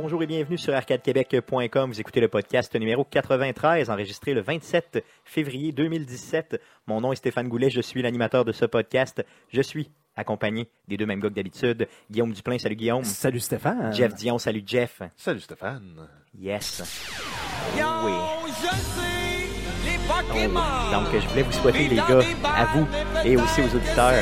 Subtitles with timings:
[0.00, 1.90] Bonjour et bienvenue sur arcadequebec.com.
[1.90, 6.60] Vous écoutez le podcast numéro 93, enregistré le 27 février 2017.
[6.86, 9.26] Mon nom est Stéphane Goulet, je suis l'animateur de ce podcast.
[9.52, 11.88] Je suis accompagné des deux mêmes gars que d'habitude.
[12.12, 13.02] Guillaume Duplain, salut Guillaume.
[13.02, 13.92] Salut Stéphane.
[13.92, 15.02] Jeff Dion, salut Jeff.
[15.16, 16.08] Salut Stéphane.
[16.38, 16.80] Yes.
[17.76, 18.12] Yo, Oui.
[18.46, 20.92] je sais les Oh.
[20.92, 22.86] Donc, je voulais vous souhaiter, les gars, à vous
[23.24, 24.14] et aussi aux auditeurs,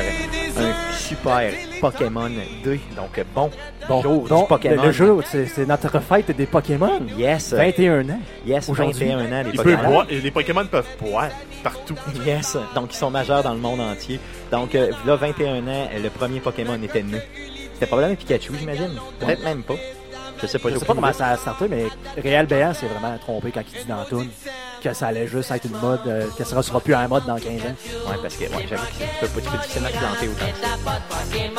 [0.59, 2.29] un super Pokémon
[2.63, 2.79] 2.
[2.95, 3.49] Donc, bon,
[3.87, 4.75] Bon, jour bon, du Pokémon.
[4.81, 6.99] Le, le jeu, c'est notre fête des Pokémon.
[7.17, 7.53] Yes.
[7.53, 8.19] 21 ans.
[8.45, 9.05] Yes, Aujourd'hui.
[9.07, 9.89] 21 ans, les Il Pokémon.
[9.89, 11.29] boire, les Pokémon peuvent boire
[11.63, 11.95] partout.
[12.25, 14.19] Yes, donc ils sont majeurs dans le monde entier.
[14.51, 17.19] Donc euh, là, 21 ans, le premier Pokémon était né.
[17.73, 18.89] C'était probablement Pikachu, j'imagine.
[19.19, 19.75] Peut-être même pas.
[20.41, 20.69] Je sais pas.
[20.69, 21.85] Je sais pas comment ça a starté, mais
[22.17, 24.29] Réal Béant s'est vraiment trompé quand il dit dans toune
[24.83, 27.37] que ça allait juste être une mode, euh, que ça sera plus un mode dans
[27.37, 27.75] 15 ans.
[28.09, 31.57] Ouais, parce que ouais, j'avoue que tu peux, pas- tu peux difficilement te planter autant.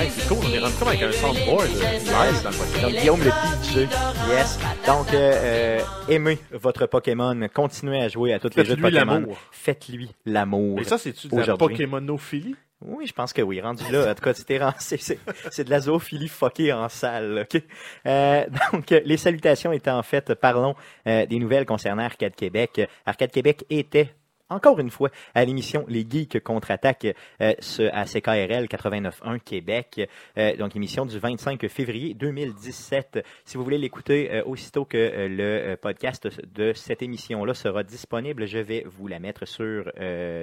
[0.00, 2.82] Hey, c'est cool, on est rentré comme avec un soundboard live dans le Pokémon.
[2.90, 3.30] Donc Guillaume le
[3.62, 3.88] DJ.
[4.30, 4.58] Yes.
[4.86, 8.90] Donc euh, euh, aimez votre Pokémon, continuez à jouer à tous les jeux de Faites-lui
[8.98, 9.14] Pokémon.
[9.14, 9.36] l'amour.
[9.52, 10.80] Faites-lui l'amour.
[10.80, 11.56] Et ça, c'est-tu de la.
[11.56, 12.56] Pokémonophilie?
[12.86, 13.60] Oui, je pense que oui.
[13.60, 14.34] Rendu là, en tout cas,
[14.78, 17.46] c'est, de la zoophilie fuckée en salle.
[17.46, 17.62] ok?
[18.06, 20.74] Euh, donc, les salutations étaient en fait, parlons
[21.06, 22.80] euh, des nouvelles concernant Arcade Québec.
[23.06, 24.14] Arcade Québec était
[24.52, 27.06] encore une fois à l'émission Les Geeks contre-attaque
[27.40, 27.54] euh,
[27.92, 30.08] à CKRL 89.1 Québec.
[30.38, 33.24] Euh, donc, émission du 25 février 2017.
[33.44, 38.46] Si vous voulez l'écouter euh, aussitôt que euh, le podcast de cette émission-là sera disponible,
[38.46, 39.90] je vais vous la mettre sur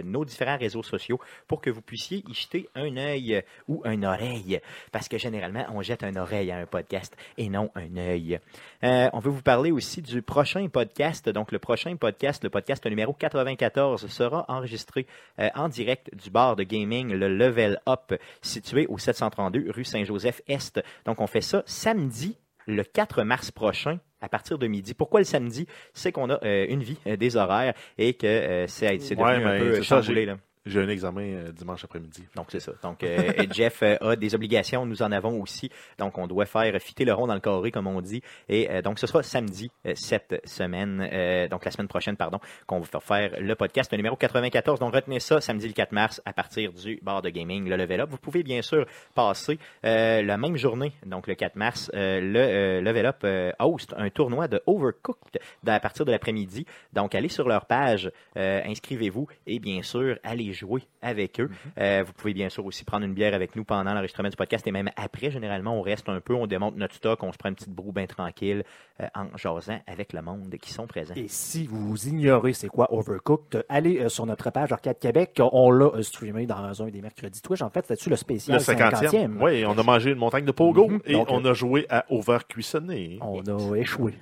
[0.03, 4.59] nos différents réseaux sociaux pour que vous puissiez y jeter un œil ou une oreille.
[4.91, 8.39] Parce que généralement, on jette un oreille à un podcast et non un œil.
[8.84, 11.28] Euh, on veut vous parler aussi du prochain podcast.
[11.30, 15.06] Donc, le prochain podcast, le podcast numéro 94, sera enregistré
[15.40, 20.82] euh, en direct du bar de gaming, le Level Up, situé au 732 rue Saint-Joseph-Est.
[21.06, 24.94] Donc, on fait ça samedi, le 4 mars prochain à partir de midi.
[24.94, 25.66] Pourquoi le samedi?
[25.94, 29.40] C'est qu'on a euh, une vie, euh, des horaires et que euh, c'est c'est Ouais,
[29.40, 30.26] devenu un peu chamboulé.
[30.26, 30.38] Là.
[30.69, 32.27] J'ai un examen euh, dimanche après-midi.
[32.35, 32.73] Donc, c'est ça.
[32.83, 35.71] Donc, euh, Jeff euh, a des obligations, nous en avons aussi.
[35.97, 38.21] Donc, on doit faire fitter le rond dans le carré, comme on dit.
[38.47, 43.31] Et donc, ce sera samedi cette semaine, donc la semaine prochaine, pardon, qu'on va faire
[43.39, 44.80] le podcast numéro 94.
[44.80, 48.01] Donc, retenez ça, samedi le 4 mars, à partir du bar de gaming, le Level
[48.01, 48.09] Up.
[48.11, 53.55] Vous pouvez bien sûr passer la même journée, donc le 4 mars, le Level Up
[53.59, 56.65] host un tournoi de Overcooked à partir de l'après-midi.
[56.93, 61.49] Donc, allez sur leur page, inscrivez-vous et bien sûr, allez jouer avec eux.
[61.80, 64.65] Euh, vous pouvez bien sûr aussi prendre une bière avec nous pendant l'enregistrement du podcast
[64.67, 65.31] et même après.
[65.31, 67.92] Généralement, on reste un peu, on démonte notre stock, on se prend une petite broue
[67.92, 68.64] bien tranquille
[69.02, 71.14] euh, en jasant avec le monde qui sont présents.
[71.15, 75.39] Et si vous ignorez c'est quoi Overcooked, allez euh, sur notre page Arcade Québec.
[75.52, 77.61] On l'a euh, streamé dans un des mercredis Twitch.
[77.61, 79.09] En fait, c'était-tu le spécial Le 50e.
[79.09, 79.37] 50e?
[79.42, 80.99] Oui, on a mangé une montagne de pogo Mhm.
[81.05, 83.19] et Donc, on a joué à Overcuissonné.
[83.21, 84.14] On a échoué.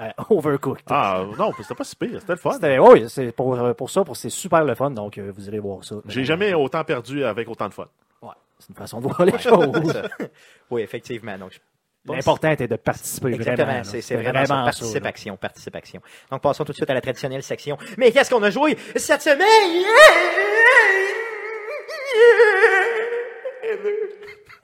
[0.00, 0.84] Euh, Overcooked.
[0.90, 2.52] Ah, non, c'était pas si pire, c'était le fun.
[2.52, 5.46] C'était, oui, c'est pour, euh, pour ça, pour, c'est super le fun, donc euh, vous
[5.48, 5.96] irez voir ça.
[6.06, 7.86] J'ai jamais autant perdu avec autant de fun.
[8.22, 10.02] Ouais, c'est une façon de voir les choses.
[10.70, 11.36] Oui, effectivement.
[11.38, 11.60] Donc,
[12.06, 13.84] L'important était de participer Exactement, vraiment.
[13.84, 14.64] c'est vraiment.
[14.64, 16.00] Participation, participation.
[16.30, 17.78] Donc, passons tout de suite à la traditionnelle section.
[17.96, 19.84] Mais qu'est-ce qu'on a joué cette semaine?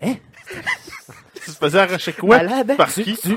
[0.03, 0.15] Hein?
[1.35, 2.37] Tu te faisais arracher quoi?
[2.43, 2.77] Malade.
[2.77, 3.17] Par qui?
[3.17, 3.37] tu,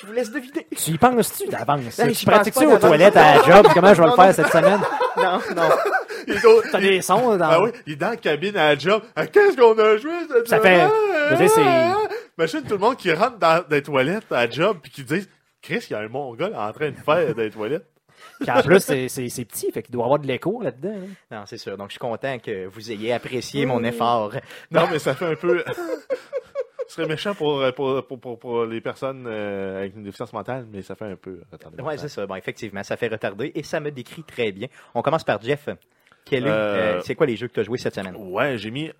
[0.00, 0.66] Je vous laisse deviner.
[0.76, 1.96] tu y penses-tu d'avance?
[1.98, 3.66] Ben, tu pratiques-tu aux toilettes à la job?
[3.74, 4.32] Comment je vais le faire non.
[4.32, 4.80] cette semaine?
[5.16, 5.68] Non, non.
[6.26, 6.40] Il
[6.70, 7.44] T'as des sons dans...
[7.44, 9.02] Ah oui, il est dans la cabine à la job.
[9.16, 11.48] Ah, Qu'est-ce qu'on a joué cette Ça fait- semaine?
[11.48, 15.02] c'est- Imagine tout le monde qui rentre dans des toilettes à la job puis qui
[15.04, 15.26] dit
[15.60, 17.84] Chris, il y a un mongol en train de faire des toilettes.
[18.40, 20.94] Puis en plus, c'est, c'est, c'est petit, fait qu'il doit y avoir de l'écho là-dedans.
[20.94, 21.08] hein.
[21.30, 21.76] Non, c'est sûr.
[21.76, 24.32] Donc, je suis content que vous ayez apprécié mon effort.
[24.70, 25.62] Non, mais ça fait un peu.
[26.90, 30.66] Ce serait méchant pour, pour, pour, pour, pour les personnes euh, avec une déficience mentale,
[30.72, 31.80] mais ça fait un peu retardé.
[31.84, 32.26] Ouais, c'est ça.
[32.26, 34.66] Bon, effectivement, ça fait retarder et ça me décrit très bien.
[34.96, 35.68] On commence par Jeff.
[36.24, 38.16] Quel est, Euh, euh, c'est quoi les jeux que tu as joués cette semaine?
[38.16, 38.90] Ouais, j'ai mis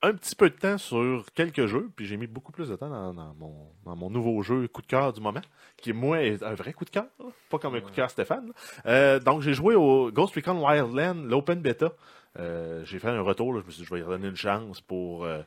[0.00, 2.88] un petit peu de temps sur quelques jeux, puis j'ai mis beaucoup plus de temps
[2.88, 3.54] dans, dans mon,
[3.84, 5.42] dans mon nouveau jeu coup de cœur du moment,
[5.76, 7.08] qui, moi, est un vrai coup de cœur,
[7.50, 8.52] pas comme un coup de cœur Stéphane.
[8.86, 11.92] Euh, donc, j'ai joué au Ghost Recon Wildland, l'Open Beta.
[12.38, 13.60] Euh, j'ai fait un retour, là.
[13.60, 15.24] je me suis dit, je vais y redonner une chance pour...
[15.26, 15.42] euh,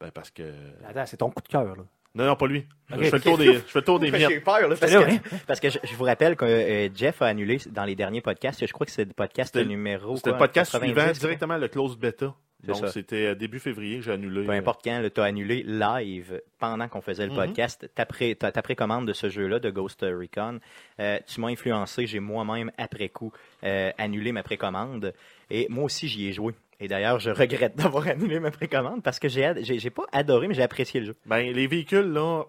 [0.00, 0.42] ben, parce que...
[0.88, 1.82] Attends, c'est ton coup de cœur, là.
[2.14, 2.66] Non, non, pas lui.
[2.88, 4.30] Je, fais le tour des, je fais le tour des J'ai miettes.
[4.30, 7.26] eu peur, là, parce, que, parce que je, je vous rappelle que euh, Jeff a
[7.26, 8.66] annulé dans les derniers podcasts.
[8.66, 10.16] Je crois que c'est le podcast numéro.
[10.16, 11.12] C'était le podcast 90, suivant quoi.
[11.12, 12.34] directement le close beta.
[12.66, 14.44] Donc, c'était euh, début février, j'ai annulé.
[14.46, 17.36] Peu importe quand, tu as annulé live pendant qu'on faisait le Mhm.
[17.36, 20.58] podcast ta, pré- ta, ta précommande de ce jeu-là, de Ghost Recon.
[20.98, 23.30] Euh, tu m'as influencé, j'ai moi-même, après coup,
[23.62, 25.12] euh, annulé ma précommande.
[25.50, 26.54] Et moi aussi, j'y ai joué.
[26.80, 30.48] Et d'ailleurs, je regrette d'avoir annulé ma précommande parce que j'ai j'ai j'ai pas adoré,
[30.48, 31.16] mais j'ai apprécié le jeu.
[31.26, 32.44] Ben, les véhicules, là,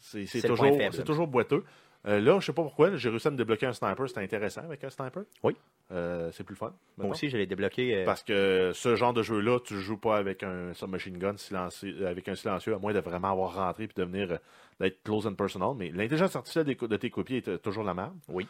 [0.00, 1.64] c'est c'est C'est le toujours, c'est toujours boiteux.
[2.06, 4.08] Euh, là, je sais pas pourquoi, j'ai réussi à me débloquer un sniper.
[4.08, 5.22] C'était intéressant avec un sniper.
[5.42, 5.54] Oui.
[5.92, 6.72] Euh, c'est plus fun.
[6.96, 7.94] Moi aussi, je l'ai débloqué.
[7.94, 12.06] euh, Parce que ce genre de jeu-là, tu joues pas avec un submachine gun silencieux,
[12.06, 14.38] avec un silencieux, à moins de vraiment avoir rentré et devenir
[14.80, 15.74] d'être close and personal.
[15.76, 18.14] Mais l'intelligence artificielle co- de tes copiers est toujours la merde.
[18.30, 18.46] Oui.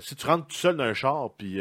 [0.00, 1.60] Si tu rentres tout seul dans un char puis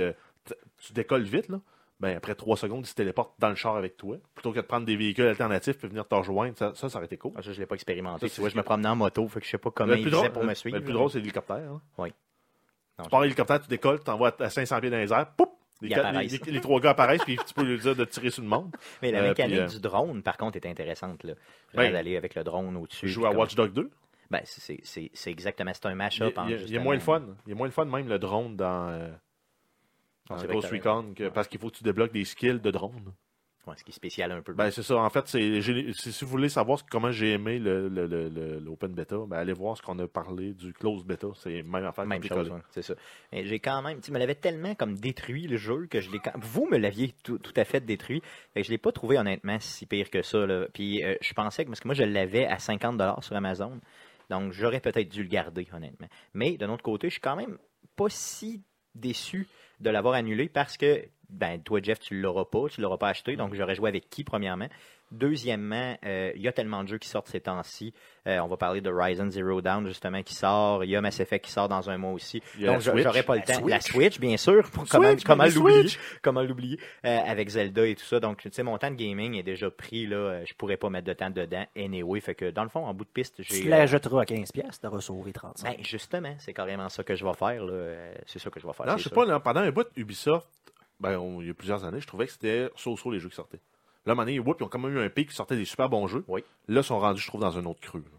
[0.80, 1.60] tu décolles vite, là,
[2.02, 4.18] ben après trois secondes, ils se téléportent dans le char avec toi.
[4.36, 7.06] Plutôt que de prendre des véhicules alternatifs et venir te rejoindre, ça, ça, ça aurait
[7.06, 7.32] été cool.
[7.38, 8.28] ah, ça, je l'ai pas expérimenté.
[8.28, 9.94] Ça, Tu vois, c'est- je me promenais en moto, fait que je sais pas comment
[9.94, 10.78] il faisait drôle, pour me suivre.
[10.78, 11.58] le plus drôle, c'est l'hélicoptère.
[11.58, 11.82] hein.
[11.98, 15.32] Non, Tu pars en hélicoptère, tu décolles, tu t'envoies à 500 pieds dans les airs,
[15.36, 15.50] poup!
[15.82, 16.46] Les, Ils quatre- apparaissent.
[16.46, 18.76] les- les trois gars apparaissent, puis tu peux lui dire de tirer sur le monde.
[19.02, 21.24] Mais la Euh, mécanique puis, euh, du drone, par contre, est intéressante.
[21.24, 21.34] Là.
[21.74, 23.08] Ben, d'aller avec le drone au-dessus.
[23.08, 23.90] Tu joues puis à Watch Dogs 2.
[24.30, 26.84] Ben, c'est- c'est c'est exactement, c'est un Il entre il y a- il a justement-
[26.84, 27.24] moins le fun.
[27.48, 29.10] Il a moins le fun, même le drone dans, euh,
[30.30, 33.14] c'est vrai Ghost Recon, que- parce qu'il faut que tu débloques des skills de drone.
[33.68, 34.54] Ouais, ce qui est spécial un peu.
[34.54, 34.96] Ben, c'est ça.
[34.98, 38.92] En fait, c'est, si vous voulez savoir comment j'ai aimé le, le- le- le- l'open
[38.92, 41.28] beta, ben, allez voir ce qu'on a parlé du closed beta.
[41.36, 42.96] C'est même affaire Même chose, ouais, c'est ça.
[43.32, 46.18] Mais j'ai quand même, tu me l'avais tellement comme détruit le jeu que je l'ai.
[46.18, 48.24] quand- Vous me l'aviez tout, tout à fait détruit.
[48.56, 50.44] Fait que je l'ai pas trouvé honnêtement si pire que ça.
[50.48, 50.66] Là.
[50.74, 53.80] Puis euh, je pensais que parce que moi je l'avais à 50 dollars sur Amazon,
[54.32, 56.08] donc j'aurais peut-être dû le garder honnêtement.
[56.34, 57.60] Mais d'un autre côté, je suis quand même
[57.96, 58.64] pas si
[58.96, 59.48] déçu
[59.82, 63.36] de l'avoir annulé parce que ben toi Jeff tu l'auras pas, tu l'auras pas acheté,
[63.36, 64.68] donc j'aurais joué avec qui premièrement?
[65.12, 67.94] Deuxièmement, euh, il y a tellement de jeux qui sortent ces temps-ci.
[68.28, 70.86] Euh, on va parler de Horizon Zero Dawn justement qui sort.
[70.86, 72.42] Il y a Mass Effect qui sort dans un mois aussi.
[72.62, 73.68] Donc j'aurais pas le La temps.
[73.68, 74.22] La Switch.
[74.22, 74.64] Bien sûr.
[74.72, 75.90] Pour comment Switch, comment l'oublier.
[76.22, 78.22] Comment l'oublier euh, avec Zelda et tout ça.
[78.22, 80.46] Donc tu sais mon temps de gaming est déjà pris là.
[80.46, 82.22] Je pourrais pas mettre de temps dedans anyway.
[82.22, 83.64] Fait que dans le fond en bout de piste Tu j'ai.
[83.66, 85.64] te la jetteras à 15$, piastres, t'auras sauvé 35$.
[85.64, 87.66] Ben, justement, c'est carrément ça que je vais faire.
[87.66, 87.96] là.
[88.28, 88.86] C'est ça que je vais faire.
[88.86, 90.48] Non, je sais pas, là, pendant un bout, Ubisoft,
[91.02, 93.36] ben, on- il y a plusieurs années, je trouvais que c'était so-so les jeux qui
[93.36, 93.60] sortaient.
[94.06, 95.56] Là, à un moment donné, whoop, ils ont quand même eu un pic qui sortait
[95.58, 96.24] des super bons jeux.
[96.28, 96.44] Oui.
[96.68, 98.00] Là, ils sont rendus, je trouve, dans un autre creux.
[98.12, 98.18] là.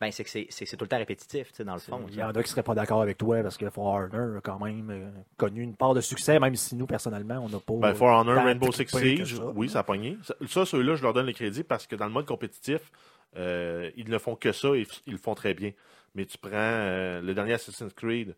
[0.00, 2.06] Ben, c'est que c'est- c'est c'est tout le temps répétitif, tu sais, dans le fond.
[2.08, 4.40] Il y en a qui seraient pas d'accord avec toi parce que For Honor a
[4.40, 7.74] quand même euh, connu une part de succès, même si nous, personnellement, on n'a pas.
[7.74, 10.16] Ben, For Honor, Rainbow Six Siege, oui, ça a pogné.
[10.22, 12.92] Ça, ça, ceux-là, je leur donne le crédit parce que dans le mode compétitif,
[13.36, 15.72] euh, ils ne font que ça et ils le font très bien.
[16.14, 18.36] Mais tu prends euh, le dernier Assassin's Creed,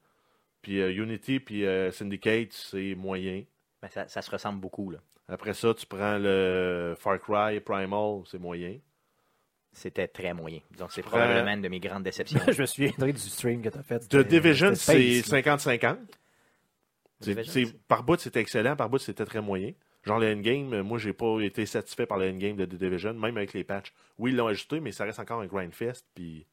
[0.63, 3.43] puis euh, Unity, puis euh, Syndicate, c'est moyen.
[3.83, 4.91] Ben, ça, ça se ressemble beaucoup.
[4.91, 4.99] là.
[5.29, 8.79] Après ça, tu prends le Far Cry, Primal, c'est moyen.
[9.73, 10.59] C'était très moyen.
[10.77, 12.41] Donc, c'est prends- probablement une de mes grandes déceptions.
[12.49, 14.01] je me souviendrai du stream que tu as fait.
[14.09, 15.39] The Division, c'est space, là.
[15.57, 15.99] 50-50.
[17.21, 18.75] C'est- Division, c'est- c'est- Par bout, c'était excellent.
[18.77, 19.73] Par bout, c'était très moyen.
[20.03, 23.37] Genre le endgame, moi, j'ai pas été satisfait par le endgame de The Division, même
[23.37, 23.93] avec les patchs.
[24.19, 26.03] Oui, ils l'ont ajouté, mais ça reste encore un grindfest.
[26.15, 26.47] Puis,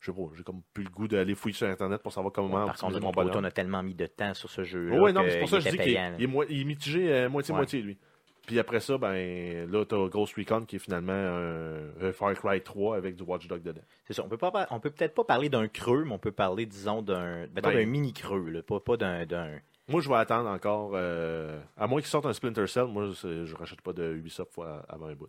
[0.00, 2.66] je sais pas, j'ai comme plus le goût d'aller fouiller sur Internet pour savoir comment
[2.66, 4.90] Par contre, de mon mon côté, on a tellement mis de temps sur ce jeu.
[4.98, 6.12] Ouais, non, mais c'est pour ça que je dis qu'il est,
[6.50, 7.28] il est mitigé euh, Ouais.
[7.28, 7.98] moitié-moitié, lui.
[8.46, 12.60] Puis après ça, ben là, t'as Ghost Recon qui est finalement un, un Far Cry
[12.62, 13.82] 3 avec du Watch Dog dedans.
[14.06, 14.24] C'est ça.
[14.24, 17.02] On peut pas, on peut peut-être pas parler d'un creux, mais on peut parler, disons,
[17.02, 20.92] d'un, Ben- d'un mini creux, là, pas, pas d'un, d'un- Moi, je vais attendre encore.
[20.94, 24.84] euh, à moins qu'ils sortent un Splinter Cell, moi, je rachète pas de Ubisoft fois-
[24.88, 25.28] avant un bout.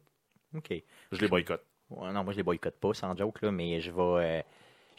[0.55, 0.73] Ok.
[1.11, 1.63] Je les boycotte.
[1.89, 3.99] Ouais, non, moi je les boycotte pas, sans joke là, mais je vais.
[4.01, 4.41] euh,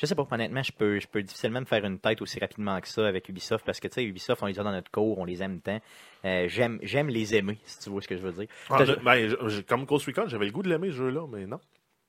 [0.02, 2.78] je sais pas, honnêtement, je peux, je peux difficilement me faire une tête aussi rapidement
[2.80, 5.18] que ça avec Ubisoft parce que tu sais, Ubisoft, on les a dans notre cours,
[5.18, 5.80] on les aime tant.
[6.24, 8.48] Euh, j'aime, j'aime les aimer, si tu vois ce que je veux dire.
[8.68, 11.26] Ah, T'as je- ben, je- comme Ghost Recon, j'avais le goût de l'aimer ce jeu-là,
[11.30, 11.60] mais non.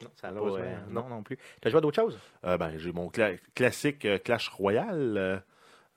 [0.04, 1.04] Non, ça a pas, euh, non.
[1.04, 1.38] non, non plus.
[1.62, 2.20] T'as joué à d'autres choses?
[2.46, 5.16] Euh, ben, j'ai mon cla- classique euh, Clash Royale.
[5.18, 5.38] euh,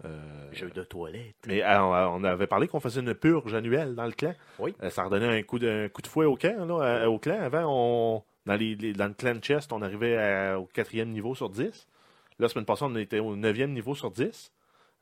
[0.04, 1.34] euh, Jeu de toilette.
[1.46, 4.34] mais on avait parlé qu'on faisait une purge annuelle dans le clan.
[4.58, 4.74] Oui.
[4.90, 6.66] Ça redonnait un coup de, un coup de fouet au clan.
[6.66, 7.40] Là, au clan.
[7.40, 11.34] Avant, on, dans, les, les- dans le clan chest, on arrivait à- au quatrième niveau
[11.34, 11.86] sur 10.
[12.38, 14.52] Là, la semaine passée, on était au neuvième niveau sur 10.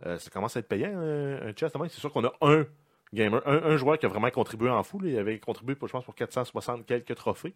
[0.07, 1.77] Euh, ça commence à être payant, un, un chest.
[1.89, 2.65] C'est sûr qu'on a un
[3.13, 4.99] gamer, un, un joueur qui a vraiment contribué en fou.
[5.01, 5.09] là.
[5.11, 7.55] Il avait contribué, pour, je pense, pour 460 quelques trophées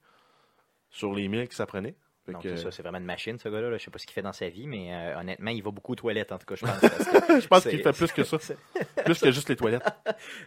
[0.90, 1.95] sur les 1000 que ça prenait.
[2.35, 3.71] Donc, ça, c'est vraiment une machine, ce gars-là.
[3.71, 3.78] là.
[3.78, 5.92] Je sais pas ce qu'il fait dans sa vie, mais euh, honnêtement, il va beaucoup
[5.92, 6.78] aux toilettes, en tout cas, je pense.
[6.78, 8.37] parce que- je pense qu'il fait plus que ça.
[9.04, 9.83] plus que juste les toilettes.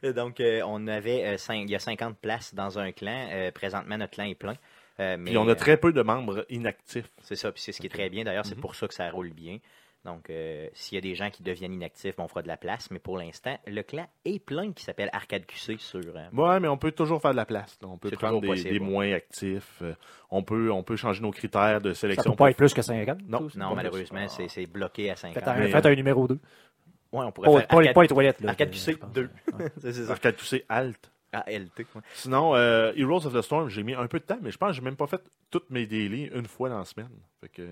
[0.16, 3.30] Donc, euh, on avait, euh, cinq- il y a 50 places dans un clan.
[3.32, 4.54] Euh, présentement, notre clan est plein.
[5.02, 7.10] Euh, mais Puis on euh, a très peu de membres inactifs.
[7.24, 8.24] C'est ça, puis c'est ce qui est très bien.
[8.24, 8.62] D'ailleurs, c'est Mhm.
[8.62, 9.58] pour ça que ça roule bien.
[10.04, 12.58] Donc, euh, s'il y a des gens qui deviennent inactifs, ben, on fera de la
[12.58, 12.90] place.
[12.90, 16.00] Mais pour l'instant, le clan est plein qui s'appelle Arcade QC sur.
[16.16, 17.78] euh, Ouais, mais on peut toujours faire de la place.
[17.84, 17.88] là.
[17.88, 18.86] On peut prendre toujours des, possible, des ouais.
[18.92, 19.78] moins actifs.
[19.84, 19.94] Euh,
[20.32, 22.32] on, peut, on peut changer nos critères de Ça sélection.
[22.32, 23.20] peut pas être plus que 50.
[23.28, 23.48] Non.
[23.50, 25.36] ça, Non, pas malheureusement, c'est bloqué à 50.
[25.36, 26.34] Faites un, Mais, faites un numéro 2.
[27.12, 28.42] Ouais, on pourrait Pas, faire pas les, Arcade, pas les toilettes.
[28.42, 29.12] Là, Arcade QC pense.
[29.14, 29.22] 2.
[29.60, 29.66] Ouais.
[29.82, 30.12] c'est c'est ça.
[30.14, 31.12] Arcade QC Alt.
[31.48, 31.72] ALT.
[31.78, 32.02] ouais.
[32.14, 34.70] Sinon, euh, Heroes of the Storm, j'ai mis un peu de temps, mais je pense
[34.70, 37.10] que j'ai même pas fait toutes mes daily une fois dans la semaine.
[37.40, 37.68] Fait que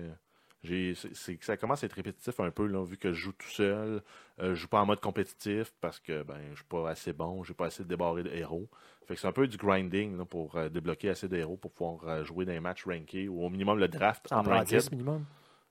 [0.62, 3.48] J'ai- c'est- ça commence à être répétitif un peu, là, vu que je joue tout
[3.48, 4.02] seul.
[4.42, 7.42] Euh, je joue pas en mode compétitif parce que ben, je suis pas assez bon,
[7.44, 8.68] j'ai pas assez débarré de héros.
[9.08, 11.70] Fait que c'est un peu du grinding là, pour euh, débloquer assez de héros pour
[11.72, 14.66] pouvoir euh, jouer dans les matchs rankés ou au minimum le draft en en ranked.
[14.68, 15.24] 10 minimum.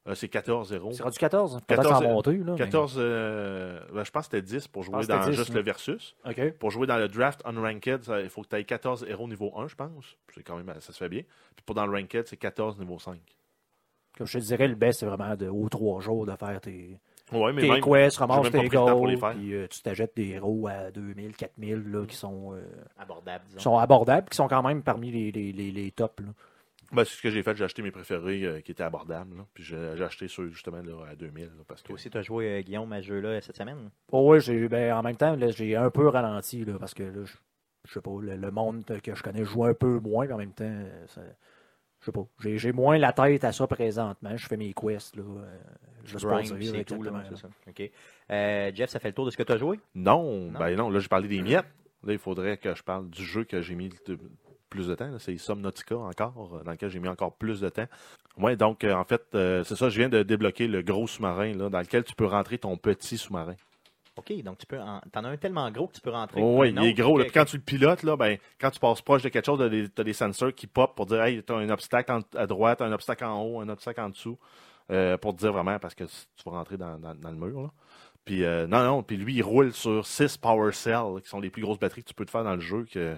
[0.07, 0.91] Euh, c'est 14 héros.
[0.93, 1.59] C'est rendu 14.
[1.67, 2.37] Peut-être 14, en monter.
[2.37, 5.49] Là, mais- 14, euh, ben, je pense que c'était 10 pour jouer dans 10, juste
[5.49, 5.55] oui.
[5.55, 6.15] le versus.
[6.25, 6.51] OK.
[6.53, 9.51] Pour jouer dans le draft unranked, ça- il faut que tu aies 14 héros niveau
[9.57, 10.15] 1, je pense.
[10.33, 11.21] C'est quand même, ça se fait bien.
[11.55, 13.19] Puis pour dans le ranked, c'est 14 niveau 5.
[14.17, 16.99] Comme je te dirais, le best, c'est vraiment de haut trois jours de faire tes,
[17.31, 20.89] Ouais, mais tes même, quests, ramasses tes goals, puis euh, tu t'achètes des héros à
[20.91, 22.61] 2000, 4000 là, qui sont, euh,
[23.55, 26.21] qui sont abordables, qui sont quand même parmi les, les, les, les tops.
[26.21, 26.29] Là.
[26.91, 27.55] Ben, c'est ce que j'ai fait.
[27.55, 29.38] J'ai acheté mes préférés euh, qui étaient abordables.
[29.38, 29.46] là.
[29.53, 31.46] Puis j'ai j'ai acheté ceux justement là, à 2000.
[31.46, 31.88] là, parce que...
[31.88, 33.89] Toi aussi, tu as joué, euh, Guillaume, à ce jeu-là cette semaine?
[34.12, 37.03] Oh, ouais, j'ai, ben, en même temps, là, j'ai un peu ralenti là, parce que
[37.03, 37.34] là, je,
[37.88, 40.38] je sais pas, le, le monde que je connais joue un peu moins, mais en
[40.38, 41.22] même temps, euh, ça-
[42.01, 44.36] je sais pas, j'ai, j'ai moins la tête à ça présentement.
[44.38, 45.15] Je fais mes quests.
[45.17, 45.58] Là, euh,
[46.05, 47.38] dire, puis c'est tout, là, exactement, c'est là.
[47.38, 47.50] ça.
[47.84, 47.91] OK.
[48.31, 49.79] Euh, Jeff, ça fait le tour de ce que tu as joué?
[49.96, 50.60] Non, Non?
[50.60, 51.65] ben non, là j'ai parlé des miettes.
[52.03, 54.17] Là, il faudrait que je parle du jeu que j'ai mis de-
[54.69, 55.09] plus de temps.
[55.19, 57.88] C'est Subnautica encore, euh, dans lequel j'ai mis encore plus de temps.
[58.38, 61.53] Ouais, donc euh, en fait, euh, c'est ça, je viens de débloquer le gros sous-marin
[61.53, 63.55] là, dans lequel tu peux rentrer ton petit sous-marin.
[64.15, 64.97] OK, donc tu peux en...
[65.15, 66.41] en as un tellement gros que tu peux rentrer.
[66.43, 67.17] Oh, oui, il est gros.
[67.17, 67.23] là.
[67.23, 69.59] OK, Puis quand tu le pilotes, là, ben, quand tu passes proche de quelque chose,
[69.59, 72.11] tu as des, t'as des sensors qui pop pour dire Hey, tu as un obstacle
[72.11, 74.38] en- à droite, un obstacle en haut, un obstacle en dessous.
[74.91, 77.61] euh, pour te dire vraiment parce que tu vas rentrer dans, dans- dans le mur.
[77.61, 77.69] Là.
[78.25, 81.49] Puis euh, non, non, puis lui, il roule sur 6 Power Cells, qui sont les
[81.51, 82.85] plus grosses batteries que tu peux te faire dans le jeu.
[82.91, 83.15] que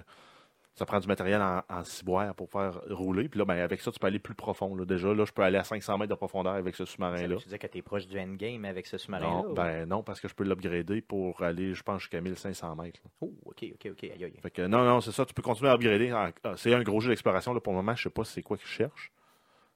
[0.74, 3.28] Ça prend du matériel en, en ciboire pour faire rouler.
[3.28, 4.74] Puis là, ben, avec ça, tu peux aller plus profond.
[4.74, 4.86] Là.
[4.86, 7.26] Déjà, là, je peux aller à 500 mètres de profondeur avec ce sous-marin-là.
[7.28, 9.30] veut dire que tu es proche du endgame avec ce sous-marin-là?
[9.42, 12.74] Non, ou- ben non, parce que je peux l'upgrader pour aller, je pense, jusqu'à 1500
[12.76, 13.00] mètres.
[13.20, 14.04] Oh, OK, OK, OK.
[14.04, 14.34] Aïe, aïe.
[14.40, 16.10] Fait que non, non, c'est ça, tu peux continuer à upgrader.
[16.10, 17.54] Ah, C'est un gros jeu d'exploration.
[17.60, 19.12] Pour le moment, je sais pas c'est quoi que je cherche.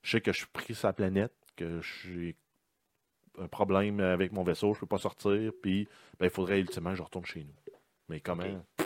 [0.01, 2.37] Je sais que je suis pris sur la planète, que j'ai
[3.39, 5.87] un problème avec mon vaisseau, je peux pas sortir, puis
[6.19, 7.55] ben, il faudrait ultimement que je retourne chez nous.
[8.09, 8.45] Mais comment?
[8.79, 8.86] Ok.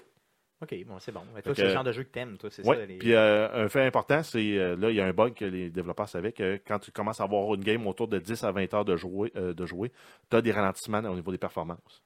[0.62, 1.22] OK, bon, c'est bon.
[1.34, 2.84] Mais toi, Fait c'est le genre de jeu que t'aimes, toi, c'est Oui, ça?
[2.84, 5.46] les- puis euh, un fait important, c'est euh, là, il y a un bug que
[5.46, 8.52] les développeurs savaient que quand tu commences à avoir une game autour de 10 à
[8.52, 9.90] 20 heures de jouer, euh, de jouer
[10.30, 12.02] tu as des ralentissements au niveau des performances.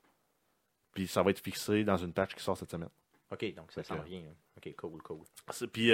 [0.94, 2.90] Puis ça va être fixé dans une patch qui sort cette semaine.
[3.32, 4.20] OK, donc ça Fait s'en que- vient.
[4.20, 4.34] hein.
[4.58, 5.18] OK, cool, cool.
[5.72, 5.90] Puis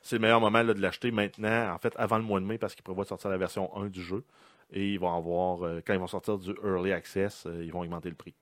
[0.00, 2.58] c'est le meilleur moment là, de l'acheter maintenant, en fait, avant le mois de mai,
[2.58, 4.22] parce qu'ils prévoient de sortir la version 1 du jeu.
[4.72, 8.14] Et ils vont avoir, quand ils vont sortir du Early Access, ils vont augmenter le
[8.14, 8.34] prix.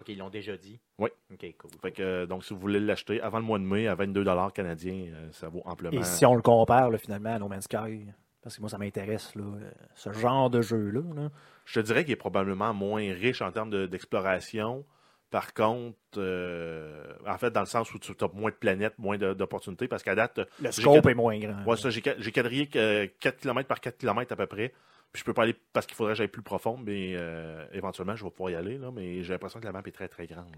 [0.00, 0.80] OK, ils l'ont déjà dit.
[0.98, 1.08] Oui.
[1.32, 1.70] OK, cool.
[1.80, 4.24] Fait que, euh, donc, si vous voulez l'acheter avant le mois de mai à 22
[4.52, 5.92] canadiens, euh, ça vaut amplement.
[6.00, 8.06] Et si on le compare là, finalement à No Man's Sky,
[8.42, 11.00] parce que moi ça m'intéresse, là, euh, ce genre de jeu-là.
[11.14, 11.28] là.
[11.64, 14.84] Je te dirais qu'il est probablement moins riche en termes de- d'exploration.
[15.30, 19.16] Par contre, euh, en fait, dans le sens où tu as moins de planètes, moins
[19.18, 21.64] de- d'opportunités, parce qu'à date, Le scope quatre- est moins grand.
[21.64, 24.72] Ouais, ça, j'ai j'ai quadrillé que 4 km par 4 km à peu près.
[25.14, 28.16] Puis je peux pas aller parce qu'il faudrait que j'aille plus profond, mais euh, éventuellement,
[28.16, 28.78] je vais pouvoir y aller.
[28.78, 30.56] Là, mais j'ai l'impression que la map est très très grande.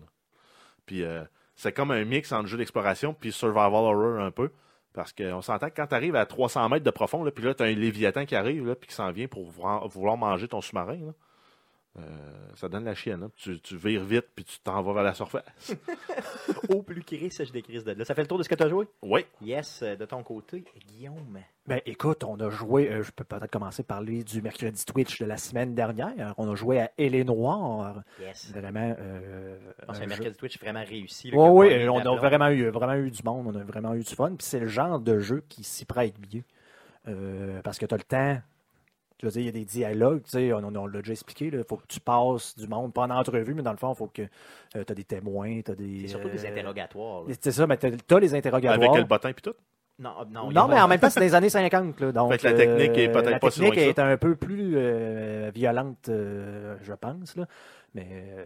[0.87, 4.51] Puis euh, c'est comme un mix entre jeu d'exploration puis survival horror un peu.
[4.95, 7.53] Parce qu'on s'entend que quand tu arrives à 300 mètres de profond, là, puis là,
[7.53, 10.63] tu as un léviathan qui arrive, là, puis qui s'en vient pour vouloir manger ton
[10.63, 11.13] sous-marin.
[11.99, 12.03] Euh,
[12.55, 13.21] ça donne la chienne.
[13.23, 13.29] là.
[13.37, 15.45] Tu, tu vires vite, puis tu t'en vas vers la surface.
[16.69, 18.05] Au plus Chris, je décris de là.
[18.05, 18.87] Ça fait le tour de ce que tu as joué?
[19.03, 19.25] oui.
[19.41, 21.39] Yes, euh, de ton côté, Guillaume.
[21.67, 25.21] Ben écoute, on a joué, euh, je peux peut-être commencer par parler du mercredi Twitch
[25.21, 26.35] de la semaine dernière.
[26.37, 28.03] On a joué à Elle est Noire.
[28.21, 28.53] Yes.
[28.53, 28.95] Vraiment.
[28.99, 31.31] Euh, Je pense que un jeu- mercredi Twitch vraiment réussi.
[31.33, 34.15] Oui, oui, on a vraiment eu, vraiment eu du monde, on a vraiment eu du
[34.15, 34.29] fun.
[34.37, 36.43] Puis c'est le genre de jeu qui s'y prête bien.
[37.09, 38.39] Euh, parce que tu as le temps.
[39.19, 41.13] Tu veux dire, il y a des dialogues, tu sais, on, on- on l'a déjà
[41.13, 41.47] expliqué.
[41.53, 43.97] Il faut que tu passes du monde, pas en entrevue, mais dans le fond, il
[43.97, 44.23] faut que
[44.73, 46.01] tu as des témoins, tu as des.
[46.03, 47.23] C'est surtout des euh, interrogatoires.
[47.27, 47.35] là.
[47.41, 48.91] C'est ça, mais tu as, les interrogatoires.
[48.91, 49.55] Avec le bottin puis tout?
[49.99, 51.99] Non, non, y a Non, mais en même temps, c'est les années 50.
[52.01, 53.95] Là, donc, Fait que la technique est euh, peut-être la pas si loin technique que
[54.03, 54.07] ça.
[54.09, 57.35] est un peu plus euh, violente, euh, je pense.
[57.37, 57.47] Là.
[57.95, 58.07] Mais
[58.37, 58.45] euh,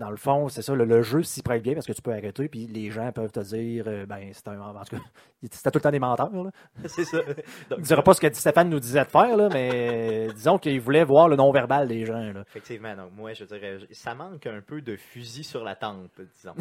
[0.00, 2.12] dans le fond, c'est ça, le, le jeu s'y prête bien parce que tu peux
[2.12, 4.58] arrêter, puis les gens peuvent te dire, euh, ben, c'est un.
[4.58, 5.02] En tout cas,
[5.50, 6.32] c'était tout le temps des menteurs.
[6.32, 6.50] Là.
[6.86, 7.18] c'est ça.
[7.26, 10.58] Je Donc, ne dirais pas ce que Stéphane nous disait de faire, là, mais disons
[10.58, 12.32] qu'il voulait voir le non-verbal des gens.
[12.32, 12.40] Là.
[12.48, 16.54] Effectivement, donc moi, je dirais, ça manque un peu de fusil sur la tempe, disons.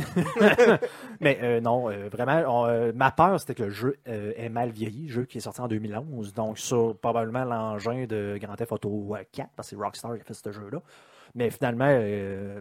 [1.22, 4.72] Mais euh, non, euh, vraiment, on, euh, ma peur, c'était que le jeu est mal
[4.72, 9.16] vieilli, jeu qui est sorti en 2011, donc sur probablement l'engin de Grand Theft Auto
[9.32, 10.82] 4, parce que c'est Rockstar qui a fait ce jeu-là.
[11.36, 12.00] Mais finalement,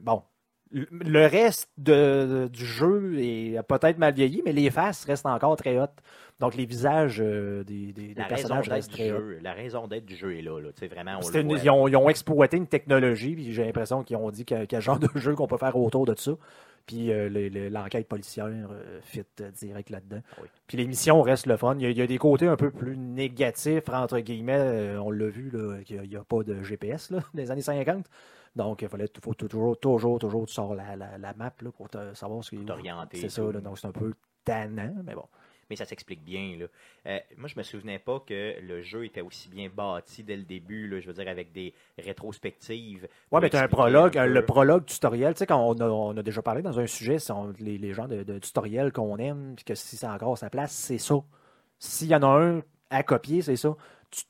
[0.02, 0.22] bon,
[0.72, 5.78] le- reste de, du jeu est peut-être mal vieilli, mais les faces restent encore très
[5.78, 5.98] hautes.
[6.40, 9.18] Donc les visages euh, des, des- des personnages restent très hauts.
[9.18, 10.60] jeu, la raison d'être du jeu est là,
[10.90, 11.58] vraiment, on une- voit.
[11.58, 14.80] ils, ont, ils ont exploité une technologie, puis j'ai l'impression qu'ils ont dit que- quel
[14.80, 16.32] genre de jeu qu'on peut faire autour de ça.
[16.86, 20.20] Puis euh, le- le- l'enquête policière euh, fit euh, direct là-dedans.
[20.32, 20.48] Ah oui.
[20.66, 21.74] Puis l'émission reste le fun.
[21.78, 24.96] Il y, a, il y a des côtés un peu plus négatifs, entre guillemets.
[24.98, 28.06] on l'a vu, là, qu'il n'y a, pas de GPS là, dans les années 50.
[28.58, 31.88] Donc, il fallait faut toujours, toujours, toujours, tu sors la, la, la map là, pour
[31.88, 32.64] te- savoir ce qui.
[32.64, 34.12] T'orienter C'est ça, là, donc c'est un peu
[34.44, 35.24] tannant, mais bon.
[35.70, 36.56] mais ça s'explique bien.
[36.58, 36.66] Là.
[37.06, 40.42] Euh, moi, je me souvenais pas que le jeu était aussi bien bâti dès le
[40.44, 43.02] début, là, je veux dire, avec des rétrospectives.
[43.02, 44.32] Ouais, pour mais tu as un prologue, un peu.
[44.32, 47.18] le prologue tutoriel, tu sais, quand on a, on a déjà parlé dans un sujet,
[47.30, 50.36] on- les, les genres de, de tutoriels qu'on aime, puis que si ça a encore
[50.38, 51.16] sa place, c'est ça.
[51.78, 53.76] S'il y en a un à copier, c'est ça.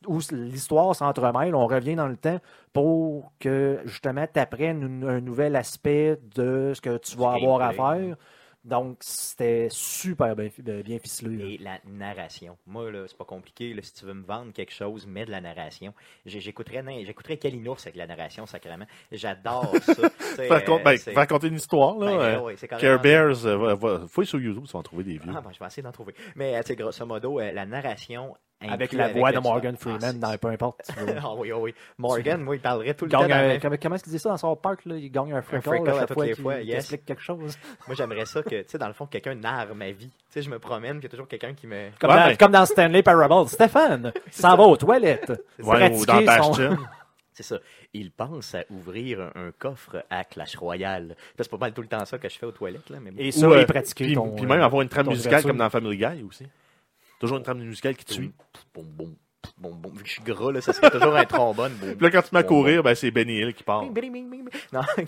[0.07, 2.41] Où l'histoire s'entremêle, on revient dans le temps
[2.73, 7.73] pour que justement tu apprennes un nouvel aspect de ce que tu vas avoir à
[7.73, 8.17] faire.
[8.65, 10.51] Donc, c'était super bien,
[10.85, 11.55] bien ficelé.
[11.55, 12.59] Et la narration.
[12.67, 13.73] Moi, là, c'est pas compliqué.
[13.73, 15.95] Là, si tu veux me vendre quelque chose, mets de la narration.
[16.27, 18.85] J'écouterais j'écouterais Kalinours avec la narration, sacrément.
[19.11, 19.95] J'adore ça.
[20.51, 22.07] Raconte- ben, raconter une histoire, là.
[22.07, 25.33] Ben, euh, ouais, Care Bears, euh, fouille sur YouTube, tu vas en trouver des vieux.
[25.35, 26.15] Ah, bon, je vais essayer d'en trouver.
[26.35, 28.37] Mais, grosso modo, euh, la narration.
[28.61, 29.77] Avec la voix de Morgan.
[29.77, 30.81] Freeman, dans peu importe.
[30.89, 31.15] tu veux.
[31.17, 31.75] Ah, ah oui, ah oui.
[31.99, 33.35] Morgan, moi, il parlerait tout le Gagne temps.
[33.35, 34.85] un- comment, comment est-ce qu'il dit ça dans son parc?
[34.85, 34.97] Là?
[34.97, 36.79] Il gagne un freckle, freckle à toutes fois les fois, yes.
[36.79, 37.57] explique quelque chose.
[37.87, 40.09] Moi, j'aimerais ça que, tu sais, dans le fond, quelqu'un narre ma vie.
[40.09, 41.91] Tu sais, je me promène, qu'il y a toujours quelqu'un qui me.
[42.01, 43.49] Comme, Ouais, dans, comme dans Stanley Parable.
[43.49, 45.31] Stéphane, s'en va aux toilettes.
[45.61, 46.77] Ouais, ou dans Pratiquer son- Bastion.
[47.33, 47.59] C'est ça.
[47.95, 51.15] Il pense à ouvrir un, un coffre à Clash Royale.
[51.39, 52.99] C'est pas mal tout le temps ça que je fais aux toilettes, là.
[53.01, 53.17] Mais bon.
[53.21, 54.31] Et ça, Ou, euh, pratiquer Puis, ton...
[54.35, 56.47] puis même avoir une trame musicale comme dans Family Guy aussi.
[57.19, 58.33] Toujours une trame musicale qui te suit.
[59.59, 59.91] Bon, bon.
[59.91, 61.73] Vu que je suis gras, là, ça serait toujours un trombone.
[61.81, 61.87] Bon.
[61.95, 63.83] Puis là, quand tu te mets à Bon, courir, ben, c'est Benny Hill qui part.
[63.83, 64.61] Bing, bing, bing, bing, bing.
[64.73, 64.81] Non,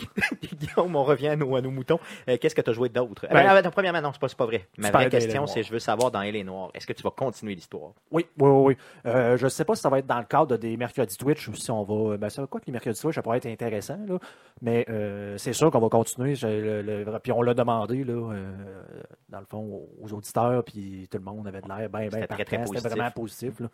[0.59, 1.99] Guillaume, on revient à nos, à nos moutons.
[2.29, 3.27] Euh, Qu'est-ce que tu as joué d'autre?
[3.31, 4.67] Ben, Ben, attends, premièrement, non, c'est pas, c'est pas vrai.
[4.79, 7.11] Ma vraie question, c'est je veux savoir dans Elle est Noire, est-ce que tu vas
[7.11, 7.93] continuer l'histoire?
[8.11, 8.65] Oui, oui, oui.
[8.67, 8.77] oui.
[9.07, 11.49] Euh, je ne sais pas si ça va être dans le cadre des mercredis Twitch
[11.49, 12.17] ou si on va.
[12.17, 14.19] Ben, ça, quoi que les mercredis Twitch, ça pourrait être intéressant, là.
[14.63, 16.35] Mais euh, c'est sûr qu'on va continuer.
[16.35, 18.53] Je- le- le- puis on l'a demandé, là, euh,
[19.29, 22.27] dans le fond, aux auditeurs, puis tout le monde avait de l'air bien, bien C'était
[22.27, 22.91] très, très positif.
[22.91, 23.61] vraiment positif.
[23.61, 23.69] là.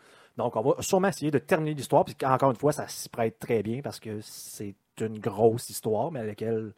[0.47, 2.05] Donc, on va sûrement essayer de terminer l'histoire.
[2.05, 6.11] Puis encore une fois, ça s'y prête très bien parce que c'est une grosse histoire,
[6.13, 6.73] mais à laquelle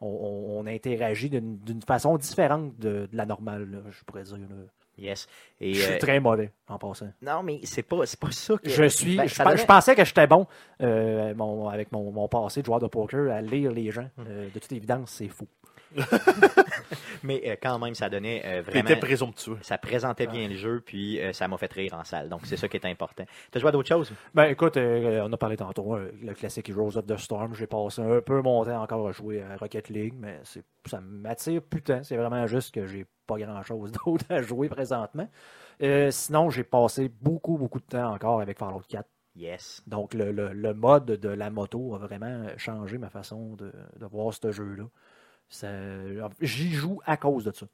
[0.00, 4.36] on, on- on interagit d'une façon différente de, de la normale, là, je pourrais dire.
[4.36, 4.56] là.
[4.96, 5.26] Yes.
[5.60, 7.08] Et, Je suis euh, très mauvais en passant.
[7.20, 8.68] Non, mais c'est pas, pas ça que.
[8.70, 9.16] Je suis.
[9.16, 10.46] Ben, je, donnait- pensais que j'étais bon
[10.82, 14.08] euh, mon- avec mon, mon passé de joueur de poker à lire les gens.
[14.18, 14.24] Hmm.
[14.28, 15.48] Euh, de toute évidence, c'est faux.
[17.24, 19.00] Mais euh, quand même, ça donnait euh, vraiment.
[19.00, 19.58] présomptueux.
[19.62, 22.28] Ça présentait bien le jeu, puis euh, ça m'a fait rire en salle.
[22.28, 23.24] Donc, c'est ça qui est important.
[23.50, 24.12] T'as joué à d'autres choses?
[24.34, 27.54] Ben écoute, on a parlé tantôt, euh, le classique Heroes of the Storm.
[27.54, 30.40] J'ai passé un peu mon temps encore à jouer à Rocket League, mais
[30.86, 32.02] ça m'attire putain.
[32.02, 35.28] C'est vraiment juste que j'ai pas grand chose d'autre à jouer présentement.
[36.10, 39.08] Sinon, j'ai passé beaucoup, beaucoup de temps encore avec Fallout 4.
[39.36, 39.82] Yes.
[39.88, 44.06] Donc, le, le- le mode de la moto a vraiment changé ma façon de, de
[44.06, 44.84] voir ce jeu-là.
[46.40, 47.66] J'y joue à cause de ça.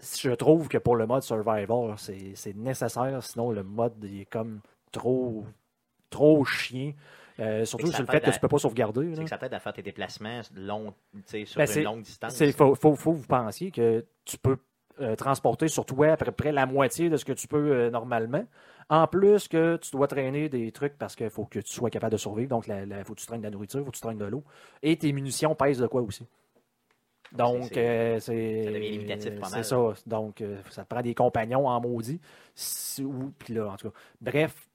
[0.00, 4.60] Je trouve que pour le mode survival, c'est nécessaire, sinon le mode il est comme
[4.90, 5.44] trop,
[6.10, 6.92] trop chien.
[7.40, 9.14] Euh, surtout sur le fait que tu peux pas sauvegarder.
[9.14, 10.52] C'est que ça t'aide à faire tes déplacements sur
[11.56, 12.38] Ben, une longue distance.
[12.40, 14.58] Il faut, faut, faut que vous pensiez que tu peux
[15.00, 17.90] euh, transporter sur toi à peu près la moitié de ce que tu peux euh,
[17.90, 18.44] normalement.
[18.90, 22.12] En plus que tu dois traîner des trucs parce qu'il faut que tu sois capable
[22.12, 22.50] de survivre.
[22.50, 24.26] Donc, il faut que tu traînes de la nourriture, il faut que tu traînes de
[24.26, 24.44] l'eau.
[24.82, 26.26] Et tes munitions pèsent de quoi aussi.
[27.36, 28.64] Donc, C'est- euh, c'est.
[28.64, 29.50] ça devient limitatif pas mal.
[29.50, 29.92] C'est ça.
[30.06, 32.20] Donc, euh, ça te prend des compagnons en maudit.
[32.54, 33.96] Si- ou- Puis là, en tout cas.
[34.20, 34.68] Bref,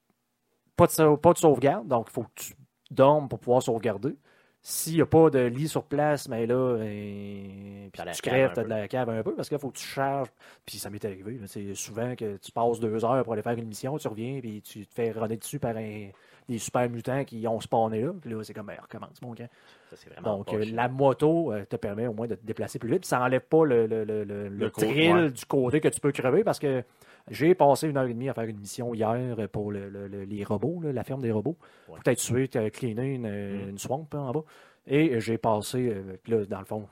[0.75, 1.87] pas de, pas de sauvegarde.
[1.87, 2.53] Donc, il faut que tu
[2.91, 4.15] dormes pour pouvoir sauvegarder.
[4.61, 8.53] S'il n'y a pas de lit sur place, mais là, puis T'as la tu crèves,
[8.53, 10.27] tu as de la cave un peu parce qu'il faut que tu charges.
[10.65, 11.39] Puis ça m'est arrivé.
[11.45, 14.61] C'est souvent que tu passes deux heures pour aller faire une mission, tu reviens, puis
[14.61, 16.09] tu te fais runner dessus par un-
[16.47, 18.13] des super mutants qui ont spawné là.
[18.21, 19.47] Puis là, c'est comme, ben, recommence, mon gars.
[19.93, 23.01] Ça, Donc, euh, la moto euh, te permet au moins de te déplacer plus vite.
[23.01, 25.31] Puis ça n'enlève pas le, le, le, le- le côté, thrill ouais.
[25.31, 26.83] du côté que tu peux crever parce que
[27.29, 30.23] j'ai passé une heure et demie à faire une mission hier pour le- le- le-
[30.23, 31.57] les robots, là, la ferme des robots.
[31.89, 31.99] Ouais.
[32.03, 33.69] Peut-être tuer, cleané une, Mm.
[33.69, 34.43] une swamp hein, en bas.
[34.87, 36.87] Et j'ai passé, euh, là, dans le fond,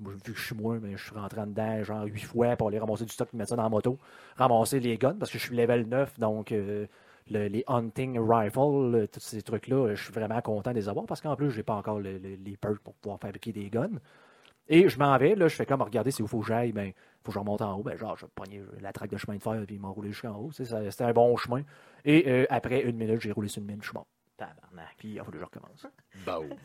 [0.00, 2.68] vu que je suis moins, mais je suis rentré en dedans genre huit fois pour
[2.68, 3.98] aller ramasser du stock et mettre ça dans la moto.
[4.36, 6.86] Ramasser les guns parce que je suis level 9, donc euh,
[7.30, 8.58] le- les hunting rifles,
[8.94, 11.50] euh, tous ces trucs-là, euh, je suis vraiment content de les avoir parce qu'en plus,
[11.50, 13.98] j'ai pas encore le- le- les perks pour pouvoir fabriquer des guns.
[14.70, 16.92] Et je m'en vais, là, je fais comme regarder c'est où faut que j'aille, ben,
[17.22, 19.36] faut que je remonte en haut, ben, genre, je vais pogner la traque de chemin
[19.38, 20.50] de fer puis m'enrouler jusqu'en haut.
[20.52, 21.62] C'était un bon chemin.
[22.04, 24.06] Et euh, après une minute, j'ai roulé sur une mine, je suis mort.
[24.36, 24.94] Tabarnak.
[24.98, 25.86] Puis il a fallu que je recommence.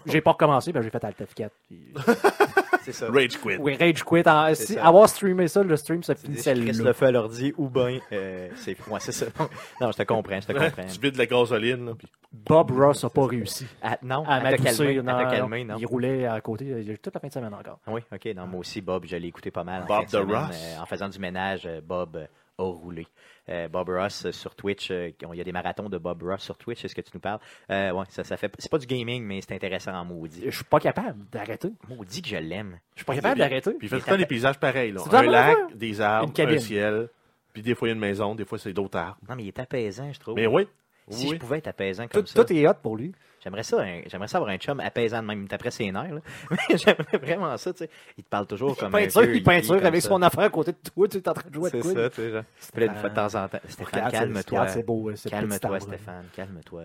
[0.06, 1.50] J'ai pas recommencé, ben j'ai fait Alt F4.
[1.68, 1.94] Puis...
[2.84, 3.08] C'est ça.
[3.10, 3.58] Rage quit.
[3.60, 4.28] oui, Rage Quit.
[4.28, 6.72] En- si, avoir streamé ça, le stream se finissait là.
[6.84, 9.26] le fait à l'ordi ou ben euh, c'est moi c'est ça.
[9.82, 10.84] Non, je te comprends, je te comprends.
[10.92, 14.36] tu vides de la gasoline, là, puis Bob Ross a pas réussi Ah, non, à
[14.36, 15.76] à calmer, Non, à calmer, non.
[15.78, 16.66] Il roulait à côté
[17.02, 17.80] toute la fin de semaine encore.
[17.86, 18.26] Ah Oui, ok.
[18.36, 19.84] Non, moi aussi, Bob, je l'ai écouté pas mal.
[19.84, 20.56] en Bob fin de Ross?
[20.78, 22.26] euh, en faisant du ménage, euh, Bob euh,
[22.70, 23.08] a roulé.
[23.50, 26.42] Euh, Bob Ross euh, sur Twitch, euh, il y a des marathons de Bob Ross
[26.42, 27.40] sur Twitch, c'est ce que tu nous parles?
[27.70, 28.54] Euh, ouais, ça, ça fait.
[28.58, 30.44] C'est pas du gaming, mais c'est intéressant en maudit.
[30.46, 31.70] Je suis pas capable d'arrêter.
[31.90, 32.80] Maudit que je l'aime.
[32.96, 33.72] Je suis pas capable d'arrêter.
[33.72, 34.92] Puis il fait tout le temps des paysages pareils.
[34.92, 35.02] Là.
[35.12, 37.10] Un lac, des arbres, un ciel.
[37.52, 39.20] Puis des fois, il y a une maison, des fois, c'est d'autres arbres.
[39.30, 40.36] Non, mais il est apaisant, je trouve.
[40.36, 40.68] Mais oui.
[41.10, 41.34] si oui.
[41.36, 43.14] je pouvais être apaisant comme Tout, ça, tout est hot pour lui.
[43.44, 45.48] J'aimerais ça, un- j'aimerais ça avoir un chum apaisant de même.
[45.48, 46.22] Taperait ses nerfs, là.
[46.70, 47.90] Mais j'aimerais vraiment ça, tu sais.
[48.18, 50.44] Il te parle toujours comme un Peinture, vieux il peinture hippie avec comme son affaire
[50.44, 52.86] à côté de toi, tu es en train de jouer C'est ça, tu sais.
[52.86, 53.60] une fois de temps en temps.
[53.68, 54.68] Stéphane, calme-toi.
[54.68, 55.80] c'est beau, euh, Calme-toi.
[55.80, 56.84] Stéphane, calme-toi.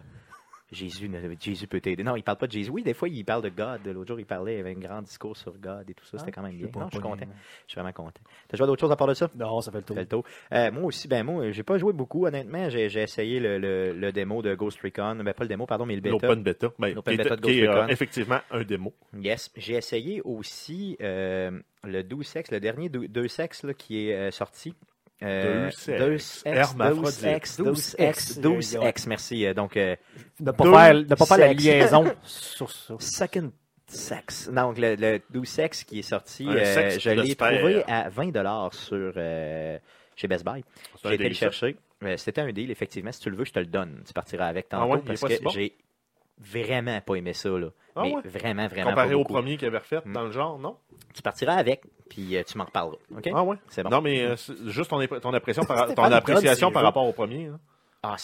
[0.71, 2.03] Jésus, Jésus peut t'aider.
[2.05, 2.71] Non, il parle pas de Jésus.
[2.71, 3.87] Oui, des fois, il parle de God.
[3.87, 6.19] L'autre jour, il parlait, il avait un grand discours sur God et tout ça.
[6.19, 6.69] C'était quand même bien.
[6.75, 7.27] Non, je suis content.
[7.67, 8.21] Je suis vraiment content.
[8.49, 9.31] T'as joué à d'autres choses à part de ça?
[9.35, 9.97] Non, ça fait le tour.
[9.97, 10.25] Fait le tour.
[10.53, 12.69] Euh, moi aussi, ben moi, j'ai pas joué beaucoup, honnêtement.
[12.69, 15.17] J'ai essayé le, le, le démo de Ghost Recon.
[15.25, 16.27] Ben, pas le démo, pardon, mais le bêta.
[16.27, 16.73] L'open beta.
[16.79, 17.93] Ben, L'open beta de qui est, Ghost euh, Recon.
[17.93, 18.93] effectivement un démo.
[19.19, 19.51] Yes.
[19.57, 21.51] J'ai essayé aussi euh,
[21.85, 24.75] le 12 sexe, le dernier 2 sexe qui est sorti.
[25.23, 25.99] Euh, Deux sexes.
[25.99, 27.37] 2 X, 12 Hermaphrodite.
[27.37, 29.47] X, 12 12 X, X, 12 euh, X, merci.
[29.47, 29.97] Euh, Donc, euh,
[30.41, 32.95] Ne pas faire, ne pas faire la liaison sur ça.
[32.99, 33.51] Second
[33.89, 34.49] Sex.
[34.51, 38.33] Donc, le, le 12 Sex qui est sorti, euh, sexe je l'ai trouvé à 20
[38.73, 39.79] sur euh,
[40.15, 40.63] chez Best Buy.
[41.05, 41.77] J'ai été le chercher.
[42.17, 43.11] C'était un deal, effectivement.
[43.11, 44.03] Si tu le veux, je te le donne.
[44.07, 45.51] Tu partiras avec tantôt Ah ouais, il est parce que si bon?
[45.51, 45.75] j'ai
[46.41, 47.49] vraiment pas aimé ça.
[47.51, 47.69] Là.
[47.97, 48.23] Ah Mais ouais?
[48.25, 49.33] vraiment, vraiment Comparé pas au beaucoup.
[49.35, 50.13] premier qu'il avait refait Mm.
[50.13, 50.77] dans le genre, non?
[51.15, 52.99] Tu partiras avec, puis euh, tu m'en reparleras.
[53.17, 53.29] OK?
[53.35, 53.57] Ah ouais?
[53.69, 53.91] C'est bon.
[53.91, 57.49] Non, mais euh, juste ton, ton, impression par, ton appréciation par rapport au premier.
[57.49, 57.59] là.
[58.03, 58.15] Ah,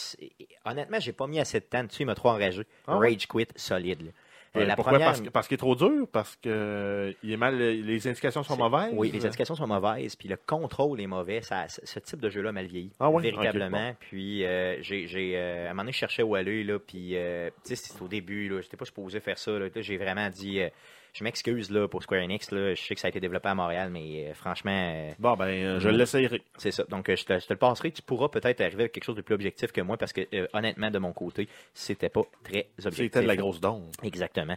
[0.65, 2.03] honnêtement, j'ai pas mis assez de temps dessus.
[2.03, 2.65] Il m'a trop enragé.
[2.87, 3.09] Ah ouais?
[3.11, 4.03] Rage quit solide.
[4.03, 4.11] là.
[4.57, 4.93] Euh, Euh, la Pourquoi?
[4.99, 6.07] première- Parce, qu'il est trop dur?
[6.13, 8.93] Parce que euh, il est mal, les indications sont C'est- mauvaises?
[8.97, 11.43] Oui, les indications sont mauvaises, puis le contrôle est mauvais.
[11.43, 13.97] Ça, ce type de jeu-là mal vieilli, Ah véritablement.
[13.99, 17.51] Puis euh, j'ai, euh, à un moment donné, je cherchais où aller, là, puis euh,
[17.65, 19.51] tu sais, c'était au début, là, j'étais pas supposé faire ça.
[19.59, 20.69] Là, Là, j'ai vraiment dit, euh,
[21.15, 23.55] je m'excuse là pour Square Enix, là, je sais que ça a été développé à
[23.55, 25.93] Montréal, mais euh, franchement, euh, Bon, ben, euh, je Mm.
[25.93, 26.43] l'essayerai.
[26.59, 26.85] c'est ça.
[26.91, 27.93] Donc je te, je te le passerai.
[27.93, 30.23] Tu pourras peut-être arriver avec quelque chose de plus objectif que moi, parce que
[30.57, 32.97] honnêtement, de mon côté, c'était pas très objectif.
[32.97, 33.85] C'était de la grosse dompe.
[34.03, 34.57] Exactement.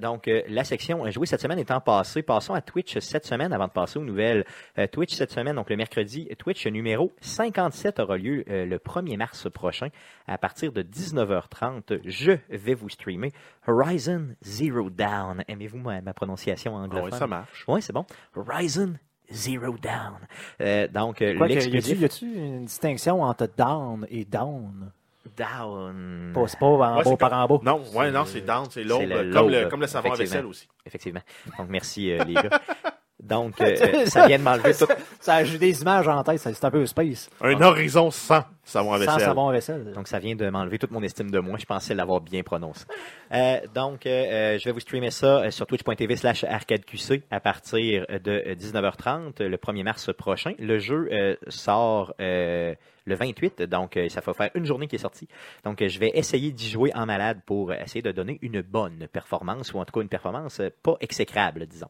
[0.00, 3.72] Donc, la section jouée cette semaine étant passée, passons à Twitch cette semaine avant de
[3.72, 4.44] passer aux nouvelles.
[4.92, 9.88] Twitch cette semaine, donc le mercredi, Twitch numéro 57 aura lieu le 1er mars prochain
[10.26, 12.00] à partir de 19h30.
[12.04, 13.30] Je vais vous streamer
[13.66, 15.44] Horizon Zero Down.
[15.68, 17.12] Aimez-vous ma, ma prononciation Ah anglophone?
[17.12, 17.64] ouais, ça marche.
[17.68, 18.04] Oui, c'est bon.
[18.34, 18.94] Horizon
[19.30, 20.18] Zero Down.
[20.60, 24.24] Euh, donc, euh, Quoi que, y a-tu l'exclusif y a-tu une distinction entre down et
[24.24, 24.90] down?
[25.36, 26.32] Down.
[26.34, 27.58] Pas, c'est pas en Ouais, bas par en bas.
[27.62, 29.02] Non, ouais, non, c'est down, c'est l'aube,
[29.32, 30.34] comme, le, comme le savon à effectivement.
[30.36, 30.68] vaisselle aussi.
[30.86, 31.20] Effectivement.
[31.58, 32.48] Donc, merci, euh, les gars.
[33.22, 34.86] Donc, euh, ça vient de m'enlever tout.
[35.20, 37.28] Ça, J'ai des images en tête, c'est un peu space.
[37.40, 39.20] Un horizon sans savon à Sans vaisselle.
[39.20, 39.92] savon à vaisselle.
[39.94, 41.58] Donc, ça vient de m'enlever toute mon estime de moi.
[41.58, 42.84] Je pensais l'avoir bien prononcé.
[43.32, 48.30] Euh, donc, euh, je vais vous streamer ça sur twitch.tv slash arcadeqc à partir de
[48.46, 50.52] euh, 19h30 le 1er mars prochain.
[50.58, 52.74] Le jeu euh, sort euh,
[53.06, 55.28] le 28, donc euh, ça va faire une journée qui est sortie.
[55.64, 59.08] Donc, euh, je vais essayer d'y jouer en malade pour essayer de donner une bonne
[59.12, 61.88] performance, ou en tout cas une performance pas exécrable, disons.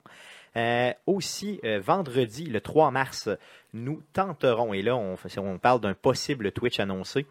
[0.59, 3.29] Euh, aussi, euh, vendredi, le 3 mars,
[3.73, 7.27] nous tenterons, et là, on, parle d'un possible Twitch annoncé,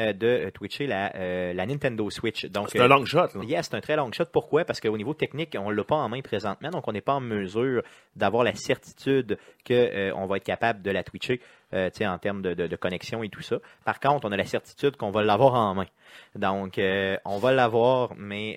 [0.00, 2.46] euh, de euh, twitcher euh, la, Nintendo Switch.
[2.68, 3.26] C'est un long shot.
[3.34, 3.44] Là.
[3.44, 4.24] Yeah, c'est un très long shot.
[4.32, 4.64] Pourquoi?
[4.64, 7.12] Parce qu'au niveau technique, on ne l'a pas en main présentement, donc on n'est pas
[7.12, 7.82] en mesure
[8.16, 11.42] d'avoir la certitude qu'on va être capable de la twitcher
[11.74, 13.56] en termes de, connexion et tout ça.
[13.84, 15.86] Par contre, on a la certitude qu'on va l'avoir en main.
[16.36, 18.52] Donc, on va l'avoir, mais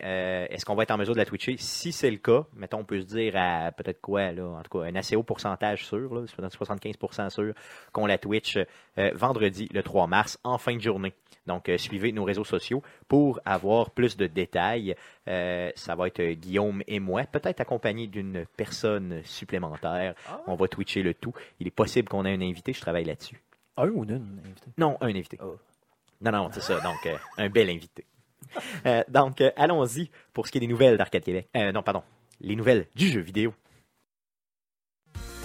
[0.49, 1.55] est-ce qu'on va être en mesure de la twitcher?
[1.57, 4.79] Si c'est le cas, mettons, on peut se dire à peut-être quoi, là, en tout
[4.79, 6.95] cas, un assez haut pourcentage sûr, là, 75
[7.29, 7.53] sûr
[7.91, 8.57] qu'on la Twitch
[8.97, 11.13] euh, vendredi le 3 mars en fin de journée.
[11.47, 14.95] Donc, euh, suivez nos réseaux sociaux pour avoir plus de détails.
[15.27, 20.15] Euh, ça va être Guillaume et moi, peut-être accompagné d'une personne supplémentaire.
[20.27, 21.33] Ah On va twitcher le tout.
[21.59, 22.73] Il est possible qu'on ait un invité.
[22.73, 23.41] Je travaille là-dessus.
[23.77, 24.71] Un ou une invité?
[24.77, 25.37] Non, un invité.
[25.43, 25.57] Oh.
[26.21, 26.79] Non, non, c'est ça.
[26.79, 27.07] Donc,
[27.37, 28.05] un bel invité.
[29.09, 31.49] donc, allons-y pour ce qui est des nouvelles d'Arcade Québec.
[31.53, 32.03] non, pardon,
[32.39, 33.53] les nouvelles du jeu vidéo.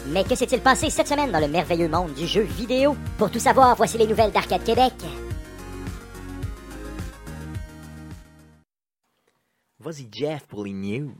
[0.08, 2.96] Mais que s'est-il passé cette semaine dans le merveilleux monde du jeu vidéo?
[3.18, 4.94] Pour tout savoir, voici les nouvelles d'Arcade Québec.
[9.78, 11.14] Vas-y, Jeff, pour les news.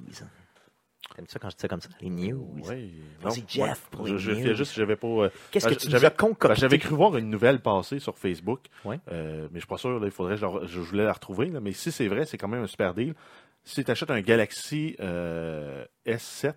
[1.17, 1.89] T'aimes ça quand je dis ça comme ça?
[2.01, 2.47] Les news?
[2.69, 2.93] Oui.
[3.21, 3.75] Vas-y, Jeff, ouais.
[3.91, 4.41] pour Je, les je news.
[4.43, 5.07] fiais juste, j'avais pas.
[5.09, 6.49] euh, Qu'est-ce que ben, tu nous j'avais- concocté?
[6.49, 9.01] ben, J'avais cru voir une nouvelle passer sur Facebook, Ouais.
[9.11, 9.99] euh, mais je suis pas sûr.
[9.99, 11.47] là, il faudrait, que je, la- je voulais la retrouver.
[11.47, 13.15] là, mais si c'est vrai, c'est quand même un super deal.
[13.65, 16.55] Si tu achètes un Galaxy euh, S7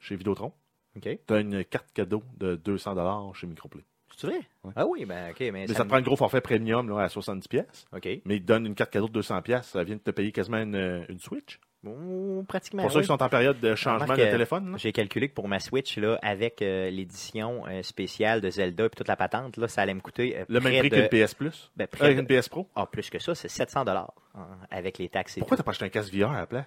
[0.00, 0.52] chez Vidéotron,
[0.96, 1.08] OK.
[1.26, 3.84] tu as une carte cadeau de 200 chez Microplay.
[4.16, 4.40] C'est vrai?
[4.64, 4.72] Ouais.
[4.76, 5.40] Ah oui, ben OK.
[5.40, 8.06] Mais, Mais ça ça te prend le gros forfait premium là, à 70$, pièces, OK.
[8.24, 9.42] mais ils te donnent une carte cadeau de 200$.
[9.42, 9.66] pièces.
[9.68, 11.58] Ça vient de te payer quasiment une, une Switch.
[11.82, 12.82] Bon, pratiquement.
[12.82, 14.74] Pour ceux qui sont en période de changement Remarque, de euh, téléphone.
[14.76, 18.90] J'ai calculé que pour ma Switch, là, avec euh, l'édition euh, spéciale de Zelda et
[18.90, 21.08] toute la patente, là, ça allait me coûter euh, Le même prix de...
[21.08, 21.70] qu'une PS Plus?
[21.76, 22.68] Ben, près Euh, de- une PS Pro?
[22.74, 24.12] Ah, plus que ça, c'est 700 dollars
[24.70, 26.66] avec les taxes et Pourquoi t'as pas acheté un casque VR à la place?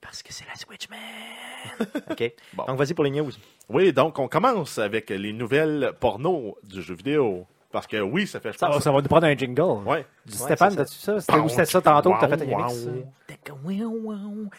[0.00, 1.88] Parce que c'est la Switch, man!
[2.10, 2.32] OK.
[2.54, 2.64] Bon.
[2.64, 3.30] Donc, vas-y pour les news.
[3.68, 7.46] Oui, donc on commence avec les nouvelles porno du jeu vidéo.
[7.70, 8.82] Parce que oui, ça fait, Ça, pense...
[8.82, 9.86] ça va nous prendre un jingle.
[9.86, 10.04] Ouais.
[10.26, 11.20] Du Stéphane, c'est t'as-tu ça?
[11.20, 12.74] C'était où c'était ça tantôt que t'as fait un remix?
[12.84, 12.90] ça?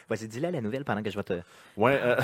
[0.09, 1.33] Vas-y, dis-la la nouvelle pendant que je vais te...
[1.75, 1.99] Ouais.
[2.01, 2.15] euh,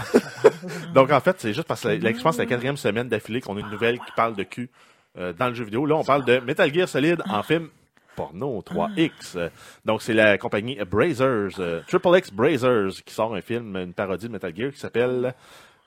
[0.93, 3.09] donc en fait, c'est juste parce que la- je pense que c'est la quatrième semaine
[3.09, 4.69] d'affilée qu'on a une nouvelle qui parle de cul
[5.17, 5.85] euh, dans le jeu vidéo.
[5.85, 7.69] Là, on parle de Metal Gear Solid en film
[8.17, 9.37] porno 3X.
[9.37, 9.49] Euh,
[9.85, 14.27] Donc c'est la compagnie Brazers, euh, Triple X Brazers, qui sort un film, une parodie
[14.27, 15.33] de Metal Gear qui s'appelle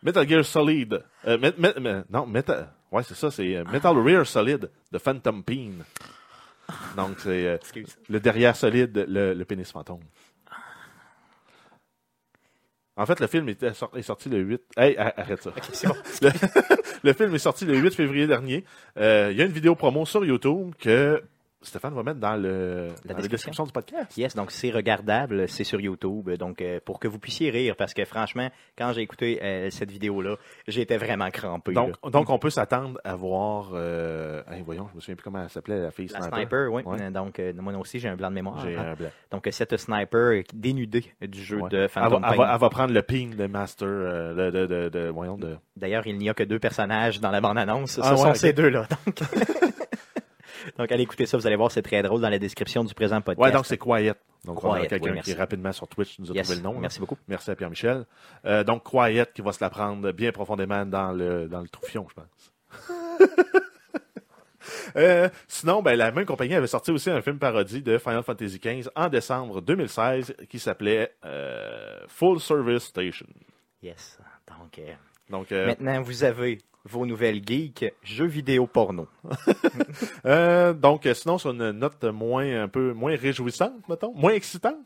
[0.02, 1.02] Metal Gear Solid.
[1.26, 2.70] Euh, Met- Met- Met- non, Metal.
[2.90, 5.84] Ouais, c'est ça, c'est euh, Metal Rear Solid de Phantom Peen.
[6.96, 7.58] Donc c'est euh,
[8.08, 10.00] le derrière solide, le, le pénis fantôme.
[12.96, 14.60] En fait, le film est sorti le 8.
[14.76, 15.52] Hey, arrête ça.
[16.22, 16.30] le,
[17.02, 18.64] le film est sorti le 8 février dernier.
[18.98, 21.22] Euh, Il y a une vidéo promo sur YouTube que
[21.62, 23.64] Stéphane va mettre dans, le, dans la description.
[23.64, 24.16] du podcast.
[24.16, 26.30] Yes, donc c'est regardable, c'est sur YouTube.
[26.30, 29.90] Donc, euh, pour que vous puissiez rire, parce que franchement, quand j'ai écouté euh, cette
[29.90, 31.72] vidéo-là, j'étais vraiment crampé.
[31.72, 32.10] Donc, là.
[32.10, 33.72] donc, on peut s'attendre à voir.
[33.74, 36.38] Euh, hey, voyons, je me souviens plus comment elle s'appelait, la fille La sniper.
[36.38, 36.82] sniper, oui.
[36.84, 37.02] Ouais.
[37.02, 38.60] Euh, Donc, moi aussi, j'ai un blanc de mémoire.
[38.66, 38.92] J'ai hein.
[38.92, 39.10] un blanc.
[39.30, 41.68] Donc, cette sniper dénudée du jeu Ouais.
[41.68, 42.42] de Elle va, Phantom elle, Pain.
[42.44, 46.06] va, elle va prendre le ping de Master, de, de, de, de- voyons, de, D'ailleurs,
[46.06, 47.92] il n'y a que deux personnages dans la bande-annonce.
[47.92, 48.86] Ce Ah sont ces deux-là.
[49.06, 49.16] Donc...
[50.78, 53.20] donc, allez écouter ça, vous allez voir, c'est très drôle dans la description du présent
[53.20, 53.44] podcast.
[53.44, 54.14] Ouais, donc c'est Quiet.
[54.44, 56.64] Donc, on a Quiet, quelqu'un oui, qui rapidement sur Twitch nous a Yes, trouvé le
[56.64, 56.74] nom.
[56.74, 56.80] là.
[56.80, 57.16] Merci beaucoup.
[57.28, 58.04] Merci à Pierre-Michel.
[58.44, 62.06] Euh, donc, Quiet qui va se la prendre bien profondément dans le, dans le troufion,
[62.08, 62.88] je pense.
[64.96, 68.58] Euh, sinon, ben, la même compagnie avait sorti aussi un film parodie de Final Fantasy
[68.58, 73.26] XV en décembre 2016 qui s'appelait euh, Full Service Station.
[73.82, 74.18] Yes.
[74.46, 74.92] Donc, euh,
[75.30, 79.08] Donc, maintenant, vous avez vos nouvelles geeks, jeux vidéo porno.
[80.24, 84.76] euh, donc sinon, sur une note moins, un peu moins réjouissante, mettons, moins excitante?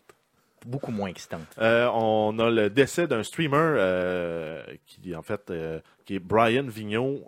[0.64, 1.46] Beaucoup moins excitante.
[1.58, 6.66] Euh, on a le décès d'un streamer euh, qui en fait euh, qui est Brian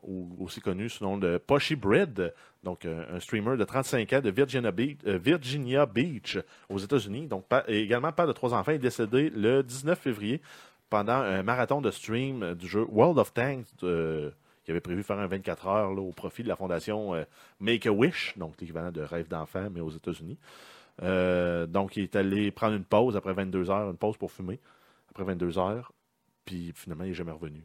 [0.03, 2.33] ou aussi connu sous le nom de Poshy Bread,
[2.65, 6.39] donc un streamer de 35 ans de Virginia Beach, Virginia Beach
[6.71, 10.41] aux États-Unis, donc et également père de trois enfants, est décédé le 19 février
[10.89, 13.67] pendant un marathon de stream du jeu World of Tanks.
[14.67, 17.23] Qui avait prévu faire un 24 heures là, au profit de la fondation euh,
[17.61, 20.37] Make a Wish, donc l'équivalent de Rêve d'enfant, mais aux États-Unis.
[21.03, 24.59] Euh, donc, il est allé prendre une pause après 22 heures, une pause pour fumer,
[25.09, 25.93] après 22 heures,
[26.45, 27.63] puis finalement, il n'est jamais revenu.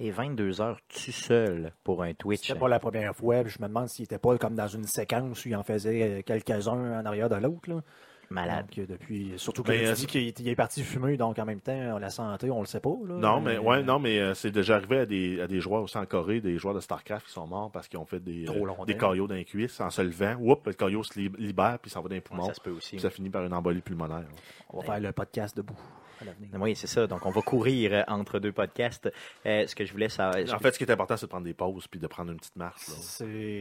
[0.00, 2.48] Et 22 heures tout seul pour un Twitch.
[2.48, 3.46] C'était pas la première fois.
[3.46, 6.22] Je me demande s'il était pas comme dans une séquence où il en faisait euh,
[6.22, 7.82] quelques-uns en arrière de l'autre.
[8.30, 8.66] Malade.
[8.68, 11.38] Donc, euh, depuis, surtout Mais, qu'il euh, dit qu'il est- il est parti fumer, donc
[11.40, 12.94] en même temps, la santé, on le sait pas.
[13.08, 15.60] Là, Non, mais Euh, ouais, non, mais euh, c'est déjà arrivé à des, à des
[15.60, 18.20] joueurs aussi en Corée, des joueurs de StarCraft qui sont morts parce qu'ils ont fait
[18.20, 20.36] des, euh, des caillots dans les cuisses en se levant.
[20.40, 22.46] Oups, le caillot se lib- libère puis s'en va dans les Ouais, poumons.
[22.46, 22.90] ça se peut aussi.
[22.90, 24.24] puis ça finit par une embolie pulmonaire.
[24.68, 25.74] On va faire le podcast debout
[26.20, 26.48] à l'avenir.
[26.60, 27.06] Oui, c'est ça.
[27.06, 29.10] Donc, on va courir euh, entre deux podcasts.
[29.46, 30.36] Euh, ce que je voulais savoir.
[30.54, 32.38] En fait, ce qui est important, c'est de prendre des pauses puis de prendre une
[32.38, 32.94] petite marche là,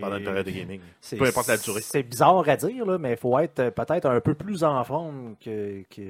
[0.01, 0.81] pendant une période de gaming.
[1.01, 1.81] c'est- Peu importe la durée.
[1.81, 4.83] C'est bizarre à dire, là, mais il faut être euh, peut-être un peu plus en
[4.83, 6.01] forme que, que,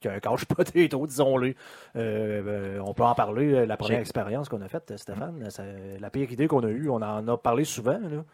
[0.00, 1.48] qu'un couch potato, disons-le.
[1.48, 2.42] Euh,
[2.76, 5.50] euh, on peut en parler, la première expérience qu'on a faite, Stéphane.
[5.50, 5.62] ça-
[5.98, 7.98] la pire idée qu'on a eue, on en a parlé souvent.
[7.98, 8.24] là.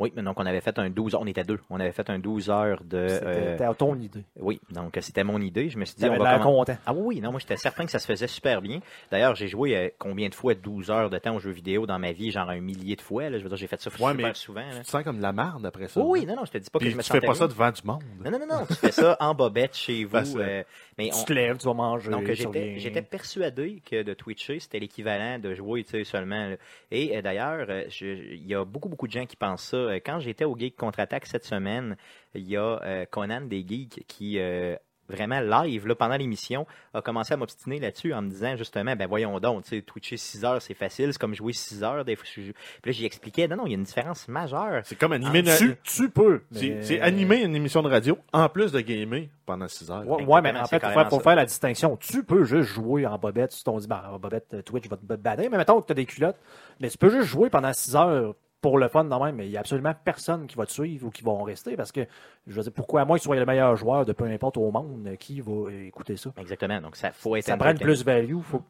[0.00, 1.20] Oui, mais donc on avait fait un 12 heures.
[1.22, 1.58] On était deux.
[1.70, 3.08] On avait fait un 12 heures de.
[3.08, 4.22] C'était euh, ton idée.
[4.38, 5.68] Oui, donc euh, c'était mon idée.
[5.70, 6.76] Je me suis dit, Tu on va l'air commen- content.
[6.86, 8.78] Ah oui, oui, non, moi j'étais certain que ça se faisait super bien.
[9.10, 11.98] D'ailleurs, j'ai joué euh, combien de fois 12 heures de temps aux jeux vidéo dans
[11.98, 13.28] ma vie, genre un millier de fois.
[13.28, 13.38] Là.
[13.38, 14.60] Je veux dire, j'ai fait ça Ouais, super mais souvent.
[14.60, 14.76] là.
[14.76, 16.00] Tu te sens comme de la merde après ça.
[16.00, 17.34] Oui, oui, non, non, je te dis pas Puis que je me tu fais pas
[17.34, 18.02] ça devant du monde.
[18.24, 20.16] Non, non, non, non, tu fais ça en bobette chez vous.
[20.38, 20.62] Euh,
[20.96, 22.10] mais Tu on- te lèves, tu vas manger.
[22.10, 26.50] Donc, tu j'étais, persuadé que de Twitcher, c'était l'équivalent de jouer tu sais, seulement.
[26.50, 26.56] là.
[26.92, 27.66] Et euh, d'ailleurs,
[28.00, 29.87] il y a beaucoup, beaucoup de gens qui pensent ça.
[29.88, 31.96] Euh, Quand j'étais au Geek Contre-Attaque cette semaine,
[32.34, 34.76] il y a euh, Conan des Geeks qui euh,
[35.10, 39.06] vraiment live là, pendant l'émission, a commencé à m'obstiner là-dessus en me disant justement, ben
[39.08, 42.04] voyons donc, tu sais, Twitcher 6 heures, c'est facile, c'est comme jouer 6 heures.
[42.04, 42.52] Des fois, je- Puis
[42.84, 44.82] là, j'y expliquais, non, non, il y a une différence majeure.
[44.84, 46.42] C'est comme animer une- tu, tu peux.
[46.52, 50.06] C'est mais- c'est animer une émission de radio en plus de gamer pendant 6 heures.
[50.06, 51.20] Ouais, ouais, mais en fait, carrément faire, ça.
[51.20, 51.96] faire la distinction.
[51.96, 53.52] Tu peux juste jouer en bobette.
[53.52, 55.94] Si on dit, ben, en bobette, Twitch va te banner, mais mettons que tu as
[55.94, 56.36] des culottes.
[56.80, 59.36] Mais tu peux juste jouer pendant 6 heures pour le fun, non même.
[59.36, 61.76] Mais il n'y a absolument personne qui va te suivre ou qui va en rester
[61.76, 62.00] parce que,
[62.46, 64.70] je veux dire, pourquoi moi, que tu sois le meilleur joueur de peu importe au
[64.70, 66.30] monde, euh, qui va écouter ça?
[66.38, 66.80] Exactement.
[66.80, 68.38] Donc, ça faut être Ça prend une plus-value.
[68.42, 68.62] Faut...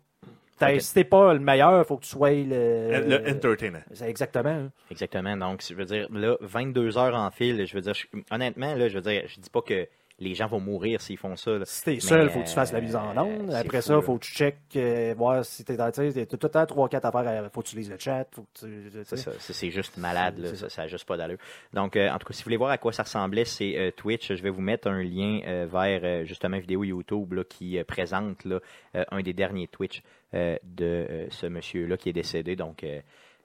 [0.58, 0.80] t'as- Ok.
[0.80, 3.06] Si t'es pas le meilleur, faut que tu sois le.
[3.08, 3.80] Le entertainer.
[3.92, 4.48] C'est exactement.
[4.50, 4.70] hein.
[4.90, 5.36] Exactement.
[5.36, 8.88] Donc, je veux dire, là, 22 heures en fil, je veux dire, je- honnêtement, là,
[8.88, 9.86] je veux dire, je dis pas que
[10.20, 11.52] les gens vont mourir s'ils font ça.
[11.58, 11.64] là.
[11.64, 13.50] Si t'es seul, il faut que tu fasses la euh, mise en onde.
[13.50, 15.90] c'est Après fou, ça, il faut que tu checkes, euh, voir si t'es dans.
[15.92, 17.44] Tu tout le temps 3-4 affaires.
[17.44, 18.26] Il faut que tu lises le chat.
[18.34, 19.04] Faut que tu, tu sais.
[19.04, 20.54] C'est ça, c'est c'est juste malade, là.
[20.54, 21.38] Ça, ça a juste pas d'allure.
[21.72, 23.90] Donc, euh, en tout cas, si vous voulez voir à quoi ça ressemblait, c'est euh,
[23.92, 24.32] Twitch.
[24.34, 27.78] Je vais vous mettre un lien euh, vers euh, justement une vidéo YouTube là, qui
[27.78, 28.58] euh, présente là,
[28.96, 30.02] euh, un des derniers Twitch
[30.34, 32.56] euh, de euh, ce monsieur-là qui est décédé.
[32.56, 33.00] Donc, euh,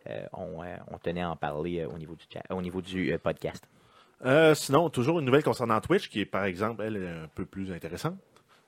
[0.09, 2.81] euh, on, euh, on tenait à en parler euh, au niveau du, chat- au niveau
[2.81, 3.63] du euh, podcast.
[4.25, 7.45] Euh, sinon, toujours une nouvelle concernant Twitch qui est, par exemple, elle, est un peu
[7.45, 8.17] plus intéressante.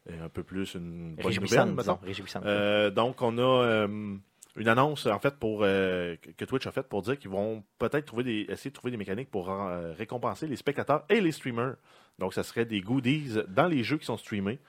[0.10, 2.00] Et un peu plus une bonne nouvelle, mettons.
[2.46, 4.16] Euh, donc, on a euh,
[4.56, 8.24] une annonce, en fait, pour que Twitch a faite pour dire qu'ils vont peut-être trouver
[8.24, 9.50] des, essayer de trouver des mécaniques pour
[9.98, 11.76] récompenser les spectateurs et les streamers.
[12.20, 14.60] Donc, ça serait des goodies dans les jeux qui sont streamés.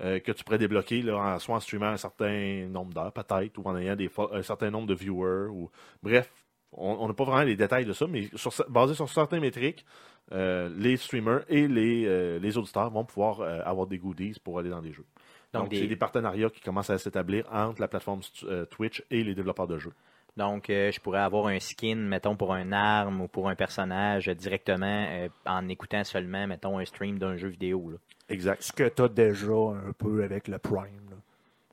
[0.00, 3.58] euh, que tu pourrais débloquer là, en, soit en streamant un certain nombre d'heures, peut-être,
[3.58, 5.48] ou en ayant des, un certain nombre de viewers.
[5.48, 5.70] Ou...
[6.02, 6.30] Bref,
[6.76, 9.84] on n'a pas vraiment les détails de ça, mais sur, basé sur certaines métriques,
[10.32, 14.58] euh, les streamers et les, euh, les auditeurs vont pouvoir euh, avoir des goodies pour
[14.58, 15.04] aller dans des jeux.
[15.52, 19.22] Donc, des- c'est des partenariats qui commencent à s'établir entre la plateforme euh, Twitch et
[19.22, 19.92] les développeurs de jeux.
[20.36, 24.26] Donc, euh, je pourrais avoir un skin, mettons, pour un arme ou pour un personnage
[24.26, 27.90] directement euh, en écoutant seulement, mettons, un stream d'un jeu vidéo.
[27.90, 27.98] là.
[28.28, 28.62] Exact.
[28.62, 31.13] Ce que tu as déjà un peu avec le Prime.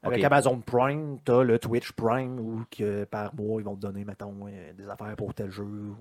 [0.03, 0.23] Avec.
[0.23, 4.03] Amazon Prime, tu as le Twitch Prime où que par mois, ils vont te donner,
[4.03, 5.63] mettons, euh, des affaires pour tel jeu.
[5.63, 5.95] ou-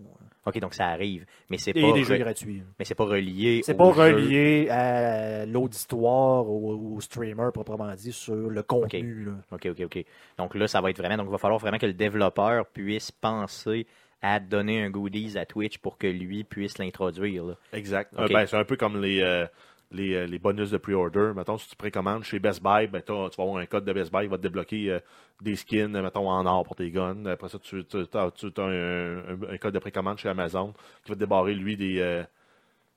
[0.46, 2.62] OK, donc ça arrive, mais c'est Et pas, des jeux gratuits.
[2.78, 4.00] mais c'est pas relié C'est pas jeu.
[4.14, 9.24] relié à l'auditoire, au, au streamer proprement dit, sur le contenu.
[9.24, 9.32] là.
[9.52, 10.04] OK, OK, OK.
[10.38, 11.18] Donc là, ça va être vraiment.
[11.18, 13.86] Donc, il va falloir vraiment que le développeur puisse penser
[14.22, 17.56] à donner un goodies à Twitch pour que lui puisse l'introduire.
[17.72, 18.12] Exact.
[18.18, 19.46] Euh, ben, c'est un peu comme les, euh,
[19.90, 21.32] les, euh, les bonus de pre-order.
[21.34, 24.12] Mettons, si tu précommandes chez Best Buy, ben, tu vas avoir un code de Best
[24.12, 25.00] Buy, il va te débloquer euh,
[25.40, 27.26] des skins, euh, mettons, en or pour tes guns.
[27.26, 28.30] Après ça, tu, as,
[28.62, 30.72] un, code de précommande chez Amazon
[31.04, 32.24] qui va te débarrer, lui, des,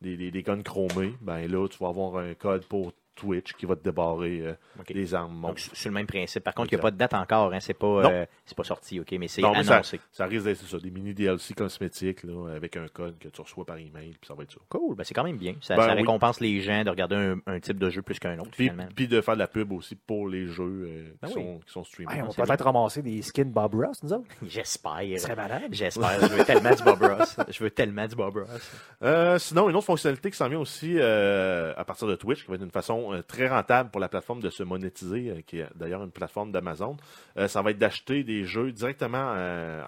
[0.01, 1.15] des guns chromés.
[1.21, 4.91] Ben là, tu vas avoir un code pour Twitch qui va te débarrer euh, OK.
[4.93, 5.69] des armes Donc, monstres.
[5.73, 6.43] c'est c'est le même principe.
[6.43, 7.54] Par contre, il n'y a pas de date encore.
[7.54, 7.60] Hein.
[7.60, 9.99] C'est pas, euh, c'est pas sorti, OK, mais c'est Non, mais ça, annoncé.
[10.12, 13.65] ça risque d'être ça, des mini DLC cosmétiques là, avec un code que tu reçois
[13.65, 14.60] par email, puis ça va être ça.
[14.69, 15.56] Cool, ben, c'est quand même bien.
[15.62, 15.97] Ça, Ben ça oui.
[15.99, 18.89] récompense les gens de regarder un, un type de jeu plus qu'un autre, Puis, finalement.
[18.95, 21.43] puis de faire de la pub aussi pour les jeux euh, Ben qui, oui.
[21.43, 22.13] sont, qui sont streamés.
[22.13, 24.28] Hey, on va peut-être ramasser des skins Bob Ross, nous autres.
[24.47, 24.99] J'espère.
[25.02, 25.63] Ce serait malade.
[25.71, 26.19] J'espère.
[26.21, 27.38] Je veux tellement du Bob Ross.
[27.49, 28.71] Je veux tellement du Bob Ross.
[29.04, 32.49] Euh, sinon, une autre fonctionnalité qui s'en vient aussi euh, à partir de Twitch, qui
[32.49, 35.59] va être une façon euh, très rentable pour la plateforme de se monétiser, euh, qui
[35.59, 36.97] est d'ailleurs une plateforme d'Amazon,
[37.37, 39.33] euh, ça va être d'acheter des jeux directement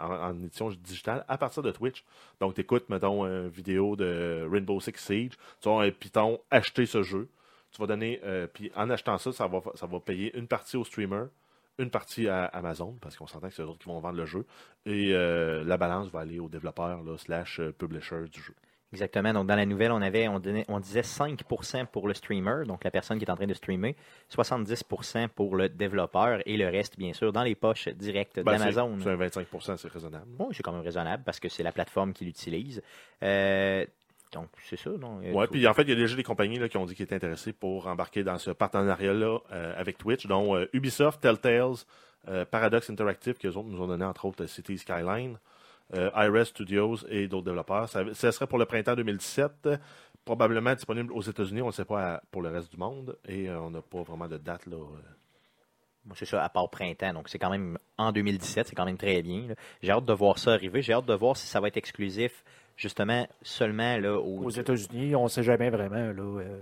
[0.01, 2.04] en, édition digitale à partir de Twitch.
[2.39, 6.86] Donc, tu écoutes, mettons, une vidéo de Rainbow Six Siege, tu vas un Python acheter
[6.86, 7.30] ce jeu.
[7.71, 8.21] Tu vas donner,
[8.54, 11.25] puis en achetant ça, ça va, ça va payer une partie au streamer,
[11.78, 14.45] une partie à Amazon, parce qu'on s'entend que c'est eux qui vont vendre le jeu,
[14.86, 18.56] et la balance va aller au développeur slash publisher du jeu.
[18.96, 19.34] Exactement.
[19.34, 22.84] Donc, dans la nouvelle, on avait, on, donnait- on disait 5% pour le streamer, donc
[22.84, 23.96] la personne qui est en train de streamer,
[24.32, 28.96] 70% pour le développeur et le reste, bien sûr, dans les poches directes Ben, d'Amazon.
[29.00, 30.26] C'est c'est un 25%, c'est raisonnable.
[30.40, 32.82] Oui, c'est quand même raisonnable parce que c'est la plateforme qui l'utilise.
[33.24, 33.86] Euh,
[34.32, 35.20] donc, c'est ça, non?
[35.46, 37.04] Tout- puis en fait, il y a déjà des compagnies là, qui ont dit qu'ils
[37.06, 41.76] étaient intéressés pour embarquer dans ce partenariat-là euh, avec Twitch, dont euh, Ubisoft, Telltales,
[42.50, 45.38] Paradox Interactive, qui eux autres nous ont donné entre autres City Skyline,
[45.93, 47.88] euh, iRes Studios et d'autres développeurs.
[47.89, 49.78] Ça serait pour le printemps 2017, euh,
[50.24, 53.60] probablement disponible aux États-Unis, on ne sait pas pour le reste du monde, et euh,
[53.60, 54.65] on n'a pas vraiment de date.
[54.65, 54.78] là.
[54.78, 55.00] euh.
[56.06, 57.13] Moi, c'est ça, à part printemps.
[57.13, 59.48] Donc, c'est quand même en 2017, c'est quand même très bien.
[59.82, 60.84] J'ai hâte de voir ça arriver.
[60.84, 62.43] J'ai hâte de voir si ça va être exclusif,
[62.76, 65.96] justement, seulement là, aux, Aux États-Unis, on ne sait jamais vraiment.
[65.96, 66.42] là.
[66.42, 66.60] euh,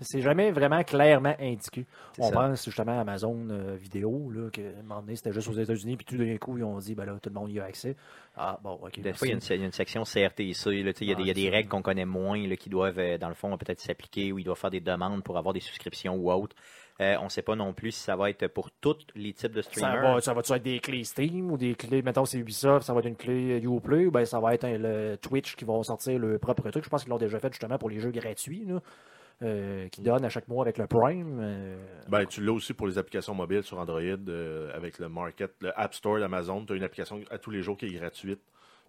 [0.00, 1.84] c'est jamais vraiment clairement indiqué.
[2.18, 2.32] On ça.
[2.32, 5.54] pense justement à Amazon euh, vidéo, là, que à un moment donné, c'était juste aux
[5.54, 7.64] États-Unis, puis tout d'un coup, ils ont dit, ben là, tout le monde y a
[7.64, 7.96] accès.
[8.36, 9.00] Ah, bon, ok.
[9.00, 9.54] Des fois, il y, a une, merci.
[9.54, 10.70] il y a une section CRTC.
[10.70, 12.98] il y a des, il y a des règles qu'on connaît moins là, qui doivent,
[12.98, 15.60] euh, dans le fond, peut-être s'appliquer ou ils doivent faire des demandes pour avoir des
[15.60, 16.54] souscriptions ou autres.
[17.00, 19.52] Euh, on ne sait pas non plus si ça va être pour tous les types
[19.52, 20.02] de Ça streamers.
[20.16, 23.00] va, ça va-tu être des clés Steam ou des clés, mettons, c'est Ubisoft, ça va
[23.00, 26.18] être une clé Uplay, ou ben ça va être un- le Twitch qui va sortir
[26.18, 26.84] le propre truc?
[26.84, 28.64] Je pense qu'ils l'ont déjà fait justement pour les jeux gratuits.
[28.66, 28.80] Là.
[29.42, 31.38] euh, qui donne à chaque mois avec le Prime.
[31.40, 35.54] euh, Ben, tu l'as aussi pour les applications mobiles sur Android euh, avec le Market,
[35.62, 36.66] le App Store d'Amazon.
[36.66, 38.40] Tu as une application à tous les jours qui est gratuite.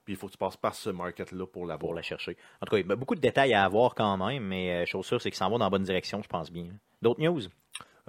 [0.04, 1.80] Puis il faut que tu passes par ce market-là pour l'avoir.
[1.80, 2.36] pour la chercher.
[2.62, 4.86] En tout cas, il y a beaucoup de détails à avoir quand même, mais euh,
[4.86, 6.68] chose sûre, c'est qu'il s'en va dans la bonne direction, je pense bien.
[7.02, 7.44] D'autres news?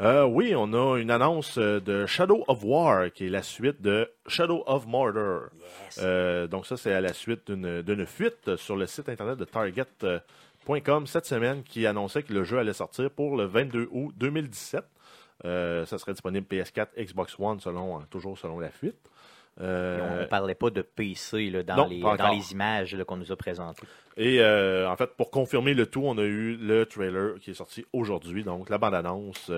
[0.00, 3.82] Euh, oui, on a une annonce euh, de Shadow of War, qui est la suite
[3.82, 5.50] de Shadow of Mordor.
[5.98, 11.06] Euh, donc ça, c'est à la suite d'une fuite sur le site internet de Target.com
[11.06, 14.84] cette semaine qui annonçait que le jeu allait sortir pour le 22 août 2017.
[15.44, 18.96] Euh, ça serait disponible PS4, Xbox One, selon, toujours selon la fuite.
[19.60, 23.32] Euh, on ne parlait pas de PC là, dans, non, les, dans images qu'on nous
[23.32, 23.86] a présentées.
[24.16, 27.54] Et euh, en fait, pour confirmer le tout, on a eu le trailer qui est
[27.54, 29.52] sorti aujourd'hui, donc la bande-annonce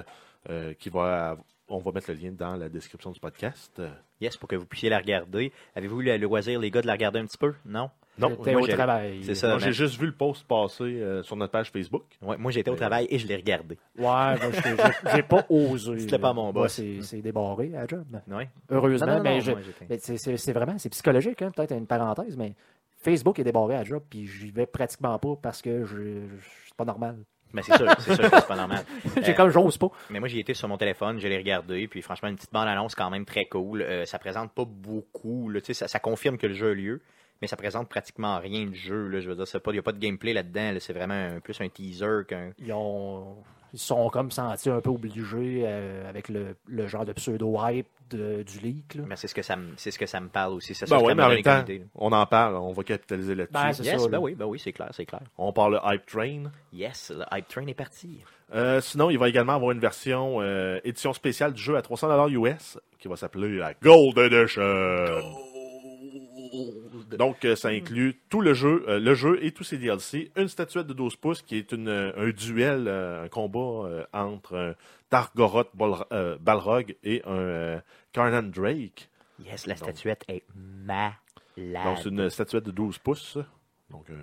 [0.51, 1.37] euh, qui va.
[1.69, 3.73] On va mettre le lien dans la description du podcast.
[3.79, 3.89] Euh,
[4.21, 5.53] Yes, pour que vous puissiez la regarder.
[5.75, 7.55] Avez-vous eu le loisir, les gars, de la regarder un petit peu?
[7.67, 7.91] Non?
[8.17, 9.25] Non, J'étais moi, au j'ai- travail.
[9.25, 9.49] c'est ça.
[9.49, 12.05] Moi, j'ai juste vu le post passer euh, sur notre page Facebook.
[12.23, 13.77] Ouais, moi, j'étais au travail et je l'ai regardé.
[13.99, 15.99] Ouais, moi, j'étais- j'ai- j'ai pas osé.
[15.99, 16.73] C'était pas mon Moi, boss.
[16.75, 18.05] c'est c'est débarré à la job.
[18.29, 18.49] Ouais.
[18.71, 21.43] Heureusement, Non, non, non, mais je- moi, j'étais- mais c'est- c'est c'est vraiment c'est psychologique,
[21.43, 22.55] hein, peut-être une parenthèse, mais
[22.99, 26.45] Facebook est débarré à la job, puis j'y vais pratiquement pas parce que je, je-
[26.67, 27.17] c'est pas normal.
[27.55, 28.85] Mais c'est sûr, c'est sûr que c'est pas normal.
[29.23, 29.89] J'ai Euh, comme j'ose pas.
[30.11, 32.95] Mais moi, j'y étais sur mon téléphone, je l'ai regardé, puis franchement, une petite bande-annonce
[32.95, 33.81] quand même très cool.
[33.83, 36.75] Euh, ça présente pas beaucoup, là, tu sais, ça, ça confirme que le jeu a
[36.75, 37.01] lieu,
[37.41, 39.09] mais ça présente pratiquement rien du jeu.
[39.09, 41.41] Là, je veux dire, il n'y a pas de gameplay là-dedans, là, c'est vraiment un-
[41.41, 42.51] plus un teaser qu'un.
[42.59, 43.37] Ils ont
[43.75, 48.45] ils sont comme sentis un peu obligés euh, avec le, le genre de pseudo-hype de-
[48.45, 48.95] du leak.
[48.95, 49.03] Là.
[49.07, 50.75] Mais c'est ce que ça me, c'est ce que ça me parle aussi.
[50.75, 51.85] C'est Ben mais en même temps, idée, là.
[51.97, 53.53] on en parle, on va capitaliser là-dessus.
[53.53, 54.21] Ben, c'est Yes, ça, ben là.
[54.21, 55.23] oui, ben oui, c'est clair, c'est clair.
[55.39, 56.45] on parle Hype Train.
[56.73, 58.21] Yes, le hype train est parti.
[58.55, 62.31] Euh, sinon, il va également avoir une version euh, édition spéciale du jeu à 300$
[62.31, 64.63] US qui va s'appeler la Gold Edition.
[67.17, 70.49] Donc, euh, ça inclut tout le jeu, euh, le jeu et tous ses DLC, une
[70.49, 74.57] statuette de 12 pouces qui est une, euh, un duel, euh, un combat euh, entre
[74.57, 74.75] un
[75.11, 77.81] Targoroth Bal- euh, Balrog et un euh,
[78.13, 79.09] Karnan Drake.
[79.45, 81.15] Yes, la statuette est malade.
[81.85, 83.39] Donc, c'est une statuette de 12 pouces.
[83.91, 84.15] Donc, euh,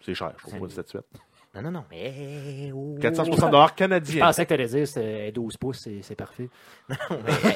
[0.00, 1.06] c'est cher, je trouve, une statuette.
[1.54, 1.84] Non, non, non.
[1.92, 2.96] Eh, oh.
[3.00, 4.26] 460$ dollars Je canadiens.
[4.26, 6.48] pensais que tu allais dire c'est 12 pouces, c'est parfait.
[6.88, 6.96] Mais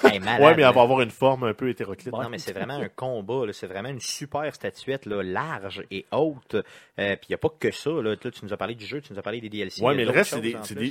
[0.05, 2.13] elle est malade, Ouais, mais elle va avoir une forme un peu hétéroclite.
[2.13, 3.45] Non, mais c'est vraiment un combat.
[3.53, 6.55] C'est vraiment une super statuette là, large et haute.
[6.55, 7.91] Euh, Puis il n'y a pas que ça.
[7.91, 8.03] Là.
[8.03, 9.83] Là, tu nous as parlé du jeu, tu nous as parlé des DLC.
[9.83, 10.37] Ouais, mais le reste,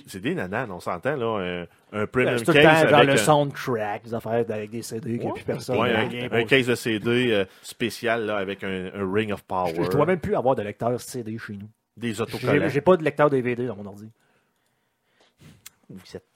[0.07, 1.65] c'est des, nananes, on s'entend, là.
[1.93, 4.31] Un, un premium C'est tout case le temps genre avec le un, soundtrack, des affaires
[4.31, 5.77] avec des CD qu'il n'y a plus personne.
[5.77, 9.73] ouais, un, un case de CD euh, spécial, là, avec un, un Ring of Power.
[9.75, 11.67] Je, je dois même plus avoir de lecteur CD chez nous.
[11.97, 12.69] Des J'ai autocollants.
[12.69, 14.09] j'ai pas de lecteur DVD dans mon ordi.
[15.89, 16.30] Vous êtes-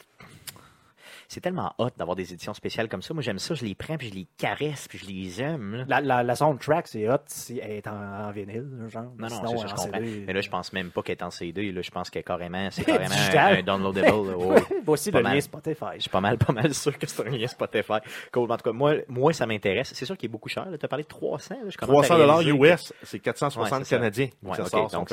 [1.28, 3.14] C'est tellement hot d'avoir des éditions spéciales comme ça.
[3.14, 3.54] Moi, j'aime ça.
[3.56, 5.86] Je les prends, puis je les caresse, puis je les aime.
[5.88, 9.04] La, la, la soundtrack, c'est hot si elle est en, en vinyle, genre.
[9.04, 10.00] Non, non, Sinon, c'est ça, je en comprends.
[10.00, 11.72] CD, Mais là, je pense même pas qu'elle est en CD.
[11.72, 14.28] Là, je pense qu'elle est carrément, c'est carrément un, un downloadable.
[14.32, 14.38] là.
[14.46, 14.62] Ouais.
[14.86, 15.34] Voici Pas le mal.
[15.36, 15.86] lien Spotify.
[15.96, 17.94] Je suis pas mal, pas mal sûr que c'est un lien Spotify.
[18.32, 18.52] Cool.
[18.52, 19.92] En tout cas, moi, moi ça m'intéresse.
[19.94, 20.68] C'est sûr qu'il est beaucoup cher.
[20.80, 21.56] Tu as parlé de 300.
[21.64, 21.70] Là.
[21.70, 24.30] Je commence à 300 dollars que- US, c'est 460 Ouais, canadiens.
[24.44, 25.10] Donc, Ouais, ça ok, sort si on donc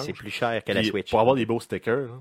[0.00, 1.10] c'est- plus cher que la Switch.
[1.10, 2.06] Pour avoir des beaux stickers.
[2.08, 2.20] là.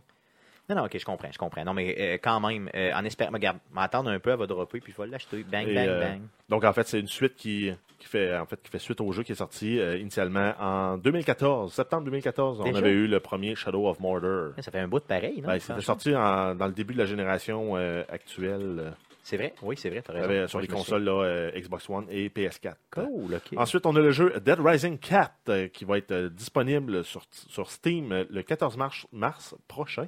[0.69, 1.63] Non, non, ok, je comprends, je comprends.
[1.63, 4.79] Non, mais euh, quand même, euh, en espérant, regarde, m'attendre un peu, elle va dropper,
[4.79, 5.43] puis je vais l'acheter.
[5.43, 6.21] Bang, Et, bang, euh, bang.
[6.49, 9.11] Donc, en fait, c'est une suite qui, qui, fait, en fait, qui fait suite au
[9.11, 11.71] jeu qui est sorti initialement en 2014.
[11.73, 14.53] Septembre 2014, on avait eu le premier Shadow of Mordor.
[14.59, 15.47] Ça fait un bout de pareil, non?
[15.49, 17.75] Ben, c'était sorti en- dans le début de la génération
[18.09, 18.93] actuelle.
[19.25, 19.55] C'est vrai?
[19.63, 20.23] Oui, c'est vrai, raison.
[20.23, 22.75] avait sur les consoles là, euh, Xbox One et PS4.
[22.93, 23.07] souviens.
[23.09, 23.57] Cool, ok.
[23.57, 27.23] Ensuite, on a le jeu Dead Rising 4 euh, qui va être euh, disponible sur,
[27.31, 30.07] sur Steam le 14 mars, mars prochain.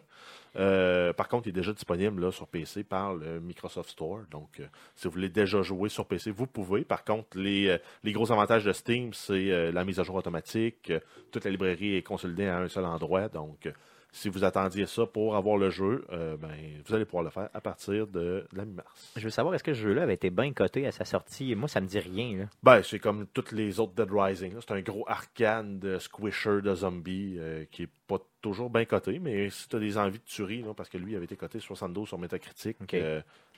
[0.57, 4.21] Euh, par contre, il est déjà disponible sur PC par le Microsoft Store.
[4.31, 6.83] Donc, euh, si vous voulez déjà jouer sur PC, vous pouvez.
[6.83, 10.91] Par contre, les, euh, les gros avantages de Steam, c'est la mise à jour automatique.
[11.31, 13.29] toute la librairie est consolidée à un seul endroit.
[13.29, 13.69] Donc,
[14.17, 16.49] si vous attendiez ça pour avoir le jeu, euh, ben,
[16.85, 19.13] vous allez pouvoir le faire à partir de, de la mi-mars.
[19.15, 21.53] Je veux savoir, est-ce que ce jeu-là avait été bien coté à sa sortie?
[21.53, 22.45] Moi, ça me dit rien, là.
[22.63, 24.55] Ben, c'est comme toutes les autres Dead Rising.
[24.59, 29.19] C'est un gros arcane de squisher de zombies euh, qui est pas toujours bien coté,
[29.19, 31.59] mais si tu as des envies de tuerie, là, parce que lui avait été coté
[31.59, 32.77] 72 sur Metacritic.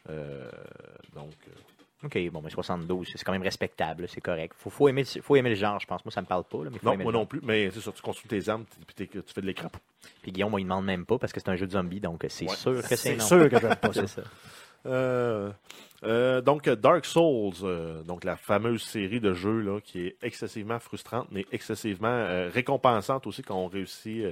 [0.09, 0.51] Euh,
[1.13, 1.35] donc,
[2.03, 4.55] Ok, bon, mais 72, c'est quand même respectable, c'est correct.
[4.57, 6.03] Faut, faut, aimer, le- faut aimer le genre, je pense.
[6.05, 7.27] Moi, ça me parle pas, là, mais faut non, aimer moi le non genre.
[7.27, 8.63] plus, mais c'est sûr, tu construis tes armes
[8.95, 9.67] puis tu fais de l'écran.
[10.21, 12.25] Puis Guillaume, moi, il demande même pas parce que c'est un jeu de zombies, donc
[12.29, 12.55] c'est Ouais.
[12.55, 13.25] sûr que c'est C'est non.
[13.25, 14.21] sûr que j'aime pas ça.
[14.85, 15.51] Euh,
[16.03, 20.79] euh, donc, Dark Souls, euh, donc la fameuse série de jeux là, qui est excessivement
[20.79, 24.23] frustrante, mais excessivement récompensante aussi quand on réussit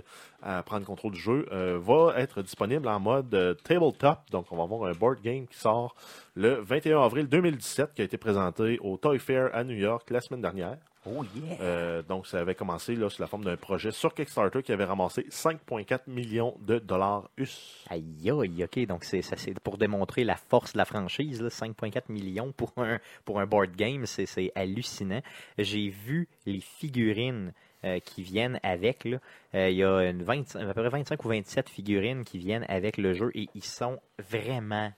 [0.41, 4.19] à prendre contrôle du jeu, va être disponible en mode tabletop.
[4.31, 5.95] Donc, on va avoir un board game qui sort
[6.35, 10.21] le 21 avril 2017, qui a été présenté au Toy Fair à New York la
[10.21, 10.77] semaine dernière.
[11.09, 11.57] Oh yeah!
[11.61, 14.83] Euh, donc, ça avait commencé là, sous la forme d'un projet sur Kickstarter qui avait
[14.83, 17.85] ramassé 5,4 millions de dollars US.
[17.89, 18.85] Aïe, aïe, ok.
[18.87, 21.41] Donc, c'est, ça, c'est pour démontrer la force de la franchise.
[21.41, 21.49] là.
[21.49, 25.21] 5,4 millions pour un, pour un board game, c'est, c'est hallucinant.
[25.57, 27.53] J'ai vu les figurines
[27.85, 29.05] euh, qui viennent avec.
[29.05, 29.19] là.
[29.55, 32.65] Euh, Il y a une 20 à peu près 25 ou 27 figurines qui viennent
[32.67, 34.91] avec le jeu et ils sont vraiment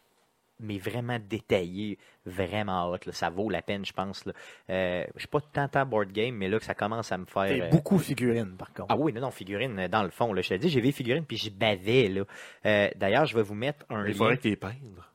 [0.60, 2.98] mais vraiment détaillés, vraiment hot.
[3.06, 3.12] là.
[3.14, 4.26] Ça vaut la peine, je pense.
[4.26, 4.34] Là.
[4.70, 7.26] Euh, je suis pas tant tant board game, mais là que ça commence à me
[7.26, 7.66] faire.
[7.66, 8.88] Euh, beaucoup de figurines, par contre.
[8.90, 10.34] ah oui, non, non, figurines, euh, dans le fond.
[10.34, 12.08] Là, je te dis, j'ai vu figurines, puis je bavais.
[12.08, 12.24] Là.
[12.66, 15.06] Euh, d'ailleurs, je vais vous mettre un Il faudrait que tu les peindres.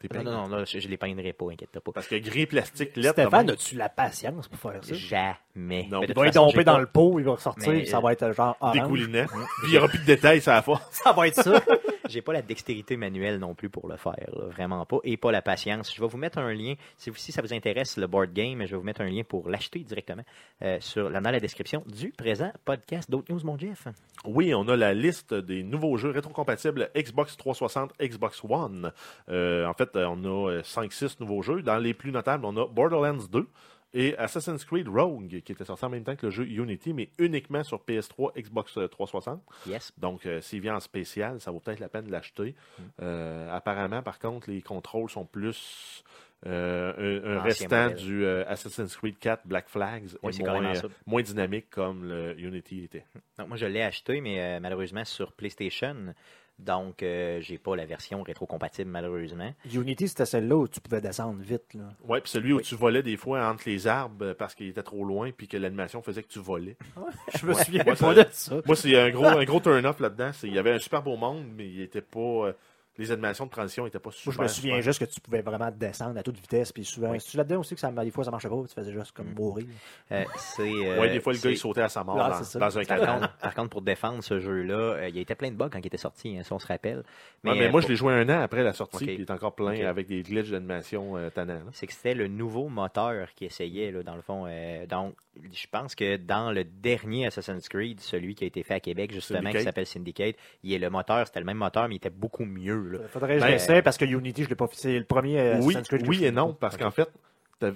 [0.00, 0.30] T'es Non, peindre.
[0.36, 1.92] non, non, non, je, je les peindrai pas, inquiète pas.
[1.92, 3.12] Parce que gris plastique, lettre.
[3.22, 4.94] Stéphane, de as-tu la patience pour faire ça?
[4.94, 5.86] Jamais.
[5.90, 8.12] Non, Il va être dompé dans pas- le pot, il va ressortir, Mais, ça va
[8.12, 8.74] être genre orange.
[8.74, 9.24] Découlinant.
[9.26, 9.38] Puis
[9.68, 10.80] il n'y aura plus de détails, ça va.
[10.90, 11.58] Ça va être ça.
[12.08, 15.42] J'ai pas la dextérité manuelle non plus pour le faire, vraiment pas, et pas la
[15.42, 15.94] patience.
[15.94, 18.72] Je vais vous mettre un lien, si, si ça vous intéresse le board game, je
[18.72, 20.22] vais vous mettre un lien pour l'acheter directement
[20.62, 23.10] euh, sur, dans la description du présent podcast.
[23.10, 23.88] D'autres news, mon Jeff?
[24.26, 28.92] Oui, on a la liste des nouveaux jeux rétrocompatibles Xbox 360, Xbox One.
[29.28, 31.62] Euh, en fait, euh, on a 5-6 nouveaux jeux.
[31.62, 33.48] Dans les plus notables, on a Borderlands 2
[33.94, 37.10] et Assassin's Creed Rogue, qui était sorti en même temps que le jeu Unity, mais
[37.18, 39.40] uniquement sur PS3, Xbox euh, 360.
[39.66, 39.92] Yes.
[39.96, 42.54] Donc, euh, s'il vient en spécial, ça vaut peut-être la peine de l'acheter.
[42.78, 42.82] Mm.
[43.02, 46.04] Euh, apparemment, par contre, les contrôles sont plus
[46.46, 47.96] euh, un, restant modèle.
[47.96, 52.84] du euh, Assassin's Creed 4 Black Flags Oui, moins, euh, moins dynamique comme le Unity
[52.84, 53.06] était.
[53.38, 56.14] Donc, moi, je l'ai acheté, mais euh, malheureusement sur PlayStation.
[56.58, 59.52] Donc, euh, j'ai pas la version rétro-compatible, malheureusement.
[59.72, 61.74] Unity, c'était celle-là où tu pouvais descendre vite.
[61.74, 61.82] Là.
[62.06, 62.62] Ouais, puis celui où Oui.
[62.62, 65.56] tu volais des fois entre les arbres euh, parce qu'il était trop loin puis que
[65.56, 66.76] l'animation faisait que tu volais.
[67.40, 68.54] Je me souviens Moi, pas ça- de ça.
[68.66, 70.30] Moi, c'est un gros, un gros turn-off là-dedans.
[70.32, 72.18] C'est- Il y avait un super beau monde, mais il était pas.
[72.20, 72.52] euh,
[72.96, 74.26] les animations de transition n'étaient pas super.
[74.26, 74.82] Moi, je me souviens super.
[74.84, 76.70] juste que tu pouvais vraiment descendre à toute vitesse.
[76.72, 77.18] Puis souvent, Oui.
[77.20, 78.56] c'est là-dedans aussi que ça, des fois, ça marchait pas.
[78.68, 79.34] Tu faisais juste comme Mm.
[79.34, 79.66] mourir.
[80.12, 82.78] Euh, c'est, euh, Ouais, des fois, le gars, il sautait à sa mort Ah, dans,
[82.78, 83.20] un canon.
[83.40, 85.78] par contre, pour défendre ce jeu-là, euh, il y a été plein de bugs quand
[85.80, 86.98] il était sorti, hein, si on se rappelle.
[86.98, 87.02] Ouais,
[87.42, 89.30] mais euh, moi, pour- je l'ai joué un an après la sortie, puis il est
[89.30, 91.62] encore plein avec des glitches d'animation euh, tannants.
[91.72, 94.44] c'est que c'était le nouveau moteur qui essayait, là, dans le fond.
[94.46, 95.14] euh, donc,
[95.52, 99.12] je pense que dans le dernier Assassin's Creed, celui qui a été fait à Québec,
[99.12, 99.60] justement, Syndicate.
[99.60, 102.44] qui s'appelle Syndicate, il est le moteur, c'était le même moteur, mais il était beaucoup
[102.44, 102.88] mieux.
[102.90, 102.98] Là.
[103.08, 104.76] Faudrait que je Ben, l'essaie parce que Unity, je l'ai pas fait.
[104.76, 106.58] C'est le premier euh, Oui, Assassin's Creed que oui je et non, pas.
[106.60, 107.08] parce qu'en fait,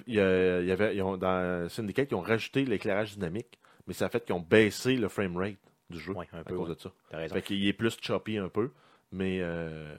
[0.07, 3.57] il y, a- il y avait, ils ont- dans Syndicate, ils ont rajouté l'éclairage dynamique,
[3.87, 5.55] mais ça a fait qu'ils ont baissé le frame rate
[5.89, 6.75] du jeu Ouais, un à peu, cause ouais.
[6.75, 6.91] de ça.
[7.09, 7.33] T'as raison.
[7.35, 8.71] Fait qu'il est plus choppy un peu,
[9.11, 9.95] mais euh,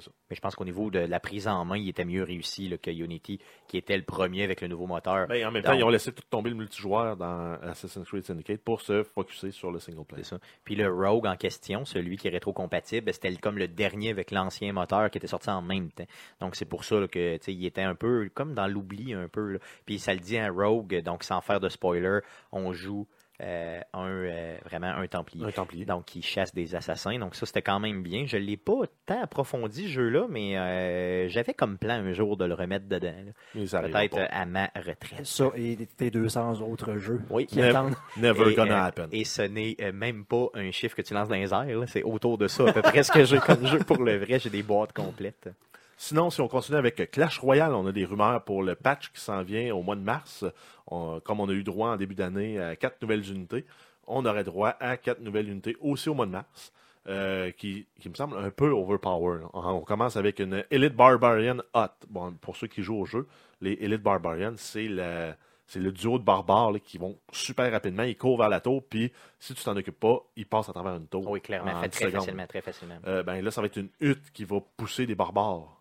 [0.00, 0.10] ça.
[0.30, 2.78] Mais je pense qu'au niveau de la prise en main, il était mieux réussi là,
[2.78, 3.38] que Unity,
[3.68, 5.26] qui était le premier avec le nouveau moteur.
[5.28, 8.24] Ben, en même temps, Donc- ils ont laissé tout tomber le multijoueur dans Assassin's Creed
[8.24, 10.24] Syndicate pour se focusser sur le single player.
[10.24, 10.38] Ça.
[10.64, 14.30] Puis le Rogue en question, celui qui est rétro-compatible, ben, c'était comme le dernier avec
[14.30, 16.06] l'ancien moteur qui était sorti en même temps.
[16.40, 19.52] Donc c'est pour ça là, que il était un peu comme dans l'oubli un peu.
[19.52, 19.58] là.
[19.86, 22.20] Puis ça le dit un Rogue, donc sans faire de spoiler,
[22.52, 23.06] on joue
[23.42, 25.44] euh, un euh, vraiment un Templier.
[25.44, 25.84] Un Templier.
[25.84, 27.18] Donc qui chasse des assassins.
[27.18, 28.24] Donc ça c'était quand même bien.
[28.26, 32.44] Je l'ai pas tant approfondi ce jeu-là, mais euh, j'avais comme plan un jour de
[32.44, 33.12] le remettre dedans.
[33.52, 35.24] Peut-être à ma retraite.
[35.26, 37.46] Ça et tes 200 autres jeux Oui.
[37.46, 37.94] qui Never- attendent.
[38.16, 39.08] Never Et, gonna euh, happen.
[39.12, 41.66] Et ce n'est euh, même pas un chiffre que tu lances dans les airs.
[41.88, 44.38] C'est autour de ça, à peu près ce que j'ai comme jeu pour le vrai.
[44.38, 45.48] J'ai des boîtes complètes.
[45.96, 49.20] Sinon, si on continue avec Clash Royale, on a des rumeurs pour le patch qui
[49.20, 50.44] s'en vient au mois de mars.
[50.88, 53.64] On- comme on a eu droit en début d'année à quatre nouvelles unités,
[54.06, 56.72] on aurait droit à quatre nouvelles unités aussi au mois de mars,
[57.08, 59.40] euh, qui, qui me semble un peu overpower.
[59.52, 61.86] On, on commence avec une Elite Barbarian Hot.
[62.10, 63.28] Bon, pour ceux qui jouent au jeu,
[63.60, 65.32] les Elite Barbarians, c'est le,
[65.68, 68.02] c'est le duo de barbares là, qui vont super rapidement.
[68.02, 70.96] Ils courent vers la tour, puis si tu t'en occupes pas, ils passent à travers
[70.96, 71.30] une tour.
[71.30, 71.72] Oui, clairement.
[71.72, 72.20] en Fait 10 très secondes.
[72.22, 72.98] facilement, très facilement.
[73.06, 75.78] Euh, ben là, ça va être une hutte qui va pousser des barbares.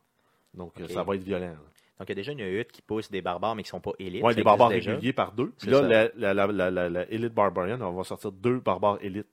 [0.53, 1.45] Donc, euh, ça va être violent.
[1.47, 1.55] là.
[1.99, 3.79] Donc, il y a déjà une hutte qui pousse des barbares, mais qui ne sont
[3.79, 4.21] pas élites.
[4.31, 5.53] Ça des barbares réguliers par deux.
[5.59, 5.87] Puis là, ça.
[5.87, 9.27] la, la, la, la, la- la Elite Barbarian, on va sortir deux barbares élites.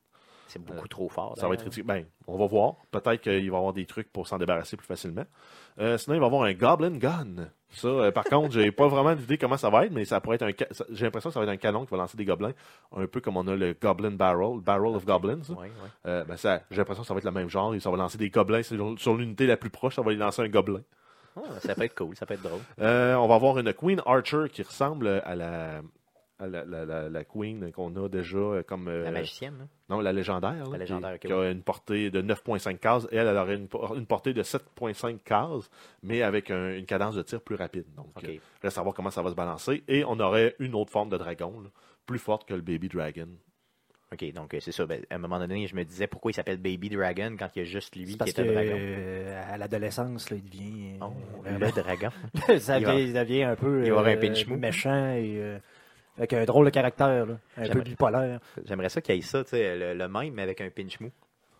[0.49, 1.35] C'est beaucoup trop fort.
[1.37, 1.85] Ça va être critique.
[1.85, 2.77] Ben, on va voir.
[2.91, 5.25] Peut-être qu'il va y avoir des trucs pour s'en débarrasser plus facilement.
[5.79, 7.49] Euh, sinon, il va y avoir un Goblin Gun.
[7.71, 10.37] Ça, euh, par contre, j'ai pas vraiment d'idée comment ça va être, mais ça pourrait
[10.37, 10.85] être un.
[10.91, 12.55] J'ai l'impression que ça va être un canon qui va lancer des gobelins,
[12.97, 15.43] un peu comme on a le Goblin Barrel, Barrel of Goblins.
[16.07, 17.75] Euh, ben ça, j'ai l'impression que ça va être le même genre.
[17.75, 19.97] Et ça va lancer des gobelins sur, sur l'unité la plus proche.
[19.97, 20.81] Ça va lui lancer un gobelin.
[21.47, 22.61] Ah, ça peut être cool, ça peut être drôle.
[22.81, 25.83] Euh, on va avoir une Queen Archer qui ressemble à la,
[26.41, 28.87] à la, la- la- la Queen qu'on a déjà euh, comme.
[28.89, 29.69] euh, La magicienne, hein?
[29.89, 30.65] non, la légendaire.
[30.71, 33.09] La légendaire, qui, a une portée de 9,5 cases.
[33.11, 35.69] Et elle, elle aurait une, por- une portée de 7,5 cases,
[36.03, 37.87] mais avec un- une cadence de tir plus rapide.
[37.97, 39.83] Donc, euh, reste à voir comment ça va se balancer.
[39.89, 41.71] Et on aurait une autre forme de dragon, là,
[42.07, 43.29] plus forte que le Baby Dragon.
[44.13, 44.87] OK, donc euh, c'est ça.
[44.87, 47.59] Ben, à un moment donné, je me disais pourquoi il s'appelle Baby Dragon quand il
[47.59, 48.77] y a juste lui qui est que un dragon.
[48.79, 50.93] euh, à l'adolescence, là, il devient.
[50.95, 52.09] euh, Oh, vraiment- le dragon.
[52.59, 55.59] ça, il va- devient, un peu il va avoir un euh, pinch méchant et euh,
[56.17, 58.41] Avec un drôle de caractère, là, un peu bipolaire.
[58.65, 61.11] J'aimerais ça qu'il y ait ça, le, le même, mais avec un pinch mou.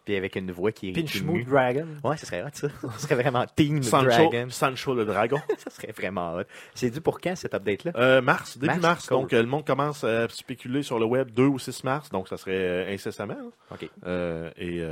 [0.09, 1.45] Puis avec une voix qui est.
[1.45, 1.87] Dragon.
[2.03, 2.69] Ouais, ça serait hot, ça.
[2.93, 4.47] Ça serait vraiment Team Sancho, Dragon.
[4.49, 5.37] Sancho le dragon.
[5.59, 6.45] Ça serait vraiment hot.
[6.75, 7.93] C'est dû pour quand, cette update-là?
[7.95, 9.09] Euh, mars, début Mars, mars.
[9.09, 9.17] cool.
[9.19, 12.09] Donc, euh, le monde commence à spéculer sur le web 2 ou 6 mars.
[12.09, 13.37] Donc, ça serait euh, incessamment.
[13.39, 13.51] hein.
[13.75, 13.91] OK.
[14.07, 14.83] Euh, et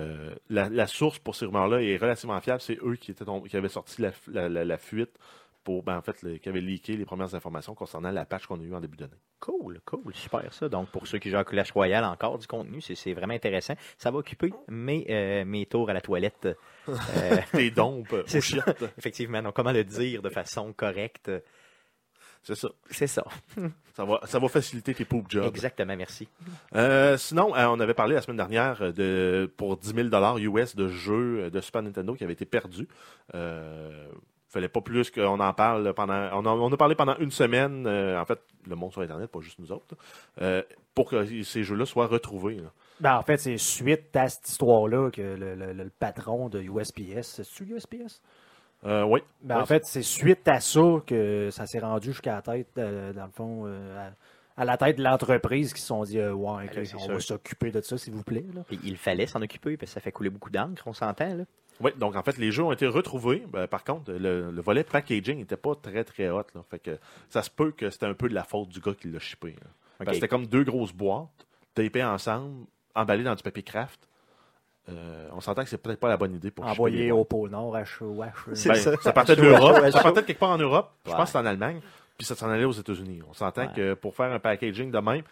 [0.51, 2.61] la, la source pour ces rumeurs-là est relativement fiable.
[2.61, 5.13] C'est eux qui, étaient qui avaient sorti la- la fuite
[5.67, 8.61] pour, ben, en fait, le- qui avaient leaké les premières informations concernant la patch qu'on
[8.61, 9.19] a eue en début d'année.
[9.41, 10.69] Cool, cool, super ça.
[10.69, 13.75] Donc, pour ceux qui jouent à Clash Royale, encore du contenu, c'est vraiment intéressant.
[13.99, 16.47] Ça va occuper mes, euh, mes tours à la toilette.
[16.89, 16.93] Euh,
[17.53, 18.39] Tes dompes au C'est
[18.99, 21.31] effectivement, donc comment le dire de façon correcte?
[22.45, 22.69] C'est ça.
[22.91, 23.25] C'est ça.
[23.97, 25.47] Ça va, ça va faciliter tes poop jobs.
[25.47, 26.29] Exactement, merci.
[26.75, 30.77] Euh, sinon, euh, on avait parlé la semaine dernière euh, de pour 10 000 US
[30.77, 32.87] de jeux euh, de Super Nintendo qui avaient été perdus.
[33.35, 34.07] Euh,
[34.57, 36.15] fallait pas plus qu'on en parle pendant.
[36.33, 38.39] On a, on a parlé pendant une semaine, euh, en fait,
[38.69, 39.95] le monde sur Internet, pas juste nous autres,
[40.41, 40.63] euh,
[40.95, 42.57] pour que ces jeux-là soient retrouvés.
[42.57, 42.71] là.
[43.01, 47.23] Ben, en fait, c'est suite à cette histoire-là que le, le- le patron de USPS,
[47.23, 48.23] c'est-tu USPS?
[48.85, 49.21] Euh, oui.
[49.43, 52.69] Ben, Ouais, en fait, c'est suite à ça que ça s'est rendu jusqu'à la tête,
[52.79, 54.09] euh, dans le fond, euh,
[54.57, 57.13] à, à la tête de l'entreprise qui se sont dit, euh, ouais, Ben on sûr.
[57.13, 58.45] va s'occuper de ça, s'il vous plaît.
[58.55, 58.63] là.
[58.71, 61.45] Il fallait s'en occuper parce que ça fait couler beaucoup d'encre, on s'entend, là.
[61.81, 63.45] Oui, donc en fait, les jeux ont été retrouvés.
[63.53, 66.43] Ben, par contre, le, le volet packaging n'était pas très très hot.
[66.55, 66.63] Là.
[66.71, 66.99] Fait que
[67.29, 69.19] ça se peut que c'était un peu de la faute du gars qui l'a
[70.01, 70.09] Ok.
[70.15, 74.09] C'était comme deux grosses boîtes, tapées ensemble, emballées dans du papier craft.
[74.89, 77.77] Euh, on s'entend que c'est peut-être pas la bonne idée pour les au pôle Nord,
[77.77, 78.55] HOH.
[78.55, 78.97] C'est Ben, ça.
[79.01, 79.13] ça.
[79.13, 79.77] partait de Chaud, l'Europe.
[79.77, 80.03] chaud, Ça chaud.
[80.05, 80.93] partait de quelque part en Europe.
[81.07, 81.81] Je pense que c'est en Allemagne.
[82.17, 83.21] Puis ça s'en allait aux États-Unis.
[83.29, 83.73] On s'entend Ouais.
[83.75, 85.23] que pour faire un packaging de même,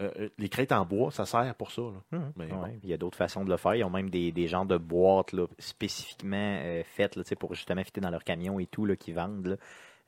[0.00, 1.82] euh, euh, les crêtes en bois, ça sert pour ça.
[1.82, 2.18] là.
[2.36, 2.64] Mais Ouais, bon.
[2.82, 3.74] Il y a d'autres façons de le faire.
[3.74, 7.84] Ils ont même des, des genres de boîtes là, spécifiquement euh, faites là, pour justement
[7.84, 9.46] fitter dans leur camion et tout qu'ils vendent.
[9.46, 9.56] là.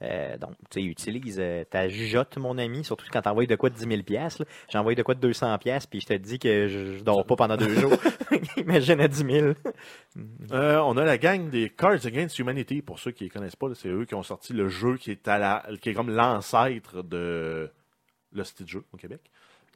[0.03, 3.71] Euh, donc, tu sais, utilise euh, ta jugeote, mon ami, surtout quand t'envoies de quoi
[3.71, 4.43] de 10 000 pièces.
[4.69, 7.25] J'ai envoyé de quoi de 200 pièces, puis je te dis que je, je dors
[7.25, 7.93] pas pendant deux jours.
[8.57, 9.53] Imagine à 10 000.
[10.53, 12.83] Euh, on a la gang des Cards Against Humanity.
[12.83, 15.29] Pour ceux qui ne connaissent pas, c'est eux qui ont sorti le jeu qui est,
[15.29, 17.71] à la, qui est comme l'ancêtre de
[18.33, 19.21] Lost Jeu au Québec.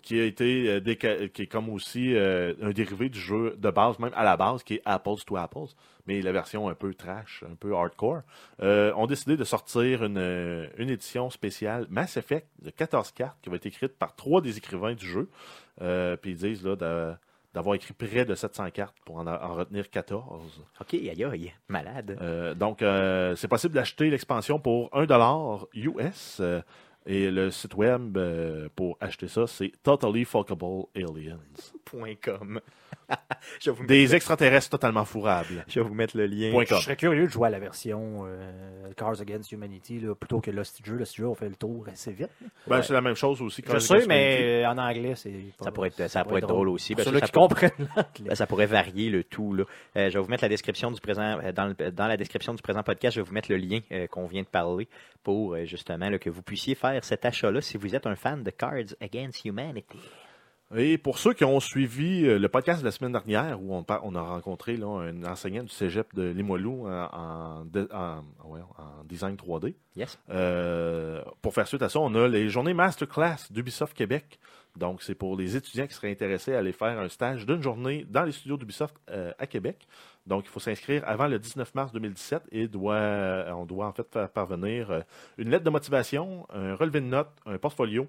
[0.02, 3.98] Qui a été euh, qui est comme aussi euh, un dérivé du jeu de base,
[3.98, 5.74] même à la base, qui est Apples to Apples,
[6.06, 8.22] mais la version un peu trash, un peu hardcore,
[8.62, 13.50] euh, ont décidé de sortir une, une édition spéciale Mass Effect de 14 cartes qui
[13.50, 15.28] va être écrite par trois des écrivains du jeu.
[15.78, 17.18] Puis ils disent là,
[17.54, 20.64] d'avoir écrit près de 700 cartes pour en, en retenir 14.
[20.80, 22.56] OK, aïe aïe, malade.
[22.56, 22.82] Donc,
[23.36, 26.40] c'est possible d'acheter l'expansion pour 1$ US.
[27.10, 31.40] Et le site web euh, pour acheter ça, c'est Totally Fuckable Aliens.
[31.86, 32.60] Point .com.
[33.60, 35.64] je, vais vous mettre, Des extraterrestres totalement fourrables.
[35.66, 36.50] je vais vous mettre le lien.
[36.52, 36.78] Point Je com.
[36.80, 40.84] serais curieux de jouer à la version euh, Cars Against Humanity là, plutôt que Lost
[40.84, 40.96] Jeu.
[40.96, 42.28] Lost Jeu, on fait le tour assez vite.
[42.66, 43.62] Ben, C'est la même chose aussi.
[43.66, 45.32] Je sais, mais en anglais, c'est.
[45.62, 46.94] Ça pourrait être, ça pourrait être drôle aussi.
[46.94, 48.28] Pour parce que ceux-là ça qui comprennent l'anglais.
[48.28, 49.54] Ben, ça pourrait varier le tout.
[49.54, 49.64] Là.
[49.96, 52.52] Euh, je vais vous mettre la description du présent euh, dans, le- dans la description
[52.52, 53.16] du présent podcast.
[53.16, 54.86] Je vais vous mettre le lien euh, qu'on vient de parler
[55.22, 58.42] pour euh, justement là, que vous puissiez faire cet achat-là si vous êtes un fan
[58.42, 59.98] de Cards Against Humanity.
[60.76, 63.86] Et pour ceux qui ont suivi euh, le podcast de la semaine dernière, où on,
[64.02, 68.22] on a rencontré là, un enseignant du cégep de Limoilou en, en, de- en-
[69.08, 70.18] design 3D, Yes.
[70.28, 74.38] Euh, pour faire suite à ça, on a les journées masterclass d'Ubisoft Québec.
[74.76, 78.06] Donc, c'est pour les étudiants qui seraient intéressés à aller faire un stage d'une journée
[78.08, 79.88] dans les studios d'Ubisoft euh, à Québec.
[80.26, 84.06] Donc, il faut s'inscrire avant le 19 mars 2017 et doit, on doit en fait
[84.12, 85.00] faire parvenir euh,
[85.38, 88.06] une lettre de motivation, un relevé de notes, un portfolio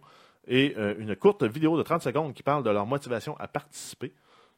[0.49, 4.11] et euh, une courte vidéo de 30 secondes qui parle de leur motivation à participer.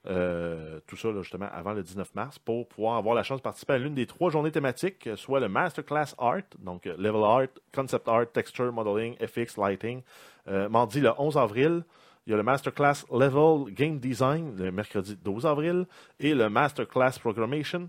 [0.07, 3.73] Euh, tout ça, justement, avant le 19 mars, pour pouvoir avoir la chance de participer
[3.73, 8.07] à l'une des trois journées thématiques, euh, soit le Masterclass Art, donc Level Art, Concept
[8.07, 10.01] Art, Texture Modeling, FX, Lighting,
[10.47, 11.83] mardi le 11 avril.
[12.25, 15.85] Il y a le Masterclass Level Game Design, le mercredi 12 avril,
[16.19, 17.87] et le Masterclass Programmation,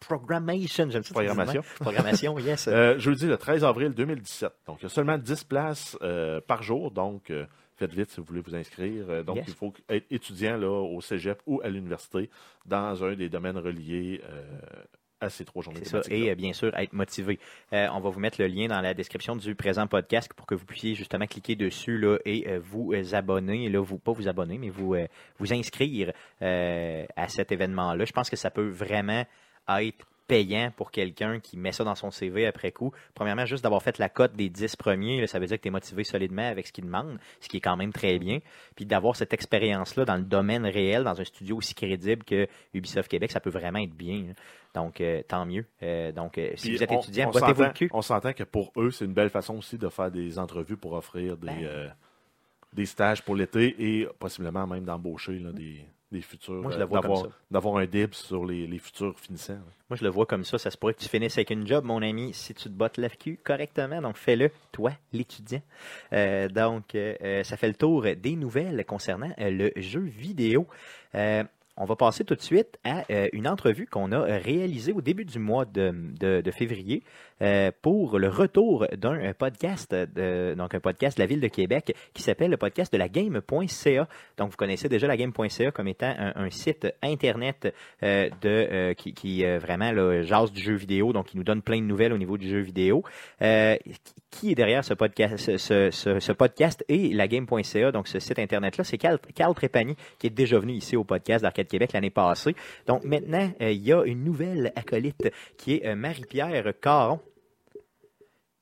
[0.00, 1.12] Programmation, j'aime ça.
[1.14, 1.62] Programmation.
[1.78, 2.66] Programmation, yes.
[2.68, 4.50] euh, jeudi le 13 avril 2017.
[4.66, 6.90] Donc, il y a seulement 10 places euh, par jour.
[6.90, 7.46] Donc, euh,
[7.76, 9.04] faites vite si vous voulez vous inscrire.
[9.08, 9.44] Euh, donc, Yes.
[9.48, 12.28] il faut être étudiant là, au cégep ou à l'université
[12.66, 14.20] dans un des domaines reliés
[15.22, 16.00] à ces trois journées ça.
[16.08, 17.38] Et euh, bien sûr, être motivé.
[17.74, 20.54] Euh, on va vous mettre le lien dans la description du présent podcast pour que
[20.54, 23.68] vous puissiez justement cliquer dessus là, et euh, vous abonner.
[23.68, 24.96] Là, vous, pas vous abonner, mais vous,
[25.38, 28.04] vous inscrire à cet événement-là.
[28.06, 29.24] Je pense que ça peut vraiment
[29.68, 32.92] être payant pour quelqu'un qui met ça dans son CV après coup.
[33.16, 35.68] Premièrement, juste d'avoir fait la cote des 10 premiers, là, ça veut dire que tu
[35.68, 38.38] es motivé solidement avec ce qu'il demande, ce qui est quand même très bien.
[38.76, 43.10] Puis d'avoir cette expérience-là dans le domaine réel, dans un studio aussi crédible que Ubisoft
[43.10, 44.26] Québec, ça peut vraiment être bien.
[44.30, 44.34] hein.
[44.72, 45.66] Donc, euh, tant mieux.
[45.82, 47.90] Euh, donc, euh, si Puis vous êtes on- étudiant, on le s'entend- cul.
[47.92, 50.92] On s'entend que pour eux, c'est une belle façon aussi de faire des entrevues pour
[50.92, 51.92] offrir des, Ben.
[52.72, 55.84] des stages pour l'été et possiblement même d'embaucher là, des,
[56.20, 56.62] futurs.
[56.62, 57.28] Moi, je euh, le vois comme ça.
[57.50, 59.54] D'avoir un dibs sur les, les futurs finissants.
[59.54, 59.60] là.
[59.88, 60.58] Moi, je le vois comme ça.
[60.58, 62.96] Ça se pourrait que tu finisses avec une job, mon ami, si tu te bottes
[62.96, 64.00] la cul correctement.
[64.02, 65.62] Donc, fais-le, toi, l'étudiant.
[66.12, 70.66] Euh, donc, euh, euh, ça fait le tour des nouvelles concernant euh, le jeu vidéo.
[71.82, 75.00] On va passer tout de suite à euh, une entrevue qu'on a euh, réalisée au
[75.00, 77.02] début du mois de, février
[77.40, 81.96] euh, pour le retour d'un podcast, de, donc un podcast de la ville de Québec
[82.12, 84.08] qui s'appelle le podcast de la game.ca.
[84.36, 90.22] Donc, vous connaissez déjà la game.ca comme étant un, site internet qui, qui, vraiment là,
[90.22, 92.60] jase du jeu vidéo, donc qui nous donne plein de nouvelles au niveau du jeu
[92.60, 93.04] vidéo.
[94.30, 99.54] Qui est derrière ce podcast, et la game.ca, donc ce site internet-là, c'est Carl, Carl
[99.54, 102.54] Trépanier qui est déjà venu ici au podcast d'Arcade Québec l'année passée.
[102.86, 107.20] Donc maintenant, euh, il y a une nouvelle acolyte qui est euh, Marie-Pierre Caron.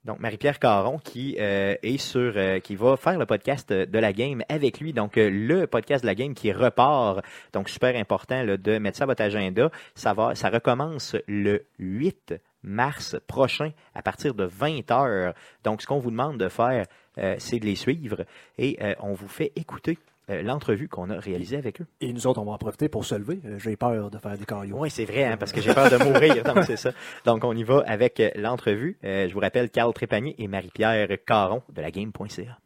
[0.04, 4.42] Donc, Marie-Pierre Caron qui euh, est sur, qui va faire le podcast de la game
[4.48, 4.94] avec lui.
[4.94, 7.22] Donc, le podcast de la game qui repart.
[7.52, 9.70] Donc, super important là, de mettre ça à votre agenda.
[9.94, 15.34] Ça va, ça recommence le 8 mars prochain à partir de 20 heures.
[15.64, 16.86] Donc, ce qu'on vous demande de faire,
[17.18, 18.24] euh, c'est de les suivre
[18.58, 19.98] et euh, on vous fait écouter
[20.30, 21.86] euh, l'entrevue qu'on a réalisée avec eux.
[22.00, 23.40] Et nous autres, on va en profiter pour se lever.
[23.58, 24.78] J'ai peur de faire des cailloux.
[24.78, 26.42] Oui, c'est vrai, hein, parce que j'ai peur de mourir.
[26.54, 26.90] Donc, c'est ça.
[27.24, 28.98] Donc, on y va avec l'entrevue.
[29.02, 32.58] Je vous rappelle, Carl Trépanier et Marie-Pierre Caron de la game.ca.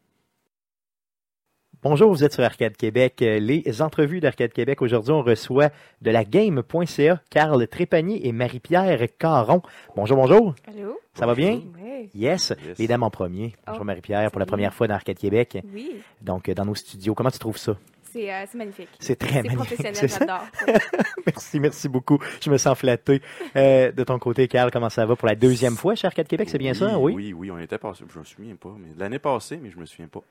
[1.83, 3.21] Bonjour, vous êtes sur Arcade Québec.
[3.21, 4.81] Euh, Les entrevues d'Arcade Québec.
[4.81, 5.69] Aujourd'hui, on reçoit
[6.01, 9.61] de la game.ca Carl Trépanier et Marie-Pierre Caron.
[9.95, 10.55] Bonjour, bonjour.
[10.65, 10.97] Allô?
[11.13, 11.61] Ça va bien?
[11.81, 12.09] Oui.
[12.15, 12.53] Yes.
[12.65, 12.77] Yes.
[12.79, 13.53] Les dames en premier.
[13.67, 15.57] Bonjour, Oh, Marie-Pierre, pour la première fois dans Arcade Québec.
[15.73, 17.13] Oui, Donc, euh, dans nos studios.
[17.15, 17.75] Comment tu trouves ça?
[18.13, 18.89] c'est euh, magnifique.
[18.99, 19.57] C'est très magnifique.
[19.57, 20.19] professionnel, c'est ça?
[20.19, 20.43] j'adore.
[21.25, 22.19] Merci, merci beaucoup.
[22.41, 23.21] Je me sens flatté.
[23.55, 26.47] Euh, de ton côté, Carl, comment ça va pour la deuxième fois chez Arcade Québec?
[26.49, 26.99] C'est bien ça?
[26.99, 27.13] Oui?
[27.15, 28.03] Oui, oui, on était passé.
[28.13, 30.21] Je me souviens pas, mais l'année passée, mais je me souviens pas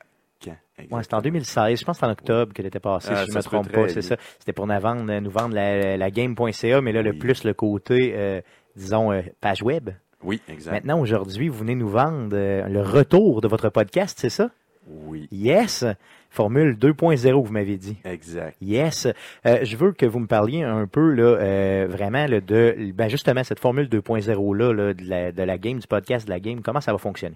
[0.43, 0.55] quand.
[0.91, 1.79] Ouais, c'était en 2016.
[1.79, 3.71] Je pense que en octobre que tu étais passé, Ah, si je ça me trompe
[3.71, 3.87] pas.
[3.89, 4.17] C'est ça.
[4.39, 8.13] C'était pour nous vendre, nous vendre la, la game.ca, mais là, le plus le côté,
[8.15, 8.41] euh,
[8.75, 9.91] disons, euh, page web.
[10.23, 10.71] Oui, exact.
[10.71, 14.49] Maintenant, aujourd'hui, vous venez nous vendre euh, le retour de votre podcast, c'est ça?
[14.87, 15.85] Oui, Yes!
[16.29, 17.95] Formule 2.0, vous m'avez dit.
[18.05, 18.57] exact.
[18.59, 19.07] Yes.
[19.45, 23.07] Euh, je veux que vous me parliez un peu là, euh, vraiment là, de ben,
[23.07, 26.39] justement cette formule 2.0 là, là, de, la, de la game, du podcast de la
[26.39, 27.35] game, comment ça va fonctionner?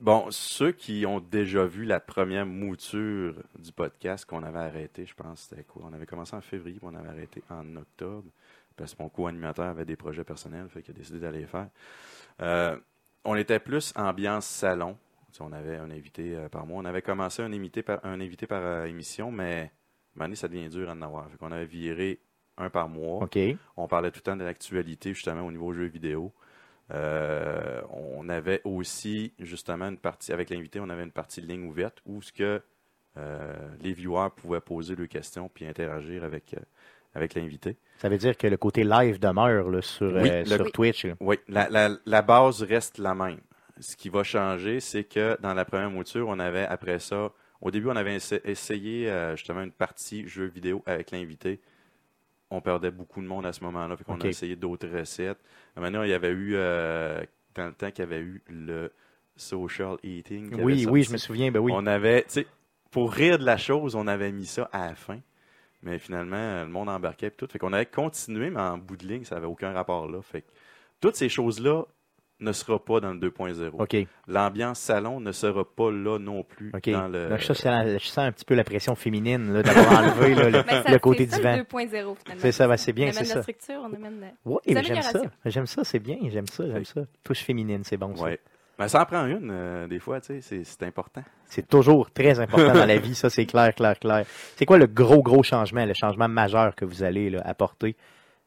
[0.00, 5.14] Bon, ceux qui ont déjà vu la première mouture du podcast qu'on avait arrêté, je
[5.14, 5.82] pense, c'était quoi?
[5.90, 8.30] On avait commencé en février, puis on avait arrêté en octobre,
[8.76, 11.68] parce que mon co-animateur avait des projets personnels, fait qu'il a décidé d'aller les faire.
[12.40, 12.78] Euh,
[13.24, 14.96] on était plus ambiance salon.
[15.32, 16.80] Tu sais, on avait un invité euh, par mois.
[16.80, 19.72] On avait commencé un invité par, un invité par euh, émission, mais
[20.34, 21.28] ça devient dur à en avoir.
[21.28, 22.20] Fait qu'on avait viré
[22.56, 23.24] un par mois.
[23.24, 23.36] OK.
[23.76, 26.32] On parlait tout le temps de l'actualité, justement, au niveau jeux vidéo.
[26.90, 31.66] Euh, on avait aussi, justement, une partie, avec l'invité, on avait une partie de ligne
[31.68, 32.62] ouverte où ce que
[33.16, 36.60] euh, les viewers pouvaient poser leurs questions puis interagir avec, euh,
[37.14, 37.76] avec l'invité.
[37.98, 41.04] Ça veut dire que le côté live demeure là, sur, Oui, le- sur Twitch.
[41.04, 41.14] là.
[41.20, 43.40] Oui, la, la, la base reste la même.
[43.80, 47.30] Ce qui va changer, c'est que dans la première mouture, on avait, après ça,
[47.60, 51.60] au début, on avait essa- essayé justement une partie jeu vidéo avec l'invité.
[52.50, 55.38] On perdait beaucoup de monde à ce moment-là, fait qu'on a essayé d'autres recettes.
[55.76, 57.22] Maintenant, il y avait eu, euh,
[57.54, 58.90] dans le temps qu'il y avait eu le
[59.36, 60.54] social eating.
[60.62, 61.50] Oui, oui, je me souviens.
[61.50, 61.72] Ben oui.
[61.74, 62.46] On avait, tu sais,
[62.90, 65.20] pour rire de la chose, on avait mis ça à la fin.
[65.82, 67.46] Mais finalement, le monde embarquait et tout.
[67.46, 70.20] Fait qu'on avait continué, mais en bout de ligne, ça n'avait aucun rapport là.
[70.22, 70.48] Fait que
[71.00, 71.84] toutes ces choses-là
[72.40, 73.70] ne sera pas dans le 2.0.
[73.78, 73.96] OK.
[74.28, 76.88] L'ambiance salon ne sera pas là non plus OK.
[76.90, 77.28] dans le.
[77.28, 80.50] Là, je, sens, je sens un petit peu la pression féminine là, d'avoir enlevé là,
[80.50, 81.56] le, ça- le côté c'est ça, divan.
[81.56, 82.14] le 2.0 finalement.
[82.38, 83.42] C'est ça, ben, c'est bien, On amène c'est la ça.
[83.42, 84.20] structure, on amène.
[84.20, 85.20] la- Oui, j'aime ça.
[85.44, 86.16] J'aime ça, c'est bien.
[86.28, 87.00] J'aime ça, j'aime ça.
[87.24, 88.14] Touche féminine, c'est bon.
[88.14, 88.22] ça.
[88.24, 88.38] Ouais.
[88.78, 91.24] Mais ça en prend une, euh, des fois, tu sais, c'est- c'est important.
[91.46, 94.24] C'est toujours très important dans la vie, ça c'est clair, clair, clair.
[94.54, 97.96] C'est quoi le gros, gros changement, le changement majeur que vous allez là, apporter,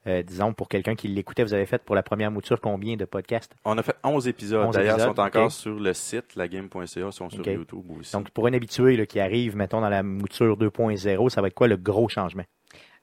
[0.08, 3.06] euh, disons, pour quelqu'un qui l'écoutait, vous avez fait pour la première mouture combien de
[3.06, 3.54] podcasts?
[3.66, 4.66] On a fait 11 épisodes.
[4.68, 7.48] 11 D'ailleurs, ils sont encore sur le site, lagame.ca, sont sur.
[7.48, 8.12] YouTube aussi.
[8.14, 11.54] Donc, pour un habitué là, qui arrive, mettons, dans la mouture 2.0, ça va être
[11.54, 12.44] quoi le gros changement?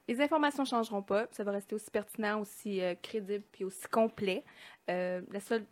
[0.07, 1.27] Les informations ne changeront pas.
[1.31, 4.43] Ça va rester aussi pertinent, aussi euh, crédible puis aussi complet.
[4.89, 5.63] Euh, la seule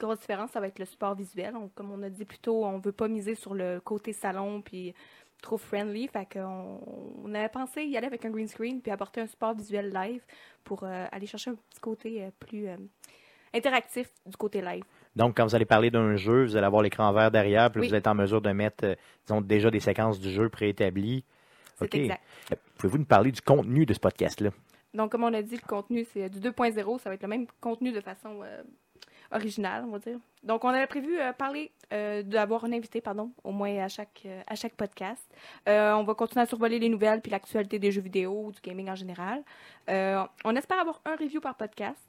[0.00, 1.54] grosse différence, ça va être le support visuel.
[1.54, 4.12] On- comme on a dit plus tôt, on ne veut pas miser sur le côté
[4.14, 4.94] salon puis
[5.42, 6.08] trop friendly.
[6.08, 6.80] Fait qu'on
[7.22, 10.22] on avait pensé y aller avec un green screen puis apporter un support visuel live
[10.64, 12.76] pour euh, aller chercher un petit côté euh, plus euh,
[13.52, 14.84] interactif du côté live.
[15.14, 17.88] Donc, quand vous allez parler d'un jeu, vous allez avoir l'écran vert derrière, puis Oui.
[17.88, 21.22] vous êtes en mesure de mettre, disons, déjà des séquences du jeu préétablies.
[21.76, 21.94] C'est OK.
[21.96, 22.22] exact.
[22.78, 24.50] Pouvez-vous nous parler du contenu de ce podcast-là?
[24.94, 26.98] Donc, comme on a dit, le contenu, c'est du 2.0.
[26.98, 28.40] Ça va être le même contenu de façon
[29.32, 30.18] original, on va dire.
[30.42, 34.22] Donc, on avait prévu euh, parler euh, d'avoir un invité, pardon, au moins à chaque,
[34.26, 35.24] euh, à chaque podcast.
[35.66, 38.90] On va continuer à survoler les nouvelles puis l'actualité des jeux vidéo ou du gaming
[38.90, 39.42] en général.
[39.88, 42.00] On espère avoir un review par podcast.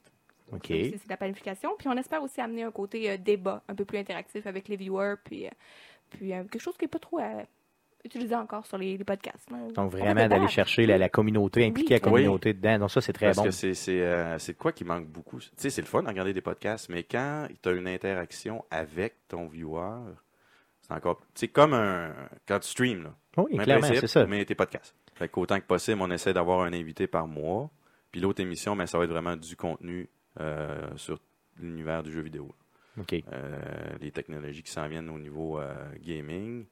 [0.51, 0.67] OK.
[0.67, 1.71] C'est la planification.
[1.77, 5.15] Puis on espère aussi amener un côté débat un peu plus interactif avec les viewers,
[5.23, 5.47] puis,
[6.09, 7.19] puis quelque chose qui n'est pas trop
[8.03, 9.49] utilisé encore sur les, les podcasts.
[9.73, 12.79] Donc, vraiment d'aller chercher la, la communauté, impliquer la communauté dedans.
[12.79, 13.43] Donc, ça, c'est très Parce bon.
[13.45, 15.39] que c'est c'est euh, quoi qui manque beaucoup?
[15.39, 18.63] Tu sais, c'est le fun de regarder des podcasts, mais quand tu as une interaction
[18.69, 19.99] avec ton viewer,
[20.81, 21.21] c'est encore.
[21.33, 22.13] C'est comme un
[22.47, 23.15] quand tu streams, là.
[23.37, 24.25] Oui, Même clairement, c'est ça.
[24.25, 24.95] Mais tes podcasts.
[25.15, 27.69] Fait qu'autant que possible, on essaie d'avoir un invité par mois.
[28.11, 31.19] Puis l'autre émission, ben, ça va être vraiment du contenu euh, sur
[31.59, 32.53] l'univers du jeu vidéo.
[32.99, 33.13] OK.
[33.13, 33.59] Euh,
[34.01, 36.65] les technologies qui s'en viennent au niveau euh, gaming.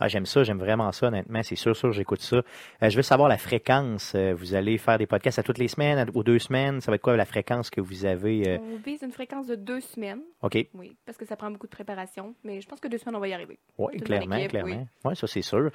[0.00, 1.42] Ah, j'aime ça, j'aime vraiment ça, honnêtement.
[1.42, 2.36] C'est sûr, sûr, j'écoute ça.
[2.82, 4.14] Euh, je veux savoir la fréquence.
[4.14, 6.80] Euh, vous allez faire des podcasts à toutes les semaines, aux deux semaines.
[6.80, 8.48] Ça va être quoi la fréquence que vous avez?
[8.48, 10.56] euh, On vise une fréquence de deux semaines, OK.
[10.74, 12.34] oui, parce que ça prend beaucoup de préparation.
[12.44, 13.58] Mais je pense que deux semaines, on va y arriver.
[13.78, 14.86] Oui, Toute clairement, l'équipe, clairement.
[15.04, 15.70] Oui, ça, c'est sûr.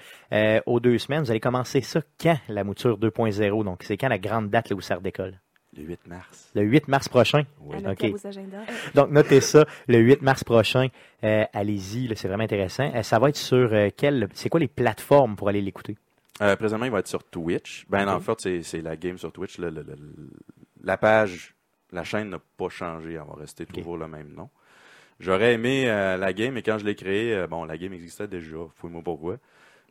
[0.65, 3.63] Aux deux semaines, vous allez commencer ça quand, la mouture 2.0?
[3.63, 5.39] Donc, c'est quand la grande date là, où ça redécolle?
[5.77, 6.51] Le 8 mars.
[6.55, 7.43] Le 8 mars prochain.
[7.61, 7.75] Oui.
[7.77, 8.13] À noter OK.
[8.13, 8.65] à vos agendas.
[8.95, 10.87] Donc, notez ça, le 8 mars prochain.
[11.23, 12.91] Euh, Allez-y, c'est vraiment intéressant.
[12.95, 14.27] Euh, ça va être sur euh, quelle...
[14.33, 15.97] C'est quoi les plateformes pour aller l'écouter?
[16.41, 17.85] Euh, présentement, il va être sur Twitch.
[17.89, 18.15] Ben, Ok.
[18.15, 19.57] en fait, c'est- la game sur Twitch.
[19.57, 19.97] Le- le- le-
[20.83, 21.55] la page,
[21.91, 23.11] la chaîne n'a pas changé.
[23.13, 24.49] Elle va rester toujours le même nom.
[25.19, 28.27] J'aurais aimé euh, la game, mais quand je l'ai créée, euh, bon, la game existait
[28.27, 28.57] déjà.
[28.75, 29.37] Fouille-moi pourquoi.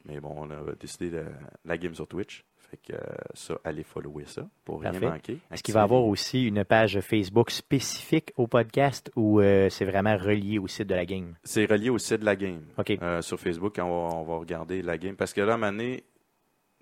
[0.07, 1.24] Mais bon, on a décidé de
[1.64, 2.45] la game sur Twitch.
[2.74, 5.06] Fait que euh, ça, allez follower ça pour rien Parfait.
[5.08, 5.38] manquer.
[5.52, 9.84] Est-ce qu'il va y avoir aussi une page Facebook spécifique au podcast ou euh, c'est
[9.84, 11.34] vraiment relié au site de la game?
[11.44, 12.62] C'est relié au site de la game.
[12.78, 12.98] OK.
[13.00, 15.14] Euh, sur Facebook, on va, on va regarder la game.
[15.14, 15.98] Parce que là, à un moment donné,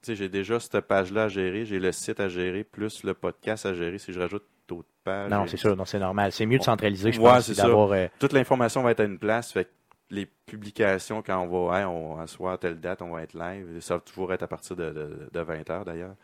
[0.03, 3.12] tu sais, j'ai déjà cette page-là à gérer, j'ai le site à gérer, plus le
[3.14, 3.99] podcast à gérer.
[3.99, 5.30] Si je rajoute d'autres pages.
[5.30, 6.32] non, c'est sûr, non, c'est normal.
[6.32, 7.93] C'est mieux de centraliser, je Ouais, pense, d'avoir...
[7.93, 9.53] euh, Toute l'information va être à une place.
[9.53, 9.68] Fait
[10.13, 13.81] les publications, quand on va, on à telle date, on va être live.
[13.81, 14.91] Ça va toujours être à partir de,
[15.33, 16.17] de, 20h d'ailleurs.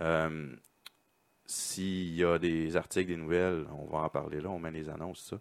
[0.00, 0.56] Euh,
[1.46, 4.88] S'il y a des articles, des nouvelles, on va en parler là, on met les
[4.88, 5.40] annonces, ça.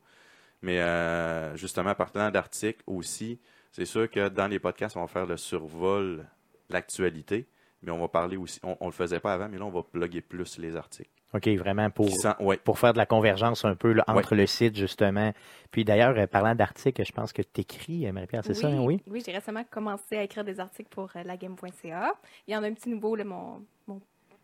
[0.61, 3.39] Mais euh, justement, partant d'articles aussi,
[3.71, 6.25] c'est sûr que dans les podcasts, on va faire le survol
[6.69, 7.47] l'actualité,
[7.81, 9.83] mais on va parler aussi, on, on le faisait pas avant, mais là, on va
[9.83, 11.22] plugger plus les articles.
[11.33, 12.05] OK, vraiment pour...
[12.07, 15.33] Qui sent- ouais, pour faire de la convergence un peu là, entre le site, justement.
[15.71, 19.01] Puis d'ailleurs, euh, parlant d'articles, je pense que tu écris, Marie-Pierre, c'est ça, hein, oui?
[19.07, 22.13] Oui, j'ai récemment commencé à écrire des articles pour euh, lagame.ca.
[22.47, 23.99] Il y en a un petit nouveau, là, mon, mon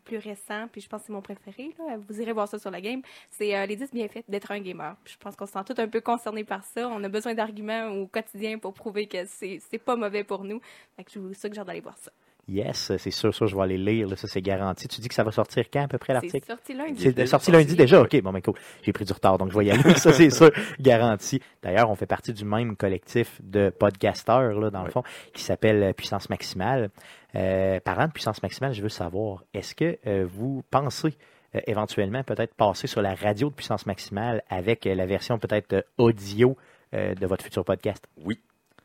[0.06, 1.72] plus récent, puis je pense que c'est mon préféré.
[1.78, 1.98] là.
[2.08, 3.02] Vous irez voir ça sur la game.
[3.30, 4.96] C'est euh, les 10 bienfaits d'être un gamer.
[5.04, 6.88] Puis je pense qu'on se sent tous un peu concernés par ça.
[6.90, 10.60] On a besoin d'arguments au quotidien pour prouver que c'est c'est pas mauvais pour nous.
[10.96, 12.12] Fait que je vous suggère d'aller voir ça.
[12.50, 14.88] Yes, c'est sûr, ça, je vais aller lire, là, ça c'est garanti.
[14.88, 16.48] Tu dis que ça va sortir quand à peu près C'est l'article?
[16.48, 17.02] sorti lundi.
[17.04, 17.52] C'est sorti sorti.
[17.52, 18.02] lundi déjà?
[18.02, 18.56] OK, bon, ben cool.
[18.82, 19.94] J'ai pris du retard, donc je vais y aller.
[19.96, 21.40] ça, c'est sûr, garanti.
[21.62, 25.84] D'ailleurs, on fait partie du même collectif de podcasteurs, là, dans le fond, qui s'appelle
[25.84, 26.90] euh, Puissance Maximale.
[27.36, 31.16] Euh, parlant de Puissance Maximale, je veux savoir, est-ce que euh, vous pensez
[31.56, 35.74] euh, éventuellement peut-être passer sur la radio de Puissance Maximale avec euh, la version peut-être
[35.74, 36.58] euh, audio
[36.96, 38.08] euh, de votre futur podcast?
[38.26, 38.40] Oui.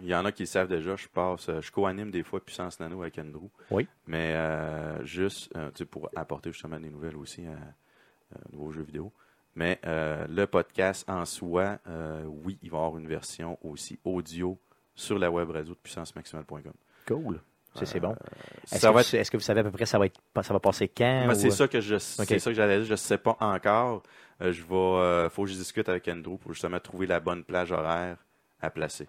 [0.04, 0.96] Il y en a qui le savent déjà.
[0.96, 3.48] Je passe, euh, je co-anime des fois Puissance Nano avec Andrew.
[3.70, 3.88] Oui.
[4.06, 7.52] Mais euh, juste euh, pour apporter justement des nouvelles aussi à,
[8.36, 9.10] à nouveaux jeux vidéo.
[9.56, 11.78] Mais euh, le podcast en soi,
[12.26, 14.58] oui, il va y avoir une version aussi audio
[14.94, 16.72] sur la web radio de puissancemaximale.com.
[17.06, 17.40] Cool.
[17.74, 18.14] Ça, c'est bon.
[18.70, 20.60] Est-ce que, vous- est-ce que vous savez à peu près ça va être ça va
[20.60, 21.26] passer quand?
[21.26, 22.00] Ben, ou- c'est ça que je Ok.
[22.28, 24.02] c'est ça que j'allais dire, je sais pas encore.
[24.40, 28.16] Je vais faut que je discute avec Andrew pour justement trouver la bonne plage horaire
[28.60, 29.08] à placer.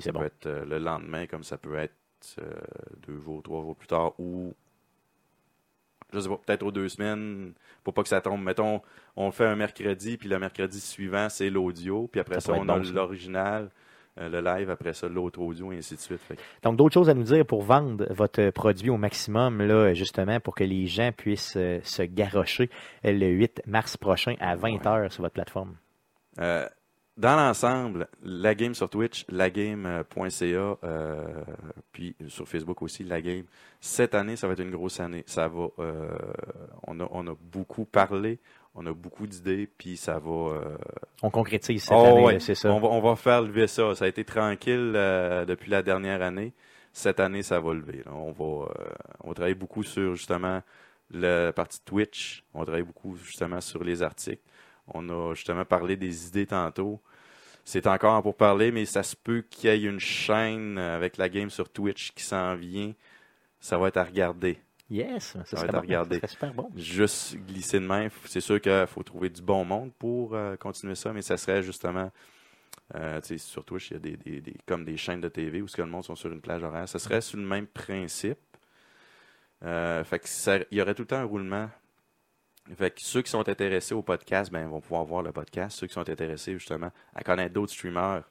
[0.00, 0.20] Ça bon.
[0.20, 1.94] peut être euh, le lendemain, comme ça peut être
[2.38, 2.50] euh,
[3.06, 4.54] deux jours, trois jours plus tard, ou
[6.12, 7.52] je sais pas, peut-être aux deux semaines,
[7.84, 8.42] pour pas que ça tombe.
[8.42, 8.82] Mettons,
[9.16, 12.78] on fait un mercredi, puis le mercredi suivant, c'est l'audio, puis après Ça on a
[12.78, 12.92] bon, ça.
[12.92, 13.70] l'original,
[14.18, 16.20] euh, le live, après ça, l'autre audio, et ainsi de suite.
[16.20, 20.40] Fait Donc, d'autres choses à nous dire pour vendre votre produit au maximum, là, justement,
[20.40, 22.70] pour que les gens puissent euh, se garrocher
[23.04, 25.76] le 8 mars prochain à 20h sur votre plateforme?
[26.40, 26.68] Euh,
[27.20, 31.24] dans l'ensemble, la game sur Twitch, lagame.ca, euh,
[31.92, 33.44] puis sur Facebook aussi, la game.
[33.80, 35.22] Cette année, ça va être une grosse année.
[35.26, 36.08] Ça va, euh,
[36.86, 38.38] on a, on a beaucoup parlé,
[38.74, 40.30] on a beaucoup d'idées, puis ça va.
[40.30, 40.76] euh,
[41.22, 42.40] On concrétise cette oh, année, ouais.
[42.40, 42.72] c'est ça.
[42.72, 43.94] On va, on va faire lever ça.
[43.94, 46.54] Ça a été tranquille euh, depuis la dernière année.
[46.92, 48.02] Cette année, ça va lever.
[48.06, 48.12] là.
[48.14, 48.66] On va,
[49.22, 50.62] on va travailler beaucoup sur justement
[51.10, 52.44] la partie Twitch.
[52.54, 54.42] On va travailler beaucoup justement sur les articles.
[54.92, 57.00] On a justement parlé des idées tantôt.
[57.70, 61.28] C'est encore pour parler, mais ça se peut qu'il y ait une chaîne avec la
[61.28, 62.92] game sur Twitch qui s'en vient.
[63.60, 64.58] Ça va être à regarder.
[64.90, 66.18] Yes, ça va être à regarder.
[66.18, 66.68] Ça super bon.
[66.74, 70.96] Juste glisser de main, c'est sûr qu'il faut trouver du bon monde pour euh, continuer
[70.96, 72.10] ça, mais ça serait justement,
[72.96, 75.28] euh, tu sais, sur Twitch, il y a des, des- des- comme des chaînes de
[75.28, 76.88] TV où ce que le monde sont sur une plage horaire.
[76.88, 78.38] Ça serait sur le même principe.
[79.62, 81.70] Euh, fait que ça- il y aurait tout le temps un roulement.
[82.76, 85.78] Fait que ceux qui sont intéressés au podcast, ben, vont pouvoir voir le podcast.
[85.78, 88.22] Ceux qui sont intéressés justement à connaître d'autres streamers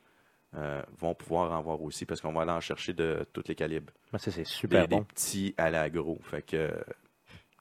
[0.55, 3.55] euh, vont pouvoir en voir aussi parce qu'on va aller en chercher de tous les
[3.55, 3.91] calibres.
[4.13, 5.03] Moi, ça, c'est Des, super des bon.
[5.03, 6.19] petits à la gros.
[6.23, 6.71] Fait que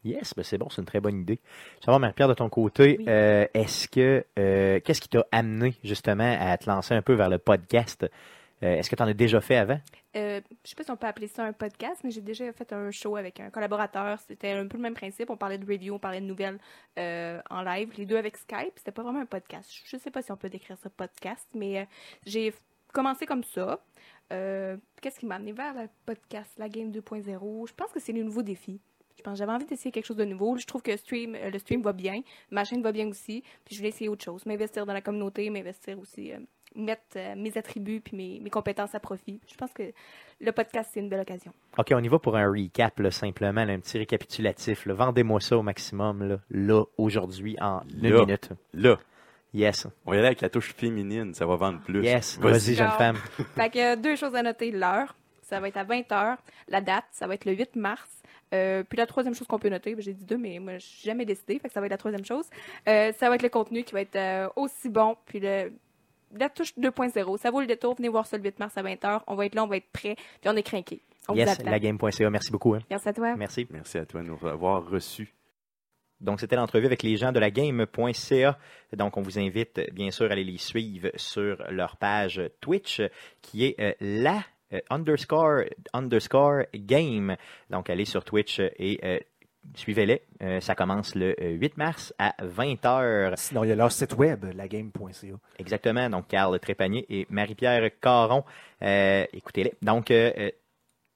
[0.05, 1.41] Yes, ben c'est bon, c'est une très bonne idée.
[1.85, 3.05] Savoir, Marie-Pierre, de ton côté, Oui.
[3.09, 7.29] euh, est-ce que, euh, qu'est-ce qui t'a amené justement à te lancer un peu vers
[7.29, 8.07] le podcast?
[8.63, 9.81] Euh, est-ce que tu en as déjà fait avant?
[10.17, 12.73] Euh, je sais pas si on peut appeler ça un podcast, mais j'ai déjà fait
[12.73, 14.19] un show avec un collaborateur.
[14.27, 15.31] C'était un peu le même principe.
[15.31, 16.59] On parlait de review, on parlait de nouvelles
[16.99, 18.73] euh, en live, les deux avec Skype.
[18.77, 19.71] C'était pas vraiment un podcast.
[19.85, 21.87] Je sais pas si on peut décrire ça podcast, mais
[22.27, 22.53] j'ai
[22.93, 23.81] commencé comme ça.
[24.31, 28.25] Qu'est-ce qui m'a amené vers le podcast, la game 2.0 Je pense que c'est les
[28.25, 28.81] nouveaux défis.
[29.17, 30.57] Je pense j'avais envie d'essayer quelque chose de nouveau.
[30.57, 33.43] Je trouve que stream, le stream va bien, ma chaîne va bien aussi.
[33.65, 36.33] Puis je voulais essayer autre chose, m'investir dans la communauté, m'investir aussi,
[36.79, 39.41] mettre euh, mes attributs puis mes, mes compétences à profit.
[39.51, 39.83] Je pense que
[40.41, 41.53] le podcast, c'est une belle occasion.
[41.77, 44.87] OK, on y va pour un recap, là, simplement, là, un petit récapitulatif.
[44.87, 44.95] là.
[44.95, 48.21] Vendez-moi ça au maximum, là, là aujourd'hui, en une Là.
[48.21, 48.51] minute.
[48.73, 48.99] là,
[49.55, 49.87] Yes.
[50.05, 52.05] on va y aller avec la touche féminine, ça va vendre plus.
[52.05, 52.39] Yes.
[52.39, 52.53] Vas-y.
[52.53, 53.17] Vas-y, jeune femme.
[53.57, 54.71] Fait que deux choses à noter.
[54.71, 56.37] L'heure, ça va être à 20h.
[56.69, 58.09] La date, ça va être le 8 mars.
[58.55, 61.03] Euh, puis la troisième chose qu'on peut noter, j'ai dit deux, mais moi, je suis
[61.07, 62.47] jamais décidé, fait que ça va être la troisième chose.
[62.89, 65.17] Euh, ça va être le contenu qui va être euh, aussi bon.
[65.27, 65.73] Puis le,
[66.37, 67.95] la touche 2.0, ça vaut le détour.
[67.97, 69.23] Venez voir ça le 8 mars à 20h.
[69.27, 71.03] On va être là, on va être prêt, puis on est craqué.
[71.35, 72.31] Yes, lagame.ca.
[72.31, 72.75] Merci beaucoup.
[72.75, 72.81] hein.
[72.89, 73.37] Merci à toi.
[73.37, 73.67] Merci.
[73.71, 75.35] Merci à toi de nous avoir reçus.
[76.21, 78.59] Donc, c'était l'entrevue avec les gens de la game.ca.
[78.97, 83.01] Donc, on vous invite, bien sûr, à aller les suivre sur leur page Twitch,
[83.41, 85.61] qui est euh, la euh, underscore,
[85.93, 87.37] underscore game.
[87.71, 89.19] Donc, allez sur Twitch et euh,
[89.75, 90.23] suivez-les.
[90.43, 93.35] Euh, ça commence le euh, 8 mars à 20h.
[93.37, 95.35] Sinon, il y a leur site web, lagame.ca.
[95.59, 96.11] Exactement.
[96.11, 98.45] Donc, Carl Trépanier et Marie-Pierre Caron.
[98.83, 99.75] Euh, écoutez-les.
[99.83, 100.51] Donc, euh, euh,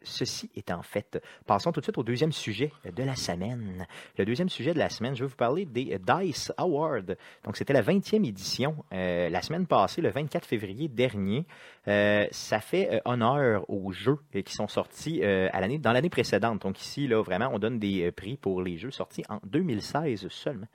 [0.05, 3.87] ceci étant fait, passons tout de suite au deuxième sujet de la semaine.
[4.19, 7.17] Le deuxième sujet de la semaine, je vais vous parler des Dice Awards.
[7.45, 11.47] Donc, c'était la 20e édition euh, la semaine passée, le 24 février dernier.
[11.89, 16.63] Euh, ça fait euh, honneur aux jeux qui sont sortis à l'année, dans l'année précédente.
[16.63, 20.67] Donc, ici, là, vraiment, on donne des prix pour les jeux sortis en 2016 seulement.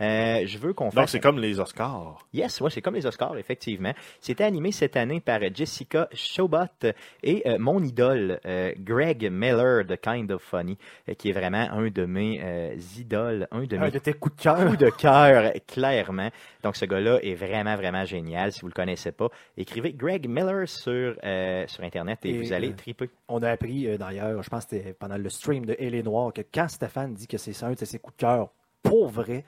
[0.00, 1.10] Je veux qu'on Donc, fasse...
[1.12, 2.26] c'est comme les Oscars.
[2.32, 3.92] Yes, ouais, c'est comme les Oscars, effectivement.
[4.20, 6.64] C'était animé cette année par Jessica Chobot
[7.22, 8.40] et mon idole,
[8.78, 13.48] Greg Miller de Kind of Funny, euh, qui est vraiment un de mes euh, idoles,
[13.50, 14.66] un de Un mes de tes coups de cœur.
[14.66, 16.30] coups de cœur, clairement.
[16.62, 18.52] Donc, ce gars-là est vraiment, vraiment génial.
[18.52, 22.52] Si vous le connaissez pas, écrivez Greg Miller sur, euh, sur Internet et, Et, vous
[22.52, 23.10] allez triper.
[23.28, 26.32] On a appris d'ailleurs, je pense que c'était pendant le stream de Elle est Noire,
[26.32, 28.50] que quand Stéphane dit que c'est un de ses coups de cœur
[28.82, 29.44] pour vrai,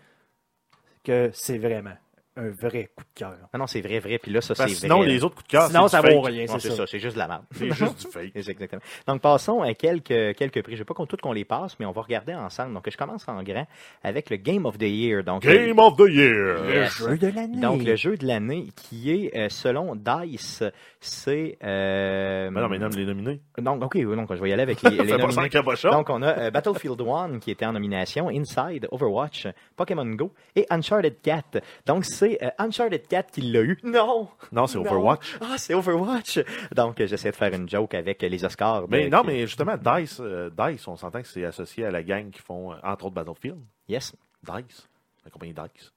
[1.04, 1.94] que c'est vraiment
[2.36, 3.34] un vrai coup de cœur.
[3.52, 4.18] Non, non, c'est vrai, vrai.
[4.18, 5.08] Puis là, ça, c'est sinon, vrai.
[5.08, 6.76] les autres coups de cœur, Sinon, c'est ça vaut rien, c'est ça.
[6.76, 7.42] ça, c'est juste de la merde.
[7.52, 8.32] C'est juste du fake.
[8.34, 8.82] Exactement.
[9.06, 10.72] Donc, passons à quelques, quelques prix.
[10.72, 12.74] Je ne veux pas qu'on tout qu'on les passe, mais on va regarder ensemble.
[12.74, 13.66] Donc, je commence en grand
[14.02, 15.24] avec le Game of the Year.
[15.24, 16.58] Donc, Game of the Year!
[16.68, 17.00] Yes.
[17.00, 17.60] Le jeu de l'année.
[17.60, 20.62] donc le jeu de l'année qui est, euh, selon DICE,
[21.00, 21.56] c'est...
[21.64, 23.40] Euh, Ben non, mais nomme les nominés.
[23.58, 25.48] donc, OK, oui, donc, je vais y aller avec les, les nominés.
[25.90, 30.66] Donc, on a euh, Battlefield 1 qui était en nomination, Inside, Overwatch, Pokémon Go et
[30.70, 31.60] Uncharted 4.
[31.86, 33.78] Donc, c'est euh, Uncharted 4 qui l'a eu.
[33.84, 34.28] Non!
[34.52, 34.78] Non, c'est.
[34.78, 35.36] Overwatch.
[35.40, 36.40] Ah, c'est Overwatch!
[36.74, 38.82] Donc, euh, j'essaie de faire une joke avec euh, les Oscars.
[38.82, 41.90] de- Mais non, qui- mais justement, DICE, euh, DICE, on s'entend que c'est associé à
[41.90, 43.58] la gang qui font, entre autres, Battlefield.
[43.88, 44.14] Yes.
[44.42, 44.88] DICE,
[45.24, 45.92] la compagnie DICE.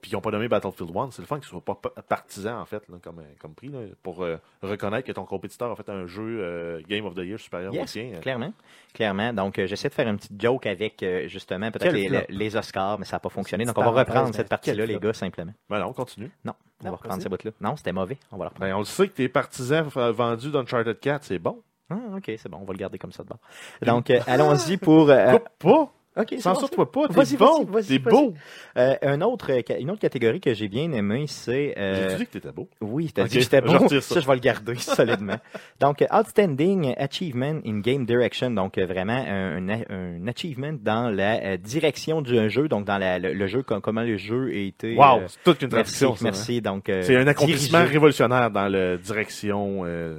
[0.00, 1.10] Puis ils n'ont pas nommé Battlefield 1.
[1.10, 3.54] C'est le fun qu'ils ne soient pas pa- partisans, en fait, là, comme, euh, comme
[3.54, 7.14] prix, là, pour euh, reconnaître que ton compétiteur a fait un jeu euh, Game of
[7.14, 8.10] the Year supérieur au Yes, tien.
[8.14, 8.20] euh.
[8.20, 8.52] clairement.
[8.94, 9.32] Clairement.
[9.32, 12.98] Donc, euh, j'essaie de faire une petite joke avec, euh, justement, peut-être les, les Oscars,
[12.98, 13.64] mais ça n'a pas fonctionné.
[13.64, 15.52] Donc, on va reprendre parenthèse, cette partie-là, les gars, simplement.
[15.68, 16.30] Ben non, on continue.
[16.44, 17.24] Non, on Non, va reprendre vas-y.
[17.24, 17.50] ce bout-là.
[17.60, 18.18] Non, c'était mauvais.
[18.32, 18.70] On va le reprendre.
[18.70, 21.62] Ben, on le sait que tes partisans vendus d'Uncharted 4, c'est bon.
[21.90, 22.58] Ah, OK, c'est bon.
[22.60, 23.38] On va le garder comme ça de bord.
[23.82, 25.08] Donc, euh, allons-y pour...
[25.10, 25.92] euh, Coupe pas!
[26.18, 27.66] OK, Censure-toi pas, t'es bon!
[27.86, 28.34] T'es beau!
[28.76, 31.74] Euh, un autre, euh, une autre catégorie que j'ai bien aimée, c'est...
[31.78, 32.68] euh, J'ai dit que t'étais beau?
[32.80, 33.78] Oui, t'as Ok, dit que bon.
[33.78, 34.14] retire ça.
[34.16, 34.20] ça.
[34.20, 35.36] je vais le garder solidement.
[35.80, 38.50] Donc, euh, Outstanding Achievement in Game Direction.
[38.50, 42.68] Donc, euh, vraiment un, un- un achievement dans la direction du jeu.
[42.68, 44.96] Donc, dans la- le, le jeu, com- comment le jeu a été...
[44.96, 46.30] Wow, c'est toute une merci, traduction, ça, hein.
[46.32, 46.60] merci.
[46.60, 47.92] Donc, euh, C'est un accomplissement dirigé.
[47.94, 50.18] révolutionnaire dans la direction euh,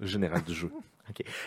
[0.00, 0.70] générale du jeu.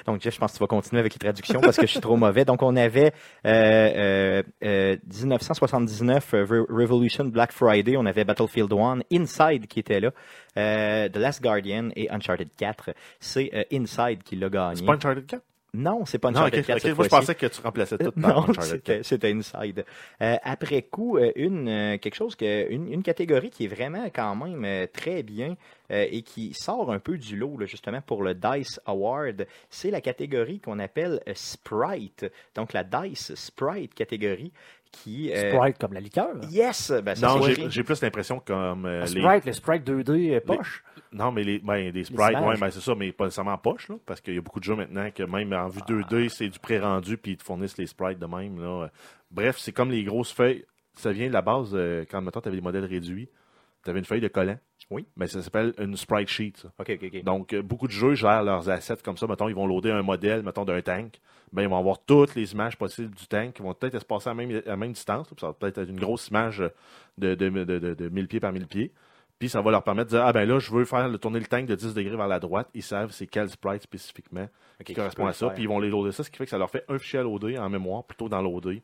[0.06, 2.00] Donc, Jeff, je pense que tu vas continuer avec les traductions parce que je suis
[2.00, 2.46] trop mauvais.
[2.46, 3.14] Donc, on avait
[3.46, 9.80] euh, euh, euh, 1979 euh, Re- Revolution Black Friday, on avait Battlefield 1, Inside qui
[9.80, 10.12] était là,
[10.58, 12.92] euh, The Last Guardian et Uncharted 4.
[13.20, 14.76] C'est Inside qui l'a gagné.
[14.78, 15.44] C'est pas Uncharted 4?
[15.76, 17.98] Non, c'est pas Non, Uncharted ok, 4 ok, cette moi je pensais que tu remplaçais
[17.98, 19.36] tout par Non, Uncharted c'était 4.
[19.58, 19.86] Inside.
[20.22, 24.88] Euh, après coup, une quelque chose que une, une catégorie qui est vraiment quand même
[24.94, 25.56] très bien
[25.92, 29.92] euh, et qui sort un peu du lot là, justement pour le Dice Award, c'est
[29.92, 32.26] la catégorie qu'on appelle euh, Sprite.
[32.56, 34.52] Donc la Dice Sprite catégorie
[34.94, 36.36] qui euh, Sprite comme la liqueur.
[36.50, 39.22] Yes, ben, ça, Non, j'ai plus l'impression comme euh, Un les.
[39.22, 40.84] Sprite, le Sprite 2D poche.
[41.12, 43.90] Non, mais les, ben, des sprites, ouais, ben, c'est ça, mais pas nécessairement en poche,
[43.90, 46.50] là, parce qu'il y a beaucoup de jeux maintenant que même en vue 2D, c'est
[46.50, 48.60] du pré-rendu, puis ils te fournissent les sprites de même.
[48.60, 48.90] Là.
[49.30, 50.66] Bref, c'est comme les grosses feuilles.
[50.96, 53.30] Ça vient de la base, euh, quand maintenant tu avais des modèles réduits,
[53.84, 54.58] tu avais une feuille de collant.
[54.90, 55.06] Oui.
[55.16, 56.54] Mais ça s'appelle une sprite sheet.
[56.58, 56.72] ça.
[56.80, 57.24] OK, OK, OK.
[57.24, 59.28] Donc, euh, beaucoup de jeux gèrent leurs assets comme ça.
[59.28, 61.20] Mettons, ils vont loader un modèle, mettons, d'un tank.
[61.52, 63.58] Ben, ils vont avoir toutes les images possibles du tank.
[63.60, 65.28] Ils vont peut-être se passer à la même, à la même distance.
[65.40, 66.64] Ça va peut-être être une grosse image
[67.18, 68.92] de, de, de, de, de 1000 pieds par 1000 pieds.
[69.40, 71.40] Puis ça va leur permettre de dire, ah ben là, je veux faire le, tourner
[71.40, 72.70] le tank de 10 degrés vers la droite.
[72.74, 74.48] Ils savent c'est quel sprite spécifiquement
[74.86, 75.50] qui correspond à ça.
[75.50, 77.20] Puis ils vont les loader ça, ce qui fait que ça leur fait un fichier
[77.20, 78.82] à loader en mémoire plutôt dans loader.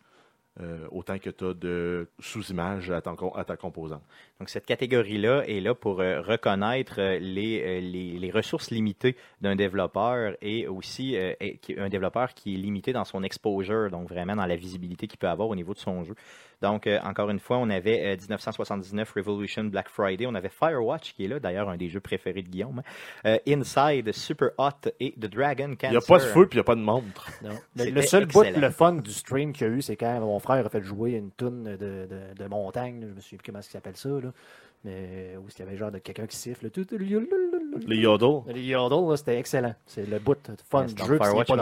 [0.62, 4.04] Euh, autant que tu as de sous-images à, ta composante.
[4.40, 10.36] Donc, cette catégorie-là est là pour euh, reconnaître euh, les, les, ressources limitées d'un développeur
[10.42, 15.08] et aussi un développeur qui est limité dans son exposure, donc vraiment dans la visibilité
[15.08, 16.16] qu'il peut avoir au niveau de son jeu.
[16.62, 21.14] Donc, euh, encore une fois, on avait euh, 1979 Revolution Black Friday, on avait Firewatch
[21.14, 22.82] qui est là, d'ailleurs un des jeux préférés de Guillaume.
[23.26, 25.92] Euh, Inside, Super Hot et The Dragon Il Cancer.
[25.92, 27.30] n'y a pas de feu puis il n'y a pas de montre.
[27.42, 27.52] Non.
[27.76, 30.66] Le, seul bout, le fun du stream qu'il y a eu, c'est quand mon frère
[30.66, 33.02] a fait jouer une toune de, de, de montagne.
[33.02, 34.10] Je me souviens plus comment ça s'appelle ça.
[34.10, 34.32] Là.
[34.86, 36.70] Mais où il y avait genre de quelqu'un qui siffle.
[36.70, 36.86] Tout,
[37.86, 38.54] Les yodel.
[38.56, 39.76] Les yodels, c'était excellent.
[39.86, 41.18] C'est le bout de fun Yes, du jeu.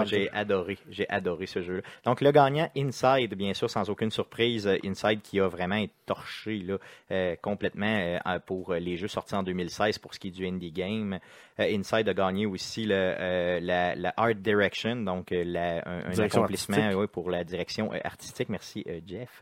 [0.05, 0.78] j'ai adoré.
[0.91, 1.82] J'ai adoré ce jeu-là.
[2.05, 4.68] Donc, le gagnant, Inside, bien sûr, sans aucune surprise.
[4.68, 6.78] euh, Inside qui a vraiment été torché là,
[7.11, 7.88] euh, complètement
[8.28, 11.20] euh, pour les jeux sortis en 2016 pour ce qui est du indie game.
[11.59, 17.07] Euh, Inside a gagné aussi le, euh, la, la Art Direction, donc la- un, accomplissement
[17.07, 18.49] pour la direction artistique.
[18.49, 19.41] Merci, euh, Jeff.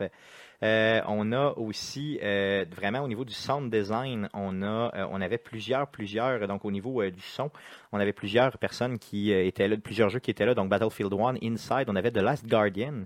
[0.62, 4.90] Euh, on a aussi euh, vraiment au niveau du sound design, on euh,
[5.20, 7.50] avait plusieurs plusieurs donc au niveau du son,
[7.92, 11.36] on avait plusieurs personnes qui étaient là, plusieurs jeux qui étaient là donc Battlefield 1,
[11.42, 13.04] Inside, on avait The Last Guardian,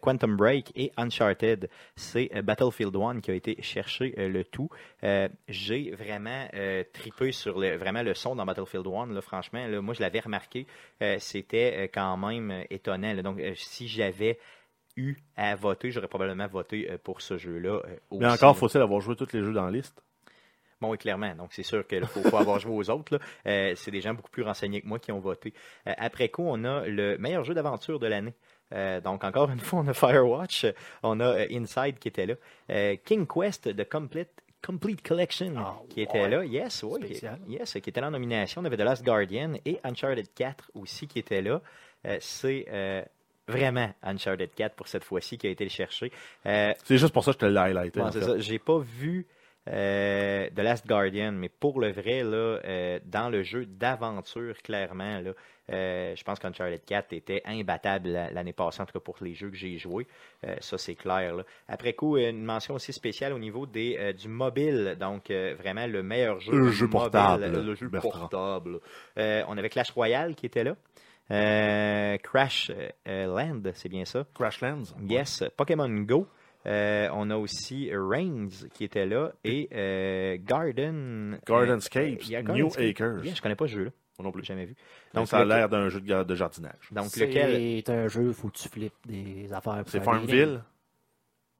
[0.00, 1.68] Quantum Break et Uncharted.
[1.96, 4.68] C'est Battlefield 1 qui a été chercher euh, le tout.
[5.48, 6.46] J'ai vraiment
[6.92, 9.06] tripé sur le, vraiment le son dans Battlefield 1.
[9.12, 10.66] Là, franchement, moi je l'avais remarqué,
[11.18, 13.14] c'était quand même étonnant.
[13.22, 14.38] Donc si j'avais
[14.96, 17.80] eu à voter, j'aurais probablement voté euh, pour ce jeu-là.
[17.84, 20.02] euh, Mais encore, faut-il avoir joué tous les jeux dans la liste?
[20.80, 21.34] Bon, oui, clairement.
[21.34, 23.14] Donc, c'est sûr qu'il faut, faut avoir joué aux autres.
[23.14, 23.20] là.
[23.46, 25.52] Euh, c'est des gens beaucoup plus renseignés que moi qui ont voté.
[25.86, 28.32] Euh, après coup, on a le meilleur jeu d'aventure de l'année.
[28.72, 30.64] Euh, donc, encore une fois, on a Firewatch,
[31.02, 32.96] on a Inside qui était là.
[33.04, 34.30] King Quest de Complete,
[34.66, 36.28] Complete Collection Ah, qui était ouais.
[36.30, 36.44] là.
[36.46, 37.20] Yes, oui.
[37.46, 38.62] Yes, qui était là en nomination.
[38.62, 41.60] On avait The Last Guardian et Uncharted 4 aussi qui était là.
[42.20, 43.04] C'est
[43.50, 46.10] vraiment Uncharted 4 pour cette fois-ci qui a été le chercher.
[46.46, 48.00] Euh, C'est juste pour ça que je te l'ai highlighté.
[48.12, 48.20] Fait.
[48.20, 48.38] ça.
[48.38, 49.26] J'ai pas vu
[49.68, 55.20] euh, The Last Guardian, mais pour le vrai, là, euh, dans le jeu d'aventure, clairement,
[55.20, 55.32] là,
[55.70, 59.34] euh, je pense qu'Uncharted 4 était imbattable la- l'année passée, en tout cas pour les
[59.34, 60.06] jeux que j'ai joués.
[60.60, 61.36] Ça, c'est clair.
[61.36, 61.44] là.
[61.68, 64.96] Après coup, une mention aussi spéciale au niveau des, du mobile.
[64.98, 66.52] Donc, vraiment le meilleur jeu.
[66.52, 68.26] Le jeu mobile, portable, Le jeu Bertrand.
[68.28, 68.80] portable.
[69.16, 70.74] On avait Clash Royale qui était là.
[71.30, 72.70] Euh, Crash
[73.06, 74.26] euh, Land, c'est bien ça?
[74.34, 74.82] Crashlands.
[75.08, 76.26] Yes, Pokémon Go.
[76.66, 81.38] Euh, on a aussi Reigns qui était là et euh, Garden.
[81.46, 82.66] Gardenscapes, euh, New.
[82.76, 83.24] Acres.
[83.24, 83.90] Yeah, je connais pas ce jeu-là.
[84.18, 84.42] Moi non plus.
[84.42, 84.74] J'ai jamais vu.
[85.14, 86.90] Donc, ça a lequel- l'air d'un jeu de, jardinage.
[86.92, 87.82] Donc, C'est lequel?
[87.88, 89.82] un jeu où tu flippes des affaires.
[89.86, 90.02] C'est.
[90.02, 90.60] Farmville?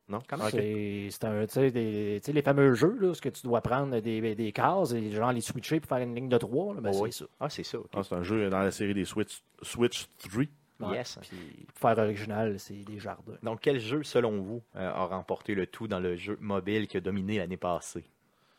[0.09, 0.19] Non?
[0.29, 0.51] Comment Ok.
[0.51, 3.43] C'est c'est un, tu sais, des- tu sais, les fameux jeux, là, ce que tu
[3.45, 6.75] dois prendre des, des cases et genre les switcher pour faire une ligne de trois,
[6.75, 7.13] là, ben, Oh, oui.
[7.13, 7.31] c'est ça.
[7.39, 7.79] Ah, c'est ça.
[7.95, 10.45] Ah, c'est un jeu dans la série des Switch, Switch 3.
[10.81, 10.97] Ouais.
[10.97, 11.19] Yes.
[11.21, 13.37] Puis, faire original, c'est des jardins.
[13.43, 16.97] Donc, quel jeu, selon vous, euh, a remporté le tout dans le jeu mobile qui
[16.97, 18.05] a dominé l'année passée?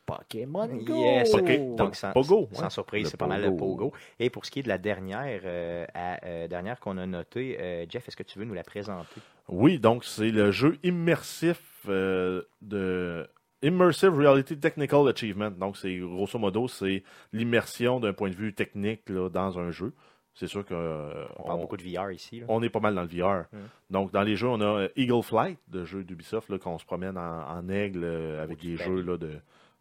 [0.05, 0.95] Pokémon Go!
[0.95, 1.31] Yes.
[1.31, 3.93] Poké- Donc, sans, Pogo, sans surprise, c'est pas mal le Pogo.
[4.19, 7.57] Et pour ce qui est de la dernière, euh, à- euh, dernière qu'on a notée,
[7.59, 9.21] euh, Jeff, est-ce que tu veux nous la présenter?
[9.47, 13.27] Oui, donc c'est le jeu immersif euh, de
[13.63, 15.51] Immersive Reality Technical Achievement.
[15.51, 19.93] Donc, c'est grosso modo, c'est l'immersion d'un point de vue technique là, dans un jeu.
[20.33, 22.39] C'est sûr que euh, On parle beaucoup de VR ici.
[22.39, 22.45] là.
[22.49, 23.45] on est pas mal dans le VR.
[23.51, 23.57] Mm.
[23.89, 27.17] Donc, dans les jeux, on a euh, Eagle Flight, de jeu d'Ubisoft, qu'on se promène
[27.17, 29.31] en, en aigle euh, avec des de jeux là, de,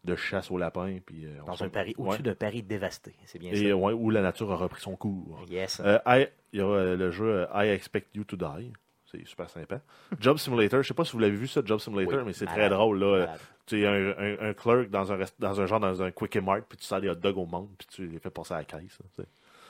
[0.03, 0.97] de chasse au lapin.
[1.05, 2.09] Puis, euh, Dans un Paris, Ouais.
[2.09, 3.13] au-dessus d'un Paris dévasté.
[3.25, 3.75] C'est bien Et ça.
[3.75, 5.39] ouais, où la nature a repris son cours.
[5.49, 5.81] Yes.
[6.05, 8.73] I- il y a le jeu I Expect You to Die.
[9.05, 9.79] C'est super sympa.
[10.19, 12.45] Job Simulator, je sais pas si vous l'avez vu ça, Job Simulator, Oui, mais c'est
[12.45, 12.99] très drôle.
[12.99, 13.35] Là.
[13.65, 16.61] Tu es un, un, un clerk dans un, dans un genre dans un Quick Mart,
[16.67, 18.63] puis tu sers des hot dogs au monde, puis tu les fais passer à la
[18.65, 18.97] caisse.
[19.17, 19.23] là,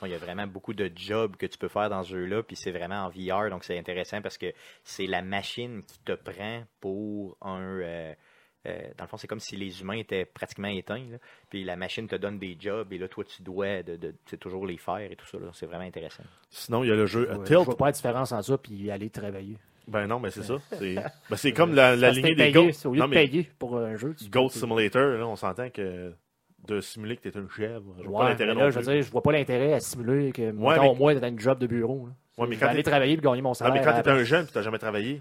[0.06, 2.56] il y a vraiment beaucoup de jobs que tu peux faire dans ce jeu-là, puis
[2.56, 4.52] c'est vraiment en VR, donc c'est intéressant parce que
[4.84, 7.60] c'est la machine qui te prend pour un.
[7.80, 8.14] euh,
[8.64, 11.18] euh, dans le fond, c'est comme si les humains étaient pratiquement éteints, là.
[11.50, 14.76] puis la machine te donne des jobs, et là, toi, tu dois de, toujours les
[14.76, 15.38] faire et tout ça.
[15.52, 16.22] C'est vraiment intéressant.
[16.48, 17.64] Sinon, il y a le jeu Ouais, Je Tilt.
[17.64, 19.56] vois pas la différence entre ça puis aller travailler.
[19.88, 20.58] Ben non, mais c'est ça.
[20.78, 22.86] C'est ben, c'est comme la, la lignée des payé, Goat.
[22.88, 26.14] Au lieu Non, de mais payer pour un jeu, Goat Simulator, là, on s'entend que
[26.66, 27.94] de simuler que t'es une chèvre.
[28.02, 28.92] Je vois pas l'intérêt non je veux plus.
[28.94, 31.66] dire, je vois pas l'intérêt à simuler que, Ouais, mettons, mais- d'être une job de
[31.66, 32.06] bureau.
[32.06, 32.12] là.
[32.38, 33.74] Ouais, mais quand aller travailler puis gagner mon Non, salaire.
[33.74, 35.20] mais quand t'es un jeune et t'as jamais travaillé,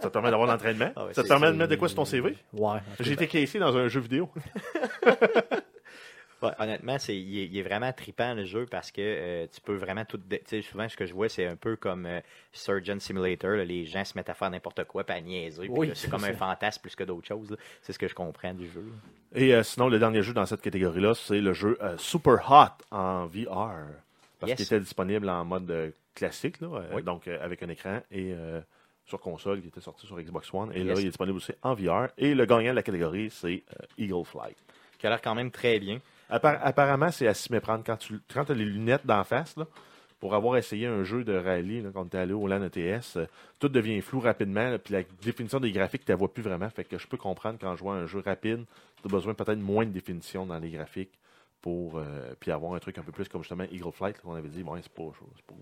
[0.00, 0.90] ça te permet d'avoir l'entraînement.
[0.96, 2.34] Ah ouais, ça te permet de mettre de quoi sur ton CV.
[2.54, 2.78] Ouais.
[3.00, 4.30] J'ai été caissier dans un jeu vidéo.
[6.42, 9.60] Ouais, honnêtement, c'est, il, est, il est vraiment trippant le jeu parce que euh, tu
[9.60, 10.16] peux vraiment tout.
[10.16, 12.20] dé- Tu sais, souvent, ce que je vois, c'est un peu comme euh,
[12.52, 13.50] Surgeon Simulator.
[13.56, 15.66] là, les gens se mettent à faire n'importe quoi, pas à niaiser.
[15.68, 17.50] Oui, là, c'est comme un fantasme plus que d'autres choses.
[17.50, 17.56] là.
[17.82, 18.86] C'est ce que je comprends du jeu.
[19.34, 22.84] Et euh, sinon, le dernier jeu dans cette catégorie-là, c'est le jeu euh, Super Hot
[22.90, 23.86] en VR.
[24.38, 24.56] Parce Yes.
[24.56, 27.02] qu'il était disponible en mode classique, euh, Oui.
[27.02, 28.60] donc euh, avec un écran et euh,
[29.04, 30.72] sur console qui était sorti sur Xbox One.
[30.72, 30.86] Et Yes.
[30.86, 32.08] là, il est disponible aussi en VR.
[32.16, 34.56] Et le gagnant de la catégorie, c'est euh, Eagle Flight.
[34.98, 35.98] Qui a l'air quand même très bien.
[36.30, 37.82] Appar- apparemment, c'est à s'y méprendre.
[37.84, 39.56] Quand tu quand as les lunettes d'en face,
[40.20, 43.26] pour avoir essayé un jeu de rallye, quand tu es allé au LAN ETS, euh,
[43.58, 44.76] tout devient flou rapidement.
[44.78, 46.68] Puis la définition des graphiques, tu ne vois plus vraiment.
[46.70, 48.64] Fait que je peux comprendre quand je vois un jeu rapide,
[49.02, 51.18] tu as besoin peut-être moins de définition dans les graphiques
[51.62, 54.48] pour euh, puis avoir un truc un peu plus comme justement Eagle Flight, qu'on avait
[54.48, 55.02] dit, bon, c'est pas,
[55.46, 55.54] pas-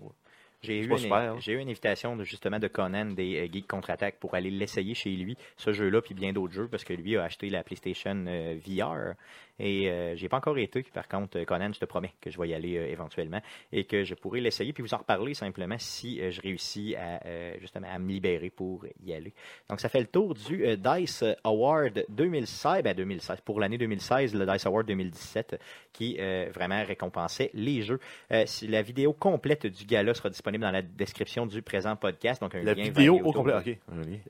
[0.61, 1.37] J'ai eu, une, hein.
[1.47, 5.37] eu invitation de, justement de Conan des euh, Geeks Contre-Attaque pour aller l'essayer chez lui,
[5.55, 9.15] ce jeu-là, puis bien d'autres jeux, parce que lui a acheté la PlayStation euh, VR.
[9.59, 10.83] Et euh, j'ai pas encore été.
[10.83, 13.41] Par contre, euh, Conan, je te promets que je vais y aller euh, éventuellement
[13.73, 17.19] et que je pourrai l'essayer, puis vous en reparler simplement si euh, je réussis à
[17.59, 19.33] justement à me libérer pour y aller.
[19.69, 24.45] Donc, ça fait le tour du Dice Award 2016, ben 2016, pour l'année 2016, le
[24.45, 25.59] Dice Award 2017,
[25.91, 26.17] qui
[26.53, 27.99] vraiment récompensait les jeux.
[28.29, 32.41] La vidéo complète du gala sera disponible dans la description du présent podcast.
[32.41, 33.55] Donc, un La lien vidéo au complet.
[33.55, 33.77] OK.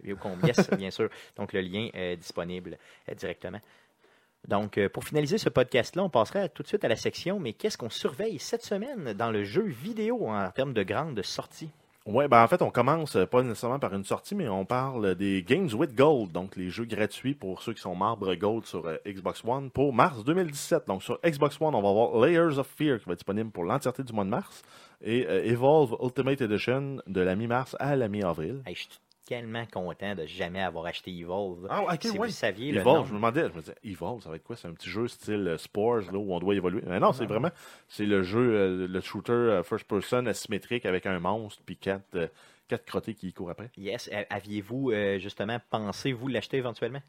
[0.04, 1.10] vidéo yes, bien sûr.
[1.36, 2.78] Donc, le lien est disponible
[3.10, 3.60] euh, directement.
[4.48, 7.54] Donc, euh, pour finaliser ce podcast-là, on passera tout de suite à la section, mais
[7.54, 11.72] qu'est-ce qu'on surveille cette semaine dans le jeu vidéo en termes de grandes sorties?
[12.10, 15.14] Ouais, ben en fait, on commence euh, pas nécessairement par une sortie, mais on parle
[15.14, 18.88] des Games with Gold, donc les jeux gratuits pour ceux qui sont membres Gold sur
[18.88, 20.88] euh, Xbox One pour mars 2017.
[20.88, 23.64] Donc sur Xbox One, on va avoir Layers of Fear qui va être disponible pour
[23.64, 24.64] l'entièreté du mois de mars
[25.03, 28.64] et euh, Evolve Ultimate Edition de la mi-mars à la mi-avril.
[29.30, 31.68] Tellement content de jamais avoir acheté Evolve.
[31.69, 32.27] Ah, ok, si ouais.
[32.27, 33.06] vous saviez le Evolve, nom.
[33.06, 34.56] je me demandais, je me disais, Evolve, ça va être quoi?
[34.56, 36.81] C'est un petit jeu style euh, Spores là, où on doit évoluer.
[36.88, 37.51] Mais non, c'est vraiment,
[37.88, 42.31] c'est le jeu, euh, le shooter euh, first person asymétrique avec un monstre puis quatre,
[42.68, 43.69] quatre crottés qui y courent après.
[43.77, 47.01] Yes, aviez-vous justement pensé vous l'acheter éventuellement?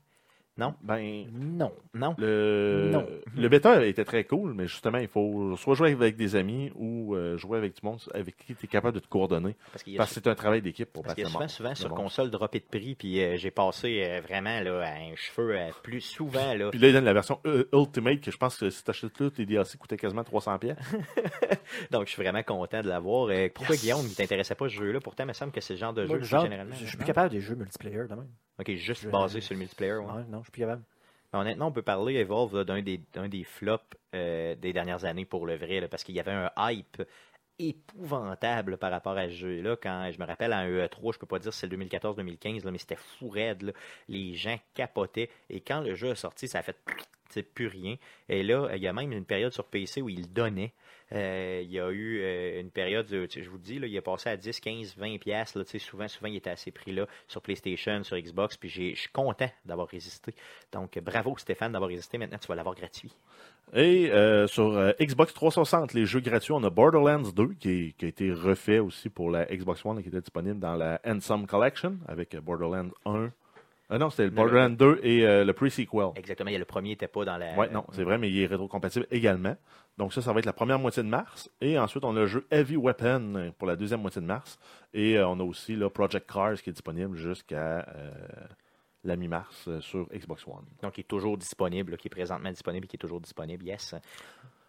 [0.58, 0.74] Non?
[0.82, 1.72] Ben, Non.
[1.94, 2.14] Non?
[2.18, 3.06] Le, Non.
[3.34, 7.14] le bêta était très cool, mais justement, il faut soit jouer avec des amis ou
[7.14, 9.56] euh, jouer avec du monde avec qui tu es capable de te coordonner.
[9.72, 11.76] Parce que c'est un travail d'équipe pour Parce passer souvent, souvent monde.
[11.76, 15.56] sur console droppé de prix, puis euh, j'ai passé euh, vraiment là, à un cheveu
[15.56, 16.52] euh, plus souvent.
[16.54, 16.70] Là.
[16.70, 19.12] Puis là, il donne la version euh, Ultimate, que je pense que si tu achètes
[19.14, 20.76] tout, les DLC coûtaient quasiment 300 pièces.
[21.90, 23.30] Donc je suis vraiment content de l'avoir.
[23.54, 25.00] Pourquoi Guillaume ne t'intéressait pas ce jeu-là?
[25.00, 26.74] Pourtant, il me semble que c'est le genre de Moi, jeu genre, généralement.
[26.74, 26.98] je suis non?
[26.98, 28.28] plus capable des jeux multiplayer de même.
[28.60, 29.94] Ok, juste Je- basé sur le multiplayer.
[29.94, 30.04] ouais.
[30.04, 30.82] Ouais, non, je suis plus capable.
[31.32, 33.84] Mais honnêtement, on peut parler Evolve d'un des, des flops
[34.14, 37.02] euh, des dernières années pour le vrai, là, parce qu'il y avait un hype
[37.58, 39.76] épouvantable par rapport à ce jeu-là.
[39.80, 42.64] Quand je me rappelle à un E3, je peux pas dire si c'est le 2014-2015,
[42.64, 43.62] là, mais c'était fou raide.
[43.62, 43.72] là.
[44.08, 45.30] Les gens capotaient.
[45.48, 46.76] Et quand le jeu est sorti, ça a fait
[47.38, 47.96] plus rien.
[48.28, 50.72] Et là, il y a même une période sur PC où il donnait.
[51.12, 53.88] Euh, il y a eu euh, une période, euh, tu sais, je vous dis, là,
[53.88, 55.58] il est passé à 10, 15, 20 pièces.
[55.78, 58.56] Souvent, souvent, il était à ces prix-là sur PlayStation, sur Xbox.
[58.56, 60.34] Puis je suis content d'avoir résisté.
[60.72, 62.16] Donc, bravo Stéphane d'avoir résisté.
[62.18, 63.12] Maintenant, tu vas l'avoir gratuit.
[63.72, 68.06] Et euh, sur euh, Xbox 360, les jeux gratuits, on a Borderlands 2 qui, a
[68.06, 72.34] été refait aussi pour la Xbox One qui était disponible dans la Handsome Collection avec
[72.34, 73.30] euh, Borderlands 1.
[73.92, 76.12] Ah non, c'était le Borderlands 2 et euh, le pre-sequel.
[76.14, 76.48] Exactement.
[76.48, 77.58] Il y a le premier n'était pas dans la.
[77.58, 79.56] Oui, non, c'est vrai, mais il est rétrocompatible également.
[79.98, 81.50] Donc ça, ça va être la première moitié de mars.
[81.60, 84.60] Et ensuite, on a le jeu Heavy Weapon pour la deuxième moitié de mars.
[84.94, 88.12] Et euh, on a aussi là, Project Cars qui est disponible jusqu'à euh,
[89.02, 90.64] la mi-mars sur Xbox One.
[90.82, 93.66] Donc, il est toujours disponible, là, qui est présentement disponible et qui est toujours disponible,
[93.66, 93.96] yes.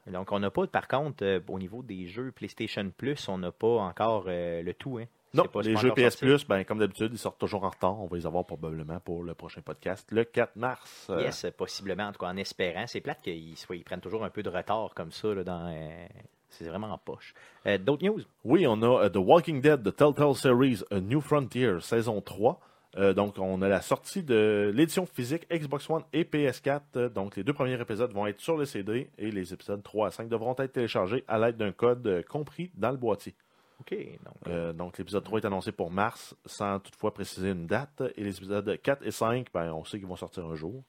[0.08, 3.68] Donc, on n'a pas, par contre, au niveau des jeux PlayStation Plus, on n'a pas
[3.68, 4.98] encore le tout.
[4.98, 5.06] Hein.
[5.34, 6.16] Non, pas- les jeux PS.
[6.18, 8.00] Plus, ben, comme d'habitude, ils sortent toujours en retard.
[8.02, 11.08] On va les avoir probablement pour le prochain podcast, le 4 mars.
[11.10, 12.86] Euh, Yes, possiblement, en tout cas en espérant.
[12.88, 15.34] C'est plate qu'ils ils prennent toujours un peu de retard comme ça.
[15.34, 16.06] Là, dans, euh,
[16.50, 17.34] c'est vraiment en poche.
[17.66, 18.22] Euh, D'autres news?
[18.44, 22.60] Oui, on a euh, The Walking Dead, The Telltale Series, A New Frontier, saison 3.
[22.98, 26.82] Euh, donc, on a la sortie de l'édition physique Xbox One et PS4.
[26.98, 30.08] Euh, Donc, les deux premiers épisodes vont être sur le CD et les épisodes 3
[30.08, 33.34] à 5 devront être téléchargés à l'aide d'un code compris dans le boîtier.
[33.82, 33.96] OK.
[34.26, 38.02] Donc, Euh, donc, l'épisode 3 est annoncé pour mars sans toutefois préciser une date.
[38.16, 40.84] Et les épisodes 4 et 5, ben, on sait qu'ils vont sortir un jour.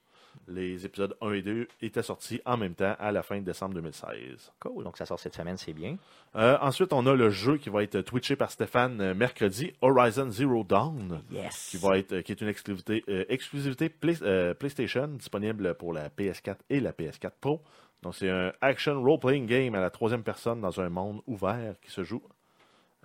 [0.47, 3.75] Les épisodes 1 et 2 étaient sortis en même temps à la fin de décembre
[3.75, 4.51] 2016.
[4.59, 4.83] cool.
[4.83, 5.95] Donc, ça sort cette semaine, c'est bien.
[6.35, 10.31] Euh, ensuite, on a le jeu qui va être twitché par Stéphane euh, mercredi, Horizon
[10.31, 11.69] Zero Dawn, Yes.
[11.69, 16.09] qui va être, qui est une exclusivité, euh, exclusivité Play- euh, PlayStation disponible pour la
[16.09, 17.61] PS4 et la PS4 Pro.
[18.01, 21.91] Donc, c'est un action role-playing game à la troisième personne dans un monde ouvert qui
[21.91, 22.21] se joue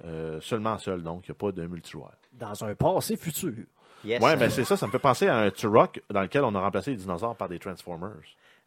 [0.05, 2.13] euh, seulement seul, donc il n'y a pas de multijoueur.
[2.33, 3.53] Dans un passé futur.
[4.05, 4.23] Yes.
[4.23, 6.61] Ouais, mais c'est ça, ça me fait penser à un Turok dans lequel on a
[6.61, 8.13] remplacé les dinosaures par des Transformers.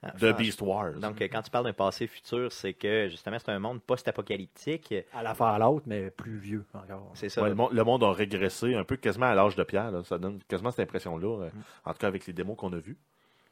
[0.04, 0.32] Ah, De.
[0.32, 0.94] Beast Wars.
[0.94, 4.96] Donc, euh, quand tu parles d'un passé futur, c'est que justement, c'est un monde post-apocalyptique.
[5.14, 7.12] À la Fallout, mais plus vieux encore.
[7.14, 7.44] C'est ça.
[7.44, 9.92] Ouais, le, monde, le monde a régressé un peu quasiment à l'âge de pierre.
[9.92, 10.04] là.
[10.04, 11.50] Ça donne quasiment cette impression-là, euh,
[11.86, 12.98] en tout cas avec les démos qu'on a vues.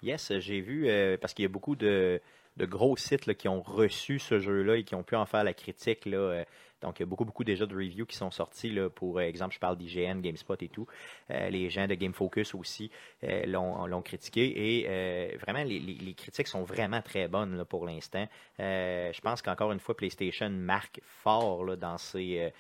[0.02, 2.20] Yes, j'ai vu, euh, parce qu'il y a beaucoup de,
[2.60, 5.54] de gros sites qui ont reçu ce jeu-là et qui ont pu en faire la
[5.54, 6.06] critique.
[6.08, 6.44] Euh,
[6.82, 8.70] donc, il y a beaucoup, beaucoup déjà de reviews qui sont sortis.
[8.70, 10.86] Là, pour euh, exemple, je parle d'IGN, GameSpot et tout.
[11.32, 12.92] Euh, les gens de Game Focus aussi
[13.24, 14.78] l'ont critiqué.
[14.84, 18.28] Et vraiment, les, critiques sont vraiment très bonnes pour l'instant.
[18.60, 22.52] Je pense qu'encore une fois, PlayStation marque fort dans ses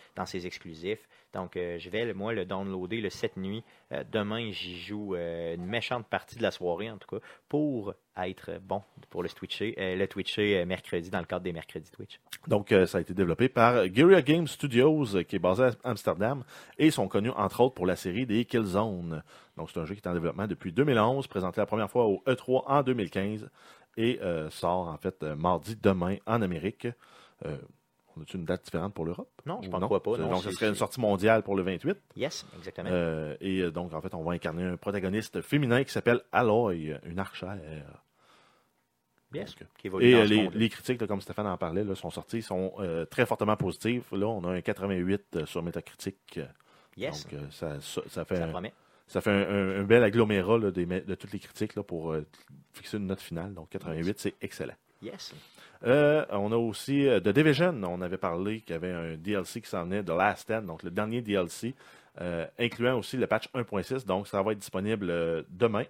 [0.45, 1.07] exclusifs.
[1.34, 3.64] Donc, euh, je vais, moi, le downloader le 7 nuit.
[3.91, 7.93] Euh, demain, j'y joue euh, une méchante partie de la soirée, en tout cas, pour
[8.18, 12.19] être bon, pour le Twitcher, le Twitcher mercredi, dans le cadre des mercredis Twitch.
[12.47, 16.43] Donc, ça a été développé par Guerrilla Game Studios, qui est basé à Amsterdam,
[16.77, 19.23] et sont connus entre autres pour la série des Killzone.
[19.56, 22.22] Donc, c'est un jeu qui est en développement depuis 2011, présenté la première fois au
[22.27, 23.49] E3 en 2015,
[23.95, 24.19] et
[24.49, 26.88] sort en fait mardi demain en Amérique.
[28.20, 29.30] On a-tu une date différente pour l'Europe?
[29.46, 30.18] Non, je pense crois pas.
[30.18, 31.98] Non, donc, ce c'est- serait une sortie mondiale pour le 28.
[32.18, 32.90] Yes, exactement.
[32.91, 37.00] Euh, et euh, donc, en fait, on va incarner un protagoniste féminin qui s'appelle Aloy,
[37.06, 37.58] une archère.
[39.34, 41.58] yes, donc, qui évolue Et dans euh, ce les, les critiques, là, comme Stéphane en
[41.58, 44.04] parlait, là, sont sorties, sont euh, très fortement positives.
[44.12, 46.40] Là, on a un 88 euh, sur Metacritic.
[46.98, 48.74] Yes, Donc, ça, ça, ça fait, ça un, promet.
[49.08, 51.84] ça fait un, un- un bel agglomérat là, des me- de toutes les critiques là,
[51.84, 52.26] pour euh,
[52.74, 53.54] fixer une note finale.
[53.54, 54.74] Donc, 88, c'est excellent.
[55.02, 55.34] Yes.
[55.85, 57.81] Euh, on a aussi euh, The Division.
[57.84, 60.84] On avait parlé qu'il y avait un DLC qui s'en venait, The Last Stand, donc
[60.84, 61.73] le dernier DLC,
[62.22, 64.06] euh, incluant aussi le patch 1.6.
[64.06, 65.85] Donc, ça va être disponible euh, demain,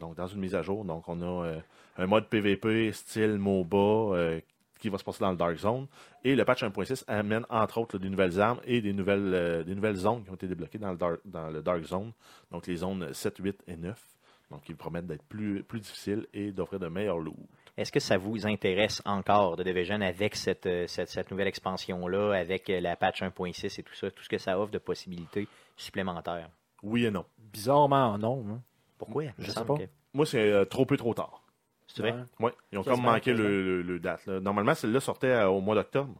[0.00, 0.84] donc dans une mise à jour.
[0.84, 1.54] Donc, on a
[1.98, 4.40] un mode PVP style MOBA
[4.78, 5.86] qui va se passer dans le Dark Zone.
[6.24, 9.96] Et le patch 1.6 amène entre autres des nouvelles armes et des nouvelles, des nouvelles
[9.96, 12.12] zones qui ont été débloquées dans le, Dark, dans le Dark Zone.
[12.50, 14.02] Donc, les zones 7, 8 et 9.
[14.50, 17.36] Donc, ils promettent d'être plus, plus difficiles et d'offrir de meilleurs loot.
[17.76, 22.32] Est-ce que ça vous intéresse encore de Division avec cette, euh, cette, cette nouvelle expansion-là,
[22.34, 25.46] avec euh, la patch 1.6 et tout ça, tout ce que ça offre de possibilités
[25.76, 26.48] supplémentaires?
[26.82, 27.24] Oui et non.
[27.38, 28.44] Bizarrement, non.
[28.50, 28.62] hein.
[28.98, 29.24] Pourquoi?
[29.38, 29.76] Je sais pas.
[29.76, 31.42] que- Moi, c'est euh, trop peu trop tard.
[31.88, 32.12] C'est vrai?
[32.12, 32.18] Ouais.
[32.40, 34.24] Oui, ils ont comme manqué le, le- le date.
[34.26, 34.40] là.
[34.40, 36.14] Normalement, celle-là sortait euh, au mois d'octobre.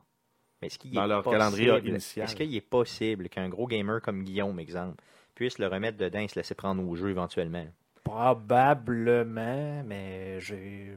[0.60, 2.24] Mais est-ce qu'il Dans est leur possible- calendrier initial.
[2.24, 5.02] Est-ce qu'il est possible qu'un gros gamer comme Guillaume, exemple,
[5.34, 7.66] puisse le remettre dedans et se laisser prendre au jeu éventuellement?
[8.04, 10.96] Probablement, mais j'ai.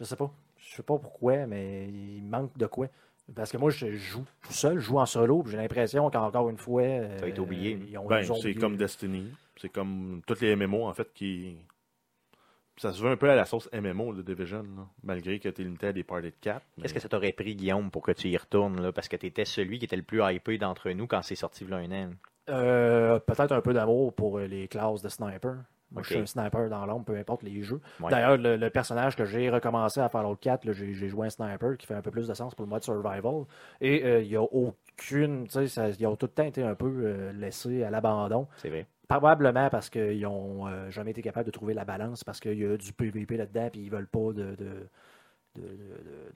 [0.00, 0.32] Je sais pas.
[0.56, 2.88] Je sais pas pourquoi, mais il manque de quoi.
[3.34, 6.48] Parce que moi, je joue tout seul, je joue en solo, puis j'ai l'impression qu'encore
[6.48, 6.82] une fois.
[7.18, 7.96] Ça a été oublié.
[7.98, 9.30] Ont, Ben, c'est comme Destiny.
[9.56, 11.58] C'est comme toutes les MMO, en fait, qui.
[12.78, 15.60] Ça se veut un peu à la sauce MMO, le Division, là, malgré que tu
[15.60, 16.62] es limité à des parties de 4.
[16.80, 19.26] Qu'est-ce que ça t'aurait pris, Guillaume, pour que tu y retournes, là, parce que tu
[19.26, 22.10] étais celui qui était le plus hypé d'entre nous quand c'est sorti a un an?
[22.48, 25.56] Euh, Peut-être un peu d'amour pour euh, les classes de sniper.
[25.92, 27.80] Moi, je suis un sniper dans l'ombre, peu importe les jeux.
[28.00, 28.10] Ouais.
[28.10, 31.76] D'ailleurs, le, le personnage que j'ai recommencé à Fallout 4, là, j'ai joué un sniper
[31.76, 33.44] qui fait un peu plus de sens pour le mode survival.
[33.80, 35.44] Et euh, il n'y a aucune.
[35.44, 38.46] tu sais, ça- Ils ont tout le temps été un peu euh, laissés à l'abandon.
[38.56, 38.86] C'est vrai.
[39.08, 42.76] Probablement parce qu'ils n'ont jamais été capables de trouver la balance, parce qu'il y a
[42.76, 44.88] du PVP là-dedans, puis ils veulent pas de, de,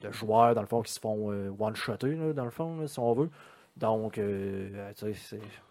[0.01, 2.99] de, joueurs, dans le fond, qui se font euh, one-shotter, dans le fond, là, si
[2.99, 3.29] on veut.
[3.77, 4.91] Donc, euh,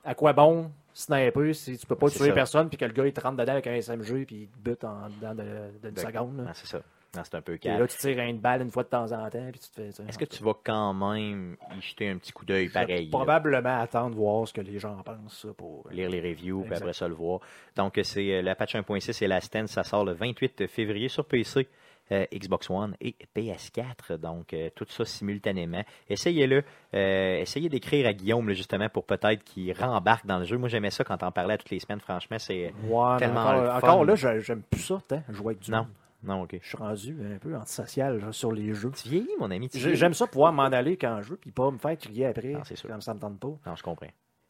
[0.05, 2.33] à quoi bon sniper si tu peux pas tuer ça.
[2.33, 4.59] personne, puis que le gars, il te rentre dedans avec un SMG, puis il te
[4.59, 6.45] bute en dedans de, seconde.
[6.47, 6.81] Ah, c'est ça.
[7.13, 7.81] C'est un peu Et calme.
[7.81, 10.03] là, tu tires une balle une fois de temps en temps, puis tu te fais...
[10.09, 13.05] Est-ce que tu vas quand même y jeter un petit coup d'œil je vais pareil?
[13.05, 13.11] là?
[13.11, 15.89] Probablement attendre voir ce que les gens en pensent, ça, pour...
[15.93, 17.41] lire les reviews, puis après ça le voir.
[17.77, 21.25] Donc, c'est euh, la patch 1.6 et la stand, ça sort le 28 février sur
[21.25, 21.69] PC,
[22.13, 24.17] euh, Xbox One et PS4.
[24.19, 25.83] Donc, euh, tout ça simultanément.
[26.09, 26.63] Essayez-le.
[26.95, 30.59] Euh, essayez d'écrire à Guillaume, là, justement, pour peut-être qu'il rembarque dans le jeu.
[30.59, 32.01] Moi, j'aimais ça quand on parlais toutes les semaines.
[32.01, 32.73] Franchement, c'est...
[32.87, 33.89] Ouais, tellement encore, fun.
[33.89, 35.79] encore là, j'ai- j'aime plus ça, tant, jouer avec du Non.
[35.79, 35.89] monde.
[36.27, 36.57] Non, OK.
[36.63, 38.91] Je suis rendu un peu antisocial genre, sur les jeux.
[39.03, 39.69] Tu vieillis, mon ami.
[39.75, 42.49] J'aime ça pouvoir m'en aller quand je veux, puis pas me faire crier après.
[42.53, 42.89] Non, c'est sûr.
[42.89, 43.49] Comme ça me tente pas.
[43.67, 44.07] Non, je comprends.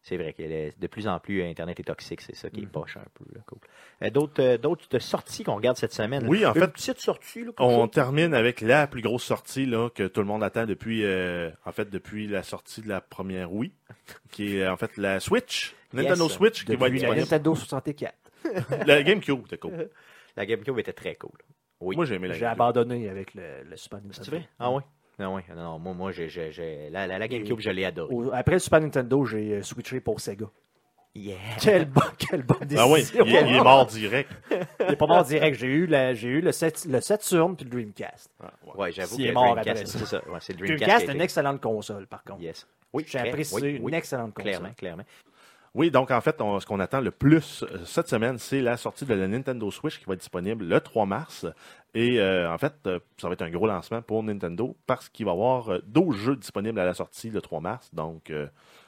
[0.06, 0.42] C'est vrai que
[0.78, 2.66] de plus en plus, Internet est toxique, c'est ça qui Mhm.
[2.66, 3.24] est poche un peu.
[3.46, 3.58] Cool.
[4.02, 6.26] Euh, d'autres, euh, d'autres sorties qu'on regarde cette semaine?
[6.28, 7.42] Oui, en Une fait, petite sortie.
[7.42, 7.90] Là, On chose?
[7.90, 11.72] termine avec la plus grosse sortie là, que tout le monde attend depuis, euh, en
[11.72, 13.72] fait, depuis la sortie de la première Wii,
[14.30, 16.32] qui est en fait la Switch, Nintendo Yes.
[16.34, 17.20] Switch, qui va être disponible.
[17.20, 18.14] Nintendo 64.
[18.86, 19.88] La GameCube, c'était cool.
[20.36, 21.38] La GameCube était très cool.
[21.80, 21.96] Oui.
[21.96, 24.22] Moi, j'ai aimé la J'ai abandonné avec le, le Super Nintendo.
[24.22, 24.48] C'est vrai?
[24.58, 24.82] Ah oui?
[25.18, 25.42] Non, oui.
[25.54, 28.14] Non, non, moi, moi j'ai, j'ai- la, la, la GameCube, je l'ai adorée.
[28.32, 30.46] Après le Super Nintendo, j'ai euh, switché pour Sega.
[31.16, 31.36] Yeah.
[31.60, 33.24] Quelle, bonne, quelle bonne Ah oui, décision.
[33.24, 34.30] il, il est mort direct.
[34.50, 35.56] Il est pas mort direct.
[35.56, 38.30] J'ai eu, la- j'ai eu le, Set- le Saturn puis le Dreamcast.
[38.42, 38.72] Ah, ouais.
[38.82, 40.16] Ouais, j'avoue que est mort Dreamcast, c'est ça.
[40.28, 41.14] Ouais, c'est le Dreamcast, Dreamcast.
[41.14, 42.42] une excellente console, par contre.
[42.42, 42.66] Yes.
[42.92, 44.50] Oui, J'ai apprécié oui, une oui, excellente console.
[44.50, 45.02] Clairement, clairement.
[45.74, 49.04] Oui, donc en fait, ce qu'on attend le plus euh, cette semaine, c'est la sortie
[49.04, 51.46] de la Nintendo Switch qui va être disponible le 3 mars.
[51.94, 55.26] Et euh, en fait, euh, ça va être un gros lancement pour Nintendo parce qu'il
[55.26, 57.90] va y avoir euh, 12 jeux disponibles à la sortie le 3 mars.
[57.92, 58.32] Donc,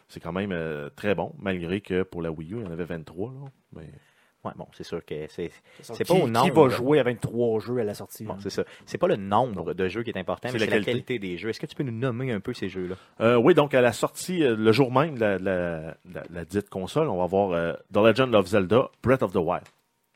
[0.08, 0.54] c'est quand même
[0.94, 3.32] très bon, malgré que pour la Wii U, il y en avait 23.
[3.32, 3.82] Là.
[4.46, 5.50] Ouais, bon, c'est sûr que c'est.
[5.82, 6.68] Qui, pas au qui nombre.
[6.68, 8.24] va jouer à 23 jeux à la sortie?
[8.24, 8.38] Bon, hein?
[8.40, 8.64] c'est ça.
[8.84, 10.92] C'est pas le nombre de jeux qui est important, C'est mais la c'est la qualité.
[11.14, 11.48] qualité des jeux.
[11.50, 12.94] Est-ce que tu peux nous nommer un peu ces jeux-là?
[13.20, 16.44] Euh, oui, donc à la sortie, euh, le jour même de la, la- la- la
[16.44, 19.64] dite console, on va voir euh, The Legend of Zelda Breath of the Wild.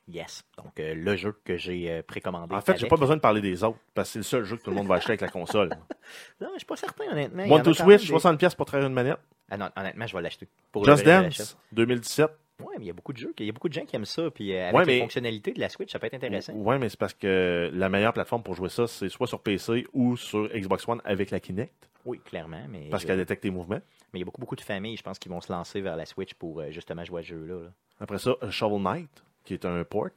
[0.07, 0.43] Yes.
[0.57, 2.53] Donc, euh, le jeu que j'ai euh, précommandé.
[2.53, 4.57] En fait, j'ai pas besoin de parler des autres parce que c'est le seul jeu
[4.57, 5.69] que tout le monde va acheter avec la console.
[6.41, 7.43] Non, je suis pas certain, honnêtement.
[7.43, 9.19] One to Switch, des- 60$ pièces pour traire une manette.
[9.49, 10.47] Ah non, honnêtement, je vais l'acheter.
[10.83, 11.05] Just.
[11.05, 12.29] Dance, 2017.
[12.63, 13.95] Ouais, mais il y a beaucoup de jeux, il y a beaucoup de gens qui
[13.95, 16.13] aiment ça, puis euh, avec Ouais, les mais- fonctionnalités de la Switch, ça peut être
[16.13, 16.53] intéressant.
[16.55, 19.85] Oui, mais c'est parce que la meilleure plateforme pour jouer ça, c'est soit sur PC
[19.93, 23.49] ou sur Xbox One avec la Kinect, Oui, clairement, mais parce je- qu'elle détecte tes
[23.51, 23.81] mouvements.
[24.13, 25.95] mais il y a beaucoup, beaucoup de familles, je pense, qui vont se lancer vers
[25.95, 27.55] la Switch pour euh, justement jouer à ce jeu-là.
[27.65, 27.69] là.
[27.99, 30.09] Après ça, euh, Shovel Knight, qui est un port.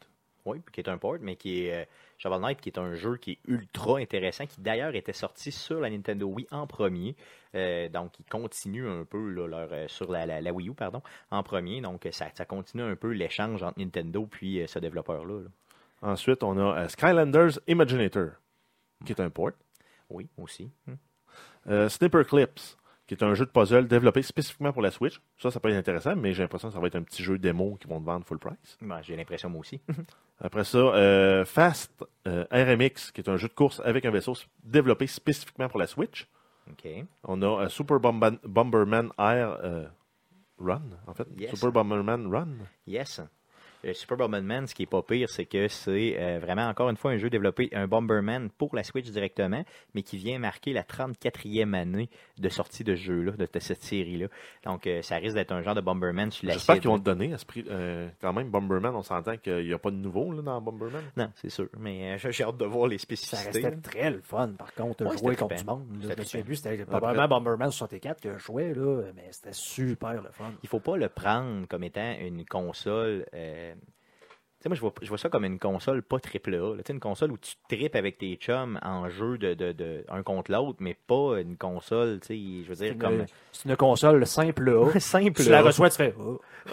[0.47, 1.85] Oui, qui est un port, mais qui est euh,
[2.19, 5.81] Shovel Knight, qui est un jeu qui est ultra intéressant, qui d'ailleurs était sorti sur
[5.81, 7.17] la Nintendo Wii en premier.
[7.55, 10.75] Euh, donc, il continue un peu là, leur, euh, sur la, la- la Wii U,
[10.75, 11.01] pardon,
[11.31, 11.81] en premier.
[11.81, 15.41] Donc, ça, ça continue un peu l'échange entre Nintendo puis euh, ce développeur-là.
[15.45, 15.49] là.
[16.03, 18.33] Ensuite, on a Skylanders Imaginator,
[19.07, 19.53] qui est un port.
[20.11, 20.71] Oui, aussi.
[20.87, 21.89] Hmm.
[21.89, 22.77] Snipper Clips,
[23.07, 25.21] qui est un jeu de puzzle développé spécifiquement pour la Switch.
[25.39, 27.39] Ça, ça peut être intéressant, mais j'ai l'impression que ça va être un petit jeu
[27.39, 28.79] démo qui vont te vendre full price.
[28.81, 29.81] Ben, J'ai l'impression, moi aussi.
[30.41, 31.93] Après ça, euh, Fast
[32.27, 35.87] euh, RMX, qui est un jeu de course avec un vaisseau développé spécifiquement pour la
[35.87, 36.27] Switch.
[36.71, 36.89] OK.
[37.25, 39.91] On a euh, Super Bomba- Bomberman Air
[40.59, 41.27] Run, en fait.
[41.39, 41.51] Yes.
[41.55, 42.49] Super Bomberman Run.
[42.87, 43.21] Yes.
[43.85, 46.97] Le Super Bomberman, ce qui est pas pire, c'est que c'est euh, vraiment encore une
[46.97, 49.63] fois un jeu développé, un Bomberman pour la Switch directement,
[49.95, 52.09] mais qui vient marquer la 34e année
[52.39, 54.29] de sortie de ce jeu-là, de, de cette série-là.
[54.65, 57.05] Donc, euh, ça risque d'être un genre de Bomberman sur la J'espère qu'ils vont te
[57.05, 57.65] donner à ce prix.
[57.69, 61.03] euh, quand même, Bomberman, on s'entend qu'il n'y a pas de nouveau là, dans Bomberman.
[61.17, 63.61] Non, c'est sûr, mais euh, j'ai hâte de voir les Ça spécificités.
[63.67, 65.85] restait très le fun, par contre, Ouais, jouer contre du monde.
[65.91, 65.95] là.
[66.01, 66.45] Je me souviens trippant.
[66.47, 70.53] plus, c'était probablement Bomberman 64 que je jouais, là, mais c'était super le fun.
[70.63, 73.27] Il faut pas le prendre comme étant une console.
[73.35, 73.73] euh,
[74.69, 76.77] moi, je vois, je vois ça comme une console pas triple A.
[76.77, 76.83] là.
[76.89, 80.51] Une console où tu tripes avec tes chums en jeu de, de, de un contre
[80.53, 84.71] l'autre, mais pas une console, tu sais, je veux dire, comme c'est une console simple
[84.71, 84.99] A.
[85.01, 85.43] simple.
[85.43, 86.41] tu la reçois, tu fais oh.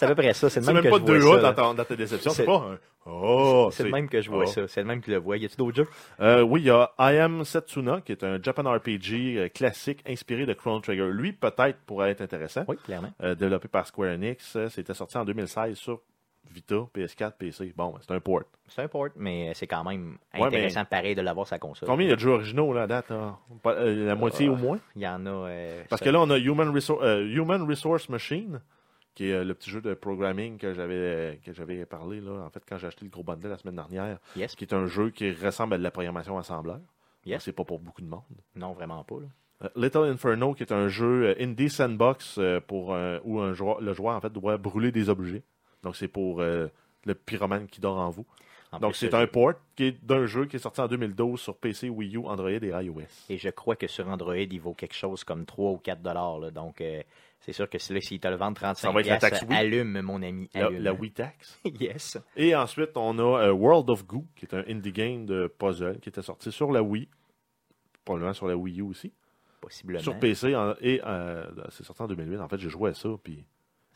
[0.00, 0.48] C'est à peu près ça.
[0.48, 2.30] C'est même, même que pas je deux vois ça, dans, ta déception.
[2.30, 2.78] C'est- pas un.
[3.06, 4.46] Oh, C'est le même que je vois oh.
[4.46, 4.66] ça.
[4.68, 5.36] C'est le même qui le voit.
[5.36, 5.88] Y a-tu d'autres jeux?
[6.20, 10.02] Euh, oui, il y a I Am Setsuna, qui est un Japan RPG euh, classique
[10.06, 11.08] inspiré de Chrono Trigger.
[11.10, 12.64] Lui, peut-être, pourrait être intéressant.
[12.68, 13.10] Oui, clairement.
[13.22, 14.56] Euh, développé par Square Enix.
[14.68, 16.00] C'était sorti en 2016 sur
[16.50, 17.72] Vita, PS4, PC.
[17.76, 18.42] Bon, c'est un port.
[18.68, 21.88] C'est un port, mais c'est quand même Ouais, intéressant pareil de l'avoir sa console.
[21.88, 23.10] Combien il y a de jeux originaux là, à date?
[23.10, 24.78] euh, la moitié Euh, au moins?
[24.96, 25.48] Il y en a.
[25.88, 26.72] Parce ça- que là, on a Human,
[27.02, 28.60] euh, Human Resource Machine,
[29.14, 32.32] qui est euh, le petit jeu de programming que j'avais euh, que j'avais parlé là,
[32.44, 34.54] en fait, quand j'ai acheté le gros bundle la semaine dernière, Yes.
[34.56, 36.80] qui est un jeu qui ressemble à de la programmation assembleur.
[37.26, 37.42] Yes.
[37.42, 38.22] C'est pas pour beaucoup de monde.
[38.56, 39.16] Non, vraiment pas.
[39.20, 39.26] là.
[39.64, 43.92] Euh, Little Inferno, qui est un jeu indie sandbox pour un- où un joueur, le
[43.92, 45.42] joueur en fait doit brûler des objets.
[45.82, 46.68] Donc c'est pour euh,
[47.04, 48.24] le pyromane qui dort en vous.
[48.72, 51.56] En Donc c'est un port qui est d'un jeu qui est sorti en 2012 sur
[51.56, 53.02] PC, Wii U, Android et iOS.
[53.28, 56.52] Et je crois que sur Android, il vaut quelque chose comme 3 ou 4 dollars.
[56.52, 57.02] Donc, euh,
[57.40, 59.50] c'est sûr que là, s'il te le vend 35 Ça va être la piastres, taxe
[59.50, 59.58] Wii.
[59.58, 60.48] allume, mon ami.
[60.54, 60.82] Allume.
[60.82, 61.60] la Wii Tax.
[61.80, 62.18] yes.
[62.36, 65.98] Et ensuite, on a euh, World of Goo, qui est un indie game de puzzle
[66.00, 67.08] qui était sorti sur la Wii,
[68.04, 69.12] probablement sur la Wii U aussi,
[69.60, 70.02] Possiblement.
[70.02, 72.38] sur PC en- et euh, c'est sorti en 2008.
[72.40, 73.44] En fait, j'ai joué à ça, puis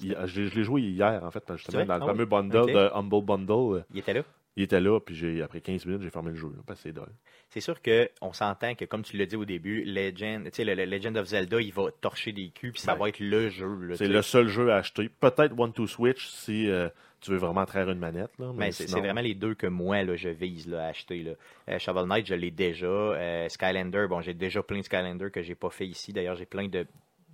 [0.01, 2.29] je l'ai joué hier, en fait, justement, dans le Ah fameux oui?
[2.31, 4.23] bundle de Humble Bundle, euh, Il était là?
[4.57, 6.89] Il était là, puis j'ai après 15 minutes, j'ai fermé le jeu, là, parce que
[6.89, 7.13] c'est dole.
[7.51, 11.17] C'est sûr qu'on s'entend que, comme tu l'as dit au début, Legend, le, le Legend
[11.17, 13.75] of Zelda, il va torcher des culs, puis ça Ben, va être le jeu.
[13.87, 15.09] là, C'est le seul jeu à acheter.
[15.09, 16.89] Peut-être One to Switch si euh,
[17.21, 18.31] tu veux vraiment traire une manette.
[18.39, 20.89] Là, mais Mais sinon- c'est vraiment les deux que moi, là, je vise là, à
[20.89, 21.23] acheter.
[21.23, 21.33] Là.
[21.69, 22.87] Euh, Shovel Knight, je l'ai déjà.
[22.87, 26.13] Euh, Skylander, bon, j'ai déjà plein de Skylander que j'ai pas fait ici.
[26.13, 26.87] D'ailleurs, j'ai plein de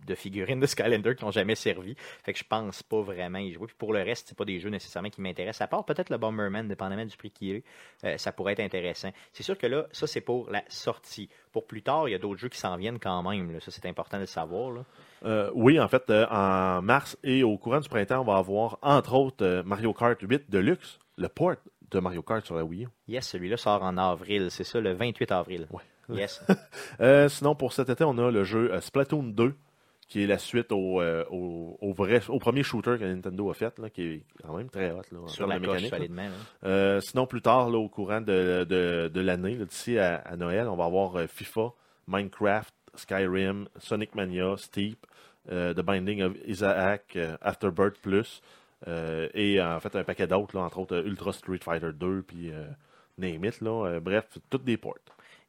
[0.07, 1.95] de figurines de Skylander qui n'ont jamais servi.
[2.25, 3.67] Fait que je pense pas vraiment y jouer.
[3.67, 5.63] Puis pour le reste, c'est pas des jeux nécessairement qui m'intéressent.
[5.63, 7.65] À part peut-être le Bomberman, dépendamment du prix qu'il est,
[8.05, 9.11] euh, ça pourrait être intéressant.
[9.33, 11.29] C'est sûr que là, ça c'est pour la sortie.
[11.53, 13.53] Pour plus tard, il y a d'autres jeux qui s'en viennent quand même.
[13.53, 13.61] là.
[13.61, 14.71] Ça, c'est important de le savoir.
[14.71, 14.85] là.
[15.25, 18.79] Euh, oui, en fait, euh, en mars et au courant du printemps, on va avoir,
[18.83, 21.57] entre autres, Mario Kart 8 Deluxe, le port
[21.91, 22.89] de Mario Kart sur la Wii U.
[23.09, 24.51] Yes, celui-là sort en avril.
[24.51, 25.67] C'est ça, le 28 avril.
[25.71, 25.83] Ouais.
[26.21, 26.43] Yes.
[27.01, 29.55] Euh, sinon, pour cet été, on a le jeu Splatoon 2,
[30.11, 33.55] qui est la suite au, euh, au, au vrai, au premier shooter que Nintendo a
[33.55, 35.03] fait, là, qui est quand même très hot.
[35.13, 36.31] Là, Sur la coche, mécanique, là.
[36.65, 40.67] Euh, sinon, plus tard, là, au courant de, de, de l'année, d'ici à, à Noël,
[40.67, 41.73] on va avoir euh, FIFA,
[42.09, 45.07] Minecraft, Skyrim, Sonic Mania, Steep,
[45.53, 48.43] euh, The Binding of Isaac, Afterbirth Plus,
[48.89, 52.51] et en fait un paquet d'autres, entre autres Ultra Street Fighter 2, puis
[53.17, 54.97] Name It, là, bref, toutes des ports.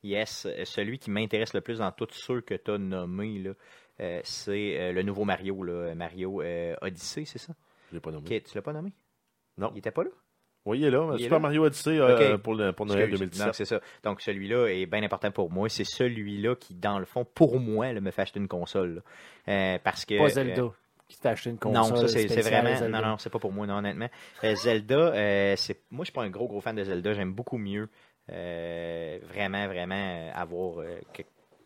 [0.03, 3.41] Yes, celui qui m'intéresse le plus dans tous ceux que tu as nommés,
[4.23, 7.53] c'est euh, le nouveau Mario, là, Mario euh, Odyssey, c'est ça?
[7.89, 8.27] Je l'ai pas nommé.
[8.37, 8.91] Ok, tu l'as pas nommé?
[9.57, 9.71] Non.
[9.73, 10.09] Il était pas là?
[10.65, 11.41] Oui, il est là, Il est Super là?
[11.41, 13.19] Mario Odyssey euh, pour, le- pour Noël Excuse.
[13.19, 13.47] 2017.
[13.47, 13.79] Non, c'est ça.
[14.03, 15.69] Donc, celui-là est bien important pour moi.
[15.69, 19.01] C'est celui-là qui, dans le fond, pour moi, là, me fait acheter une console.
[19.47, 20.17] Euh, parce que.
[20.17, 20.71] Pas euh, Zelda
[21.07, 21.97] qui t'a acheté une console.
[21.97, 22.75] non, ça c'est vraiment.
[22.75, 23.01] Zelda.
[23.01, 24.09] Non, non, c'est pas pour moi, non, honnêtement.
[24.45, 25.81] Euh, Zelda, euh, c'est.
[25.91, 27.13] Moi, je suis pas un gros, gros fan de Zelda.
[27.13, 27.89] J'aime beaucoup mieux
[28.31, 30.85] euh, vraiment, vraiment euh, avoir.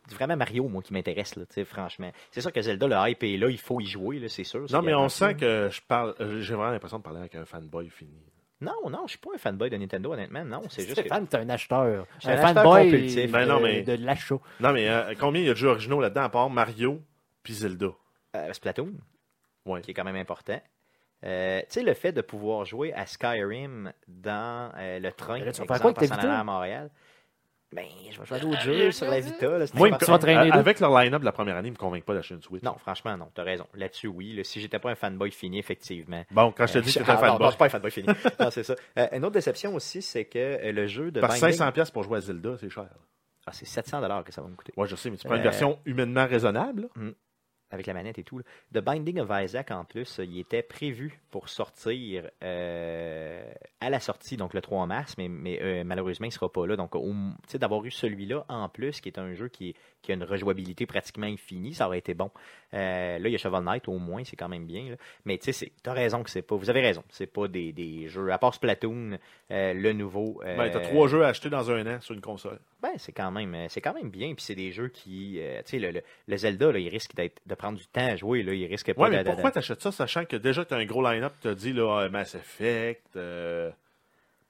[0.09, 2.11] Que- Vraiment Mario, moi, qui m'intéresse, là, tu sais, franchement.
[2.31, 4.65] C'est sûr que Zelda, le hype est là, il faut y jouer, là, c'est sûr.
[4.71, 6.15] Non, mais on sent que je parle.
[6.19, 8.21] euh, J'ai vraiment l'impression de parler avec un fanboy fini.
[8.61, 10.45] Non, non, je suis pas un fanboy de Nintendo, honnêtement.
[10.45, 10.95] Non, c'est juste.
[10.95, 12.05] que- Stéphane, t'es un acheteur.
[12.19, 13.31] Je suis un un fanboy compulsif.
[13.31, 14.37] Ben non, mais- de l'achat.
[14.61, 17.01] Non, mais euh, combien il y a de jeux originaux là-dedans à part Mario
[17.43, 17.87] puis Zelda?
[18.35, 18.93] Euh, Splatoon,
[19.65, 19.81] Ouais.
[19.81, 20.61] qui est quand même important.
[21.25, 25.51] Euh, tu sais, le fait de pouvoir jouer à Skyrim dans euh, le train, là,
[25.51, 26.89] tu quoi exemple, ta en à Montréal,
[27.73, 29.57] ben, je vais jouer à d'autres jeux sur la Vita.
[29.57, 30.55] Là, tu vas traîner à- là.
[30.55, 32.63] avec leur line-up de la première année, ils me convainquent pas d'acheter une Switch.
[32.63, 33.65] Non, franchement, non, t'as raison.
[33.73, 34.33] Là-dessus, oui.
[34.33, 36.23] là, si j'étais pas un fanboy fini, effectivement.
[36.31, 37.57] Bon, quand je te dis que Euh, t'es un ah, non, non, fanboy, je suis
[37.57, 38.07] pas un fanboy fini.
[38.39, 38.75] non, c'est ça.
[38.97, 41.59] Euh, une autre déception aussi, c'est que euh, le jeu de parce que Binding...
[41.59, 42.87] 500$ pièces pour jouer à Zelda, c'est cher.
[43.47, 44.73] Ah, c'est 700 que ça va me coûter.
[44.75, 46.89] Ouais, je sais, mais tu prends une Euh, version humainement raisonnable.
[47.71, 48.41] Avec la manette et tout.
[48.73, 53.51] The Binding of Isaac, en plus, il était prévu pour sortir euh,
[53.81, 55.27] à la sortie, donc le 3 mars, mais,
[55.61, 56.75] euh, malheureusement, il ne sera pas là.
[56.75, 56.95] Donc,
[57.57, 59.75] d'avoir eu celui-là en plus, qui est un jeu qui, est-
[60.05, 62.31] qui a une rejouabilité pratiquement infinie, ça aurait été bon.
[62.73, 64.89] Euh, là, il y a Shovel Knight, au moins, c'est quand même bien.
[64.91, 64.95] là.
[65.25, 66.55] Mais tu sais, tu as raison que c'est pas.
[66.55, 68.31] Vous avez raison, c'est pas des, des jeux.
[68.31, 69.17] À part Splatoon,
[69.51, 70.41] euh, le nouveau.
[70.45, 72.59] euh, Ben, t'as trois jeux à acheter dans un an sur une console.
[72.81, 75.61] ben, c'est quand même euh, c'est quand même bien puis c'est des jeux qui euh,
[75.65, 78.15] tu sais le, le, le Zelda là, il risque d'être de prendre du temps à
[78.15, 80.85] jouer là, il risque pas Ouais, mais pourquoi t'achètes ça, sachant que déjà t'as un
[80.85, 83.17] gros line-up, t'as dit là, euh, Mass Effect,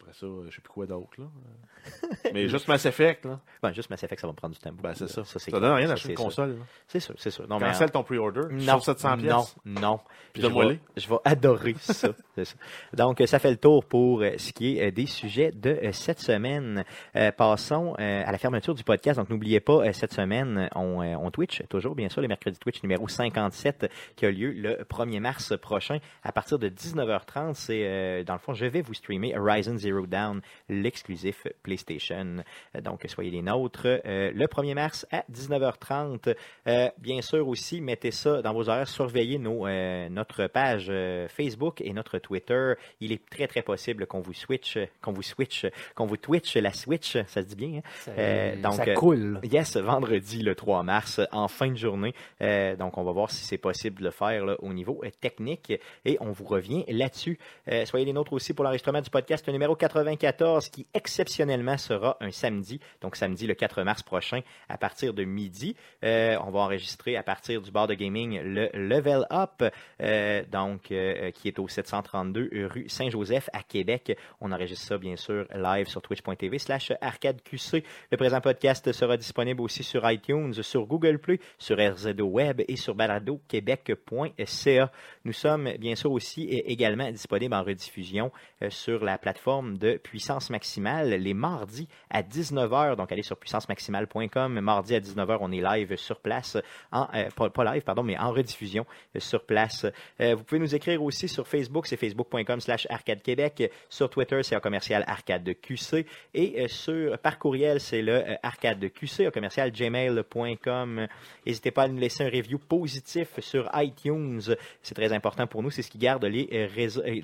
[0.06, 1.26] après ça, euh, je sais plus quoi d'autre, là.
[1.26, 3.40] Euh, mais juste Mass Effect, là.
[3.62, 5.24] Ben, juste Mass Effect ça va me prendre du temps Ben, c'est ça.
[5.24, 6.58] Ça, c'est donne rien Ça, d'acheter une console,
[6.88, 8.42] c'est sûr c'est sûr non mais Cancelle ton pre-order.
[8.60, 9.56] Sur 700 non, pièces.
[9.66, 10.00] non.
[10.34, 12.10] Puis je, vais, je vais adorer ça.
[12.36, 12.56] c'est ça.
[12.94, 16.84] Donc, ça fait le tour pour euh, ce qui est des sujets de cette semaine.
[17.16, 19.18] Euh, passons euh, à la fermeture du podcast.
[19.20, 23.08] Donc, n'oubliez pas, cette semaine, on, on Twitch, toujours, bien sûr, le mercredi Twitch numéro
[23.08, 27.54] 57 qui a lieu le 1er mars prochain à partir de 19h30.
[27.54, 32.44] C'est, euh, dans le fond, je vais vous streamer Horizon Zero Dawn, l'exclusif PlayStation.
[32.76, 36.36] Euh, Donc, soyez les nôtres euh, le 1er mars à 19h30.
[36.68, 40.92] Euh, bien sûr aussi, mettez ça dans vos horaires, surveillez nos, euh, notre page
[41.30, 42.74] Facebook et notre Twitter.
[43.00, 45.66] Il est très très possible qu'on vous switch, qu'on vous switch,
[45.96, 47.80] qu'on vous twitch la switch, ça se dit bien.
[47.80, 47.82] Hein?
[48.00, 49.40] Ça, donc, ça coule.
[49.44, 52.14] Yes, vendredi le 3 mars en fin de journée.
[52.40, 55.74] Donc on va voir si c'est possible de le faire là, au niveau technique
[56.06, 57.40] et on vous revient là-dessus.
[57.86, 62.80] Soyez les nôtres aussi pour l'enregistrement du podcast numéro 94 qui exceptionnellement sera un samedi,
[63.02, 65.76] donc samedi le 4 mars prochain à partir de midi.
[66.04, 69.64] Euh, on va enregistrer à partir du bar de gaming le Level Up,
[70.02, 74.18] euh, donc euh, qui est au 732 rue Saint-Joseph à Québec.
[74.42, 77.84] On enregistre ça bien sûr live sur twitch.tv slash arcadeqc.
[78.12, 82.76] Le présent podcast sera disponible aussi sur iTunes, sur Google Play, sur RZO Web et
[82.76, 84.92] sur baladoquebec.ca.
[85.26, 88.32] Nous sommes bien sûr aussi également disponibles en rediffusion
[88.70, 92.96] sur la plateforme de Puissance Maximale les mardis à 19h.
[92.96, 94.60] Donc allez sur puissancemaximale.com.
[94.60, 96.58] Mardi à 19h, on est live sur place,
[96.92, 98.86] en, euh, pas, live, pardon, mais en rediffusion
[99.18, 99.86] sur place.
[100.22, 103.72] Euh, vous pouvez nous écrire aussi sur Facebook, c'est facebook.com slash arcade Québec.
[103.90, 106.06] Sur Twitter, c'est un commercial arcade QC.
[106.34, 111.08] Et euh, sur, par courriel, c'est le arcade QC, un commercial gmail.com.
[111.46, 114.42] N'hésitez pas à nous laisser un review positif sur iTunes.
[114.82, 115.72] C'est très important pour nous.
[115.72, 116.70] C'est ce qui garde les,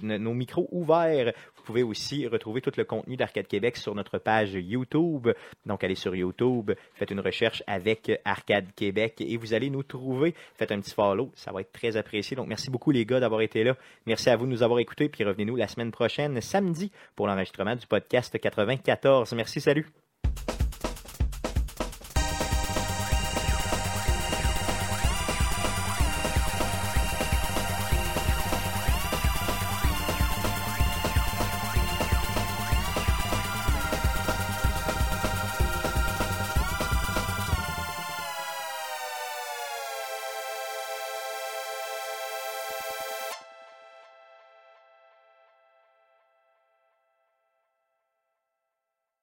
[0.02, 1.34] nos micros ouverts.
[1.62, 5.30] Pouvez aussi retrouver tout le contenu d'Arcade Québec sur notre page YouTube.
[5.66, 10.36] Donc, allez sur YouTube, faites une recherche avec Arcade Québec et vous allez nous trouver.
[10.56, 12.36] Faites un petit follow, ça va être très apprécié.
[12.36, 13.76] Donc, merci beaucoup les gars d'avoir été là.
[14.06, 17.76] Merci à vous de nous avoir écoutés, puis revenez-nous la semaine prochaine, samedi, pour l'enregistrement
[17.76, 19.34] du podcast 94.
[19.34, 20.11] Merci, salut!